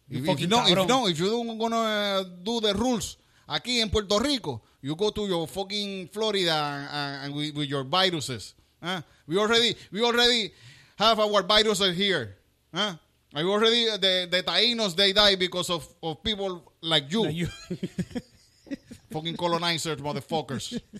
If, 0.07 0.19
if 0.19 0.25
fucking 0.25 0.47
know, 0.47 0.65
if 0.65 0.87
no, 0.87 1.09
if 1.09 1.17
you 1.19 1.27
don't 1.29 1.57
gonna 1.59 2.23
do 2.45 2.61
the 2.61 2.71
rules 2.71 3.17
aquí 3.45 3.81
en 3.81 3.89
Puerto 3.89 4.17
Rico, 4.19 4.61
you 4.81 4.95
go 4.95 5.11
to 5.11 5.27
your 5.27 5.49
fucking 5.49 6.07
Florida 6.13 6.87
and, 6.89 7.25
and 7.25 7.35
with, 7.35 7.53
with 7.57 7.67
your 7.67 7.83
viruses. 7.83 8.55
¿eh? 8.81 9.01
We 9.27 9.37
already, 9.37 9.75
we 9.91 10.01
already 10.01 10.53
have 11.01 11.19
our 11.19 11.43
viruses 11.43 11.95
here. 11.97 12.37
¿eh? 12.73 12.93
And 13.33 13.45
we 13.47 13.51
already 13.51 13.85
the 13.97 14.27
the 14.29 14.43
Taínos 14.43 14.95
they 14.95 15.13
die 15.13 15.35
because 15.35 15.69
of, 15.69 15.87
of 16.03 16.21
people 16.23 16.73
like 16.81 17.09
you, 17.11 17.23
Like 17.23 17.35
you- 17.35 17.47
fucking 19.11 19.35
colonizers, 19.37 19.99
motherfuckers. 20.01 20.79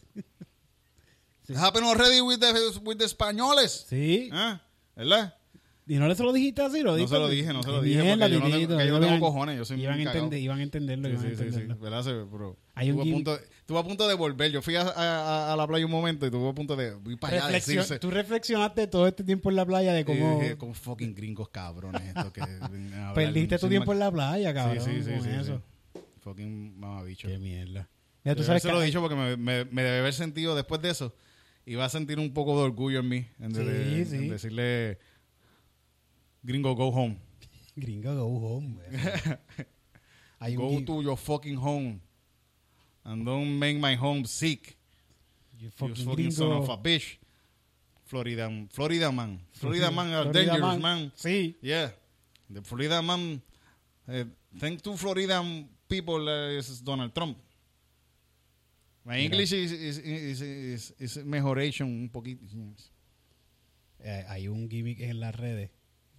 Sí, 1.47 1.55
Happen 1.55 1.83
already 1.83 2.21
with 2.21 2.39
the, 2.39 2.79
with 2.83 2.97
the 2.99 3.05
españoles. 3.05 3.85
Sí. 3.89 4.29
¿Ah? 4.31 4.61
¿Verdad? 4.95 5.33
¿Y 5.87 5.95
no 5.95 6.13
se 6.13 6.23
lo 6.23 6.31
dijiste 6.31 6.61
así? 6.61 6.81
¿Lo 6.83 6.91
No 6.91 6.97
dijiste 6.97 7.15
se 7.15 7.19
lo 7.19 7.27
dije, 7.27 7.51
no 7.51 7.63
se 7.63 7.69
lo 7.71 7.81
dije, 7.81 7.97
porque 7.99 8.29
yo 8.29 8.39
no 8.39 8.45
tengo- 8.47 8.59
yo 8.59 8.77
no 8.77 8.99
tengo 8.99 9.05
iban- 9.07 9.19
cojones, 9.19 9.57
yo 9.57 9.65
soy 9.65 9.81
iban, 9.81 9.97
cagao. 9.97 10.13
entender, 10.13 10.39
iban 10.39 10.59
a 10.59 10.63
entenderlo, 10.63 11.07
Sí, 11.09 11.13
iban 11.13 11.25
a 11.25 11.29
sí, 11.29 11.35
sí, 11.35 11.41
sí. 11.41 11.47
entenderlo. 11.47 11.77
¿Verdad? 11.83 12.03
Pero 12.31 12.57
Hay 12.75 12.91
un 12.91 12.99
estuve, 12.99 13.01
a 13.01 13.05
gim- 13.05 13.13
punto, 13.25 13.39
estuve 13.71 13.79
a 13.79 13.83
punto 13.87 14.07
de 14.07 14.13
volver. 14.15 14.51
Yo 14.51 14.61
fui 14.61 14.75
a, 14.75 14.81
a- 14.81 15.53
a 15.53 15.55
la 15.55 15.65
playa 15.67 15.85
un 15.85 15.91
momento 15.91 16.25
y 16.25 16.27
estuve 16.27 16.49
a 16.49 16.53
punto 16.53 16.75
de 16.75 16.97
ir 17.09 17.17
para 17.19 17.33
allá 17.37 17.45
a 17.45 17.49
Reflexión- 17.49 17.77
decirse. 17.77 17.99
Tú 17.99 18.11
reflexionaste 18.11 18.87
todo 18.87 19.07
este 19.07 19.23
tiempo 19.23 19.49
en 19.49 19.55
la 19.55 19.65
playa 19.65 19.93
de 19.93 20.03
cómo 20.05 20.39
dije, 20.39 20.57
como 20.57 20.73
fucking 20.73 21.15
gringos 21.15 21.49
cabrones 21.49 22.01
estos 22.03 22.31
que 22.33 22.41
hablar 22.41 23.13
perdiste 23.13 23.57
tu 23.59 23.69
tiempo 23.69 23.93
en 23.93 23.99
la 23.99 24.11
playa, 24.11 24.53
cabrón. 24.53 24.83
Sí, 24.83 24.91
sí, 24.97 25.03
sí, 25.03 25.11
con 25.11 25.23
sí, 25.23 25.29
eso. 25.29 25.61
sí. 25.93 25.99
Fucking 26.21 26.79
mamabicho. 26.79 27.27
Qué 27.27 27.37
mierda. 27.39 27.89
Mira, 28.23 28.35
tú 28.35 28.41
Yo 28.41 28.45
sabes 28.47 28.61
que 28.61 28.71
lo 28.71 28.81
he 28.81 28.85
dicho 28.85 29.01
porque 29.01 29.15
me, 29.15 29.35
me, 29.37 29.65
me 29.65 29.81
debe 29.83 29.99
haber 29.99 30.13
sentido 30.13 30.55
después 30.55 30.81
de 30.81 30.89
eso. 30.91 31.15
Iba 31.65 31.85
a 31.85 31.89
sentir 31.89 32.19
un 32.19 32.33
poco 32.33 32.57
de 32.57 32.63
orgullo 32.65 32.99
en 32.99 33.07
mí. 33.09 33.25
En, 33.39 33.55
Sí, 33.55 33.63
de- 33.63 34.05
sí. 34.05 34.15
en 34.17 34.29
decirle, 34.29 34.99
gringo, 36.43 36.75
go 36.75 36.89
home. 36.89 37.17
Gringo 37.75 38.13
go 38.15 38.25
home. 38.55 38.77
Go 40.55 40.83
to 40.83 41.01
your 41.03 41.17
fucking 41.17 41.55
home. 41.55 41.99
And 43.03 43.25
don't 43.25 43.57
make 43.57 43.77
my 43.79 43.95
home 43.95 44.25
sick. 44.25 44.77
you 45.59 45.69
You 45.77 45.95
fucking 45.95 46.31
son 46.31 46.51
of 46.51 46.69
a 46.69 46.77
bitch. 46.77 47.17
Florida, 48.05 48.49
Florida 48.69 49.11
man. 49.11 49.39
Florida 49.53 49.91
man 49.91 50.13
are 50.13 50.23
Florida 50.23 50.33
dangerous, 50.33 50.61
man. 50.61 50.81
man. 50.81 51.11
Sí. 51.15 51.55
Yeah. 51.61 51.89
The 52.49 52.61
Florida 52.61 53.01
man. 53.01 53.41
Uh, 54.07 54.23
thank 54.59 54.81
to 54.81 54.97
Florida 54.97 55.43
people 55.87 56.27
uh, 56.27 56.57
is 56.57 56.81
Donald 56.81 57.13
Trump. 57.15 57.37
My 59.05 59.13
Mira. 59.13 59.25
English 59.25 59.51
is, 59.53 59.71
is, 59.71 59.97
is, 59.97 60.41
is, 60.41 60.93
is 60.99 61.25
mejoration 61.25 61.87
un 61.87 62.09
poquito. 62.09 62.45
Eh, 64.03 64.25
hay 64.29 64.47
un 64.47 64.69
gimmick 64.69 64.99
en 65.01 65.19
las 65.19 65.35
redes 65.35 65.69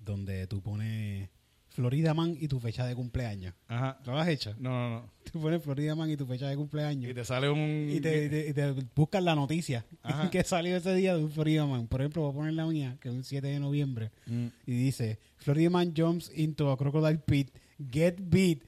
donde 0.04 0.46
tú 0.46 0.62
pones 0.62 1.28
Florida 1.72 2.12
Man 2.12 2.36
y 2.38 2.48
tu 2.48 2.60
fecha 2.60 2.86
de 2.86 2.94
cumpleaños. 2.94 3.54
Ajá. 3.66 3.98
¿Lo 4.04 4.18
has 4.18 4.28
hecho? 4.28 4.54
No, 4.58 4.70
no, 4.70 4.90
no. 4.90 5.10
Tú 5.32 5.40
pones 5.40 5.62
Florida 5.62 5.94
Man 5.94 6.10
y 6.10 6.16
tu 6.16 6.26
fecha 6.26 6.48
de 6.48 6.56
cumpleaños. 6.56 7.10
Y 7.10 7.14
te 7.14 7.24
sale 7.24 7.48
un... 7.48 7.88
Y 7.90 8.00
te, 8.00 8.26
y 8.26 8.28
te- 8.28 8.48
y 8.48 8.52
te 8.52 8.72
buscas 8.94 9.22
la 9.22 9.34
noticia 9.34 9.84
Ajá. 10.02 10.30
que 10.30 10.44
salió 10.44 10.76
ese 10.76 10.94
día 10.94 11.16
de 11.16 11.24
un 11.24 11.30
Florida 11.30 11.64
Man. 11.66 11.86
Por 11.88 12.00
ejemplo, 12.02 12.22
voy 12.22 12.30
a 12.30 12.34
poner 12.34 12.54
la 12.54 12.66
mía, 12.66 12.96
que 13.00 13.08
es 13.08 13.14
el 13.14 13.24
7 13.24 13.46
de 13.46 13.58
noviembre. 13.58 14.10
Mm. 14.26 14.46
Y 14.66 14.72
dice, 14.72 15.18
Florida 15.38 15.70
Man 15.70 15.94
jumps 15.96 16.30
into 16.34 16.70
a 16.70 16.76
crocodile 16.76 17.18
pit, 17.18 17.50
get 17.90 18.16
beat, 18.18 18.62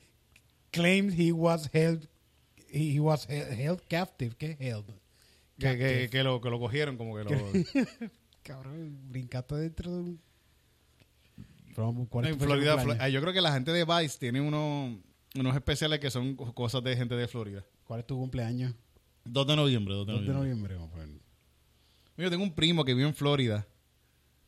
claims 0.72 1.14
he 1.18 1.30
was 1.32 1.68
held, 1.72 2.08
he 2.72 2.98
was 2.98 3.28
held, 3.28 3.52
held 3.58 3.80
captive. 3.88 4.34
¿Qué 4.36 4.56
held? 4.58 4.86
Que, 5.58 5.76
que, 5.78 6.08
que, 6.10 6.24
lo, 6.24 6.40
que 6.40 6.50
lo 6.50 6.58
cogieron 6.58 6.96
como 6.96 7.16
que 7.16 7.24
lo... 7.24 7.30
Cabrón, 8.42 8.98
brincaste 9.10 9.54
dentro 9.56 9.92
de 9.92 10.00
un... 10.00 10.20
From- 11.74 12.06
¿cuál 12.06 12.24
es 12.26 12.32
en 12.32 12.38
de 12.38 12.44
Florida, 12.44 12.74
cumpleaños? 12.76 13.04
Flo- 13.04 13.10
yo 13.12 13.20
creo 13.20 13.32
que 13.32 13.40
la 13.40 13.52
gente 13.52 13.72
de 13.72 13.84
Vice 13.84 14.18
tiene 14.18 14.40
uno, 14.40 14.98
unos 15.34 15.54
especiales 15.54 15.98
que 16.00 16.10
son 16.10 16.34
cosas 16.36 16.82
de 16.84 16.96
gente 16.96 17.14
de 17.16 17.28
Florida. 17.28 17.64
¿Cuál 17.84 18.00
es 18.00 18.06
tu 18.06 18.16
cumpleaños? 18.16 18.72
2 19.24 19.46
de 19.46 19.56
noviembre, 19.56 19.94
2 19.94 20.06
de 20.06 20.12
2 20.12 20.26
de 20.26 20.32
noviembre. 20.32 20.74
vamos 20.76 20.90
a. 20.98 21.04
Yo 22.22 22.30
tengo 22.30 22.44
un 22.44 22.54
primo 22.54 22.84
que 22.84 22.94
vive 22.94 23.08
en 23.08 23.14
Florida, 23.14 23.66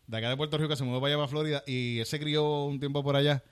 de 0.07 0.17
acá 0.17 0.29
de 0.31 0.37
Puerto 0.37 0.57
Rico, 0.57 0.69
que 0.69 0.77
se 0.77 0.85
mudó 0.85 1.01
para 1.01 1.15
allá 1.15 1.17
para 1.19 1.29
Florida, 1.29 1.63
y 1.67 1.99
él 1.99 2.07
se 2.07 2.21
crió 2.21 2.65
un 2.65 2.79
tiempo 2.79 3.03
por 3.03 3.17
allá. 3.17 3.43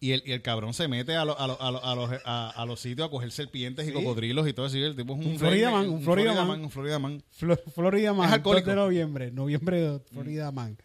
Y 0.00 0.10
el, 0.10 0.22
y 0.26 0.32
el 0.32 0.42
cabrón 0.42 0.74
se 0.74 0.88
mete 0.88 1.14
a, 1.14 1.24
lo- 1.24 1.38
a, 1.38 1.46
lo- 1.46 1.62
a, 1.62 1.70
lo- 1.70 1.84
a 1.84 1.94
los, 1.94 2.10
a, 2.24 2.50
a 2.50 2.66
los 2.66 2.80
sitios 2.80 3.06
a 3.06 3.10
coger 3.10 3.30
serpientes 3.30 3.86
y 3.88 3.92
cocodrilos 3.92 4.48
y 4.48 4.52
todo 4.52 4.66
eso. 4.66 4.76
Y 4.76 4.82
el 4.82 4.96
tipo 4.96 5.14
es 5.14 5.20
un, 5.24 5.32
Un 5.34 5.38
Florida 5.38 5.70
man, 5.70 5.88
un 5.88 6.02
Florida 6.02 6.44
man. 6.44 6.60
Un 6.64 6.70
Florida 6.70 6.98
man. 6.98 7.22
Flo- 7.38 7.60
Florida 7.72 8.12
Man, 8.12 8.26
2 8.26 8.32
alcohólico. 8.34 8.70
de 8.70 8.74
noviembre. 8.76 9.30
Noviembre 9.30 9.80
2, 9.80 10.02
Florida 10.10 10.50
Man. 10.50 10.76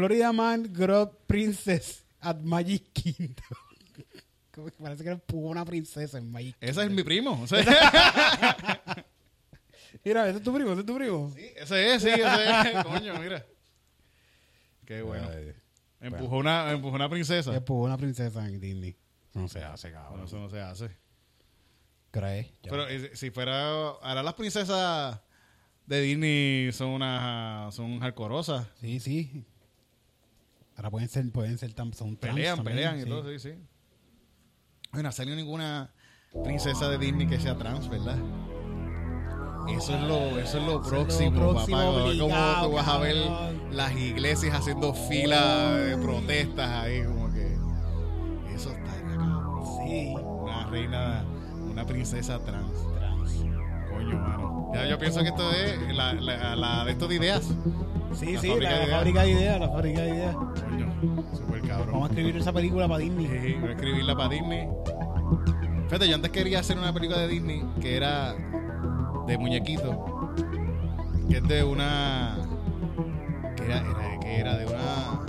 Florida 0.00 0.32
Man 0.32 0.72
grew 0.72 1.10
princess 1.26 2.02
at 2.20 2.36
Magic 2.40 2.82
Kingdom. 2.94 3.34
Como 4.50 4.66
que 4.68 4.82
Parece 4.82 5.04
que 5.04 5.10
empujó 5.10 5.48
una 5.48 5.64
princesa 5.64 6.16
en 6.18 6.30
Magic 6.30 6.56
Ese 6.58 6.82
es 6.84 6.90
mi 6.90 7.02
primo. 7.02 7.38
o 7.42 7.46
sea, 7.46 7.58
Mira, 10.04 10.26
ese 10.28 10.38
es 10.38 10.42
tu 10.44 10.54
primo, 10.54 10.70
ese 10.72 10.80
es 10.80 10.86
tu 10.86 10.96
primo. 10.96 11.30
ese 11.36 11.94
es, 11.94 12.02
sí, 12.02 12.08
ese 12.08 12.70
es. 12.78 12.84
Coño, 12.84 13.18
mira. 13.18 13.44
Qué 14.86 15.02
bueno. 15.02 15.28
Ay, 15.30 15.52
Empujó 16.00 16.38
una, 16.38 16.70
empujó 16.70 16.94
una 16.96 17.10
princesa. 17.10 17.54
Empujó 17.54 17.82
una 17.84 17.98
princesa 17.98 18.46
en 18.48 18.58
Disney. 18.58 18.96
No 19.34 19.48
se 19.48 19.62
hace, 19.62 19.90
Bueno, 19.90 20.02
cabrón. 20.06 20.24
eso 20.24 20.38
no 20.38 20.48
se 20.48 20.60
hace. 20.60 20.96
¿Crees? 22.10 22.46
Pero 22.62 22.88
eh, 22.88 23.10
si 23.14 23.30
fuera. 23.30 23.68
Ahora 24.00 24.22
las 24.22 24.34
princesas 24.34 25.20
de 25.86 26.00
Disney 26.00 26.72
son 26.72 26.88
unas. 26.90 27.74
Son 27.74 28.00
hardcoreosas. 28.00 28.66
Sí, 28.80 28.98
sí. 29.00 29.44
Ahora 30.80 30.90
pueden 30.92 31.10
ser, 31.10 31.30
pueden 31.30 31.58
ser 31.58 31.74
tan, 31.74 31.92
son 31.92 32.16
trans 32.16 32.36
Pelean, 32.36 32.56
también, 32.56 32.74
pelean 32.74 33.00
y 33.00 33.04
todo, 33.04 33.30
sí, 33.30 33.38
sí. 33.38 33.50
Bueno, 34.90 35.02
no 35.02 35.08
ha 35.10 35.12
salido 35.12 35.36
ninguna 35.36 35.92
princesa 36.42 36.88
de 36.88 36.96
Disney 36.96 37.26
que 37.26 37.38
sea 37.38 37.54
trans, 37.54 37.86
¿verdad? 37.90 38.16
Eso 39.68 39.94
es 39.94 40.02
lo, 40.04 40.38
eso 40.38 40.56
es 40.56 40.64
lo 40.64 40.80
es 40.80 40.80
lo 40.80 40.82
próximo, 40.82 41.36
próximo 41.38 41.76
papá. 41.76 41.84
Como 41.84 42.04
obligado, 42.06 42.66
tú 42.66 42.72
vas 42.72 42.88
a 42.88 42.96
ver 42.96 43.14
las 43.70 43.92
iglesias 43.92 44.54
haciendo 44.54 44.94
fila 44.94 45.74
de 45.74 45.98
protestas 45.98 46.70
ahí, 46.70 47.04
como 47.04 47.30
que. 47.30 47.58
Eso 48.54 48.70
está 48.70 49.02
cabrón. 49.02 49.62
Sí. 49.86 50.14
Una 50.16 50.66
reina, 50.70 51.24
una 51.70 51.84
princesa 51.84 52.38
trans. 52.42 52.72
Trans. 52.94 53.32
Coño, 53.90 54.16
mano. 54.16 54.70
Ya 54.72 54.86
yo 54.86 54.98
pienso 54.98 55.20
que 55.20 55.28
esto 55.28 55.52
es 55.52 55.94
la, 55.94 56.14
la, 56.14 56.56
la 56.56 56.84
de 56.86 56.92
estos 56.92 57.10
de 57.10 57.16
ideas. 57.16 57.52
Sí, 58.12 58.32
La 58.34 58.40
sí, 58.40 58.48
fábrica 58.48 58.70
la, 58.72 58.78
de 58.80 58.86
la 58.86 58.96
fábrica 58.96 59.22
de 59.22 59.30
ideas, 59.30 59.60
la 59.60 59.68
fábrica 59.68 60.00
de 60.02 60.08
ideas. 60.10 60.34
Coño, 60.36 60.92
súper 61.32 61.62
cabrón. 61.62 61.92
Vamos 61.92 62.08
a 62.08 62.12
escribir 62.12 62.36
esa 62.36 62.52
película 62.52 62.88
para 62.88 62.98
Disney. 62.98 63.26
Sí, 63.26 63.56
voy 63.60 63.68
a 63.68 63.72
escribirla 63.72 64.16
para 64.16 64.28
Disney. 64.28 64.68
Fíjate, 65.86 66.08
yo 66.08 66.14
antes 66.16 66.30
quería 66.30 66.60
hacer 66.60 66.78
una 66.78 66.92
película 66.92 67.18
de 67.20 67.28
Disney 67.28 67.64
que 67.80 67.96
era 67.96 68.34
de 69.26 69.38
muñequito. 69.38 70.32
Que 71.28 71.36
es 71.38 71.48
de 71.48 71.64
una. 71.64 72.36
Que 73.56 73.64
era, 73.64 73.78
era- 73.78 74.20
que 74.20 74.36
era 74.40 74.56
de 74.56 74.66
una. 74.66 75.24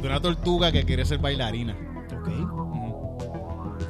De 0.00 0.06
una 0.08 0.20
tortuga 0.20 0.72
que 0.72 0.84
quiere 0.84 1.04
ser 1.04 1.18
bailarina. 1.18 1.76
Ok. 2.20 2.28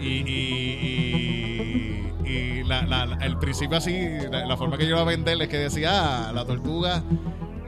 Y, 0.00 0.06
y, 0.06 2.12
y, 2.24 2.28
y 2.28 2.64
la- 2.64 2.82
la- 2.86 3.06
la- 3.06 3.16
el 3.24 3.38
principio 3.38 3.76
así, 3.78 3.96
la, 4.30 4.46
la 4.46 4.56
forma 4.56 4.76
que 4.78 4.84
yo 4.84 4.90
iba 4.90 5.00
a 5.00 5.04
vender 5.04 5.40
es 5.42 5.48
que 5.48 5.58
decía, 5.58 6.28
ah, 6.28 6.32
la 6.32 6.44
tortuga, 6.44 7.02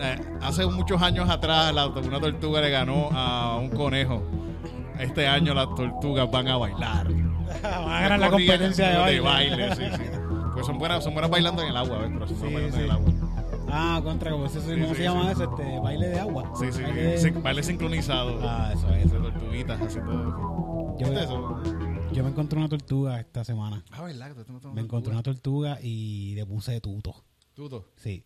eh, 0.04 0.20
hace 0.42 0.66
muchos 0.66 1.00
años 1.02 1.28
atrás 1.30 1.72
la- 1.74 1.86
una 1.86 2.20
tortuga 2.20 2.60
le 2.60 2.70
ganó 2.70 3.08
a 3.12 3.56
un 3.58 3.70
conejo. 3.70 4.22
Este 4.98 5.26
año 5.26 5.54
las 5.54 5.74
tortugas 5.74 6.30
van 6.30 6.48
a 6.48 6.56
bailar. 6.56 7.08
Van 7.62 7.64
a 7.90 8.00
ganar 8.00 8.18
la 8.20 8.30
competencia 8.30 9.06
de 9.06 9.20
baile. 9.20 9.74
sí, 9.74 9.82
sí. 9.96 10.02
Pues 10.54 10.66
son 10.66 10.78
buenas, 10.78 11.02
son 11.02 11.12
buenas 11.14 11.30
bailando 11.30 11.62
en 11.62 11.68
el 11.68 11.76
agua, 11.76 11.98
¿ves? 11.98 12.10
Pero 12.12 12.28
son 12.28 12.36
Sí, 12.38 12.44
bailando 12.44 12.70
sí. 12.76 12.78
en 12.78 12.84
el 12.84 12.90
agua. 12.92 13.12
Ah, 13.76 14.00
contra, 14.04 14.30
¿cómo, 14.30 14.48
se, 14.48 14.60
Sí, 14.60 14.70
¿cómo 14.70 14.90
sí, 14.90 14.94
se 14.94 15.02
llama 15.02 15.32
eso? 15.32 15.44
Este, 15.50 15.80
baile 15.80 16.06
de 16.08 16.20
agua. 16.20 16.52
Sí, 16.54 16.66
sí, 16.70 16.80
Baile- 16.82 17.42
baile 17.42 17.62
sincronizado. 17.64 18.38
Ah, 18.42 18.70
eso 18.72 18.88
es. 18.94 19.10
De 19.10 19.18
tortuguitas 19.18 19.80
haciendo. 19.80 20.94
Yo, 20.96 21.08
¿Viste 21.10 21.24
eso? 21.24 21.60
yo 22.12 22.22
me 22.22 22.30
encontré 22.30 22.56
una 22.60 22.68
tortuga 22.68 23.18
esta 23.18 23.42
semana. 23.42 23.82
Ah, 23.90 24.02
¿verdad? 24.04 24.30
Me 24.72 24.80
encontré 24.82 25.12
una 25.12 25.24
tortuga 25.24 25.78
y 25.82 26.34
le 26.36 26.46
puse 26.46 26.80
tuto. 26.80 27.16
Tuto, 27.54 27.88
Sí. 27.96 28.24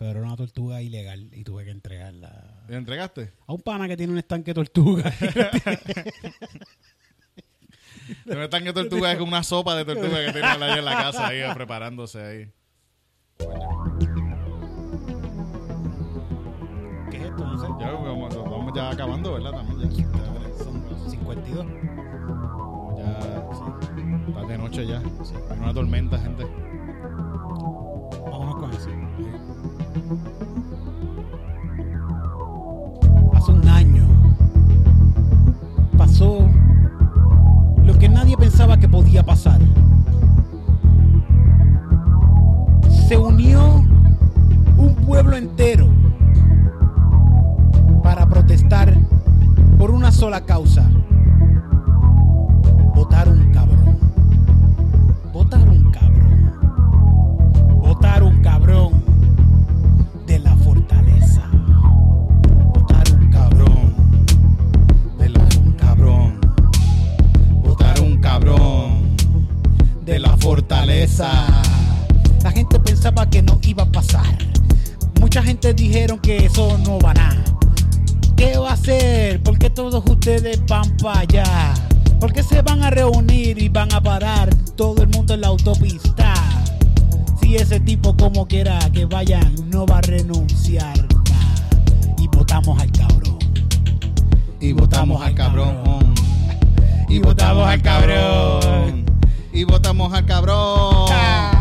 Pero 0.00 0.12
era 0.12 0.22
una 0.22 0.36
tortuga 0.36 0.80
ilegal 0.80 1.28
y 1.30 1.44
tuve 1.44 1.66
que 1.66 1.70
entregarla. 1.72 2.64
¿le 2.66 2.76
entregaste? 2.78 3.34
A 3.46 3.52
un 3.52 3.60
pana 3.60 3.86
que 3.86 3.98
tiene 3.98 4.14
un 4.14 4.18
estanque 4.18 4.52
de 4.52 4.54
tortuga. 4.54 5.12
Pero 8.24 8.44
están 8.44 8.64
que 8.64 8.72
tortuga 8.72 9.12
es 9.12 9.18
como 9.18 9.28
una 9.28 9.42
sopa 9.42 9.74
de 9.74 9.84
tortuga 9.84 10.24
que 10.24 10.32
tiene 10.32 10.46
ahí 10.46 10.78
en 10.78 10.84
la 10.86 10.94
casa, 10.94 11.26
ahí 11.26 11.42
preparándose 11.52 12.18
ahí. 12.18 12.50
¿Qué 17.10 17.18
es 17.18 17.22
esto? 17.24 17.44
No 17.44 17.58
sé. 17.58 17.66
Ya 17.78 17.90
vamos, 17.90 18.34
vamos 18.34 18.72
ya 18.74 18.88
acabando, 18.88 19.34
¿verdad? 19.34 19.50
También 19.50 19.90
ya. 19.90 20.06
Son 20.64 21.10
52. 21.10 21.66
Ya, 22.96 23.20
sí. 23.52 23.64
Está 24.28 24.46
de 24.46 24.56
noche 24.56 24.86
ya. 24.86 25.02
Hay 25.50 25.58
una 25.58 25.74
tormenta, 25.74 26.18
gente. 26.18 26.46
Vámonos 28.30 28.56
con 28.56 28.72
eso. 28.72 28.88
Hace 33.32 33.52
un 33.52 33.68
año 33.68 34.02
pasó 35.96 36.48
lo 37.84 37.96
que 37.96 38.08
nadie 38.08 38.36
pensaba 38.36 38.76
que 38.76 38.88
podía 38.88 39.24
pasar. 39.24 39.60
Se 43.08 43.16
unió 43.16 43.84
un 44.78 44.96
pueblo 45.06 45.36
entero 45.36 45.86
para 48.02 48.28
protestar 48.28 48.92
por 49.78 49.92
una 49.92 50.10
sola 50.10 50.40
causa. 50.40 50.90
Votar 52.96 53.28
un 53.28 53.52
cabrón. 53.52 53.69
eso 76.36 76.78
no 76.78 76.98
va 76.98 77.14
nada. 77.14 77.44
¿Qué 78.36 78.56
va 78.56 78.70
a 78.70 78.72
hacer? 78.72 79.42
¿Por 79.42 79.58
qué 79.58 79.68
todos 79.70 80.02
ustedes 80.08 80.64
van 80.66 80.96
para 80.96 81.20
allá? 81.20 81.74
¿Por 82.20 82.32
qué 82.32 82.42
se 82.42 82.62
van 82.62 82.82
a 82.82 82.90
reunir 82.90 83.60
y 83.60 83.68
van 83.68 83.92
a 83.92 84.00
parar 84.00 84.54
todo 84.76 85.02
el 85.02 85.08
mundo 85.08 85.34
en 85.34 85.42
la 85.42 85.48
autopista? 85.48 86.34
Si 87.40 87.56
ese 87.56 87.80
tipo 87.80 88.16
como 88.16 88.46
quiera 88.46 88.78
que 88.92 89.06
vayan 89.06 89.54
no 89.70 89.86
va 89.86 89.98
a 89.98 90.02
renunciar. 90.02 91.06
Y 92.18 92.28
votamos 92.28 92.78
al 92.80 92.90
cabrón. 92.92 93.38
Y 94.60 94.72
votamos 94.72 95.22
al 95.22 95.34
cabrón. 95.34 96.14
Y 97.08 97.18
votamos 97.18 97.66
al 97.66 97.82
cabrón. 97.82 99.04
Y 99.52 99.64
votamos 99.64 100.12
al 100.12 100.26
cabrón. 100.26 101.06
Ah. 101.10 101.59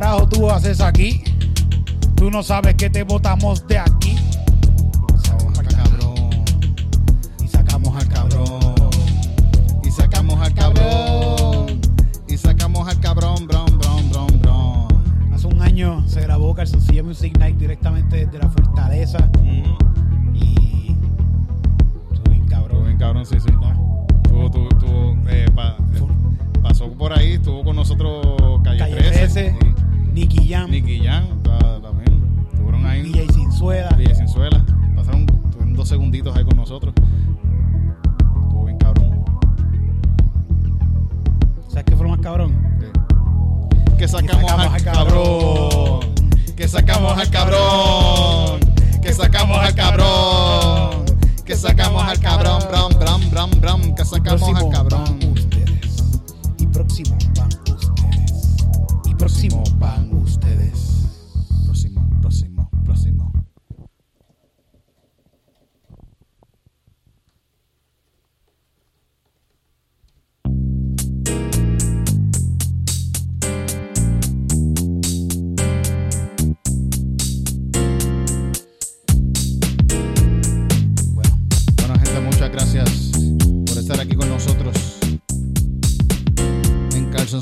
carajo 0.00 0.26
tú 0.26 0.50
haces 0.50 0.80
aquí? 0.80 1.22
Tú 2.14 2.30
no 2.30 2.42
sabes 2.42 2.74
que 2.74 2.88
te 2.88 3.02
botamos 3.02 3.66
de 3.66 3.78
aquí. 3.78 3.99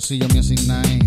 Si 0.08 0.16
yo 0.16 0.26
me 0.28 0.38
asigné 0.38 0.97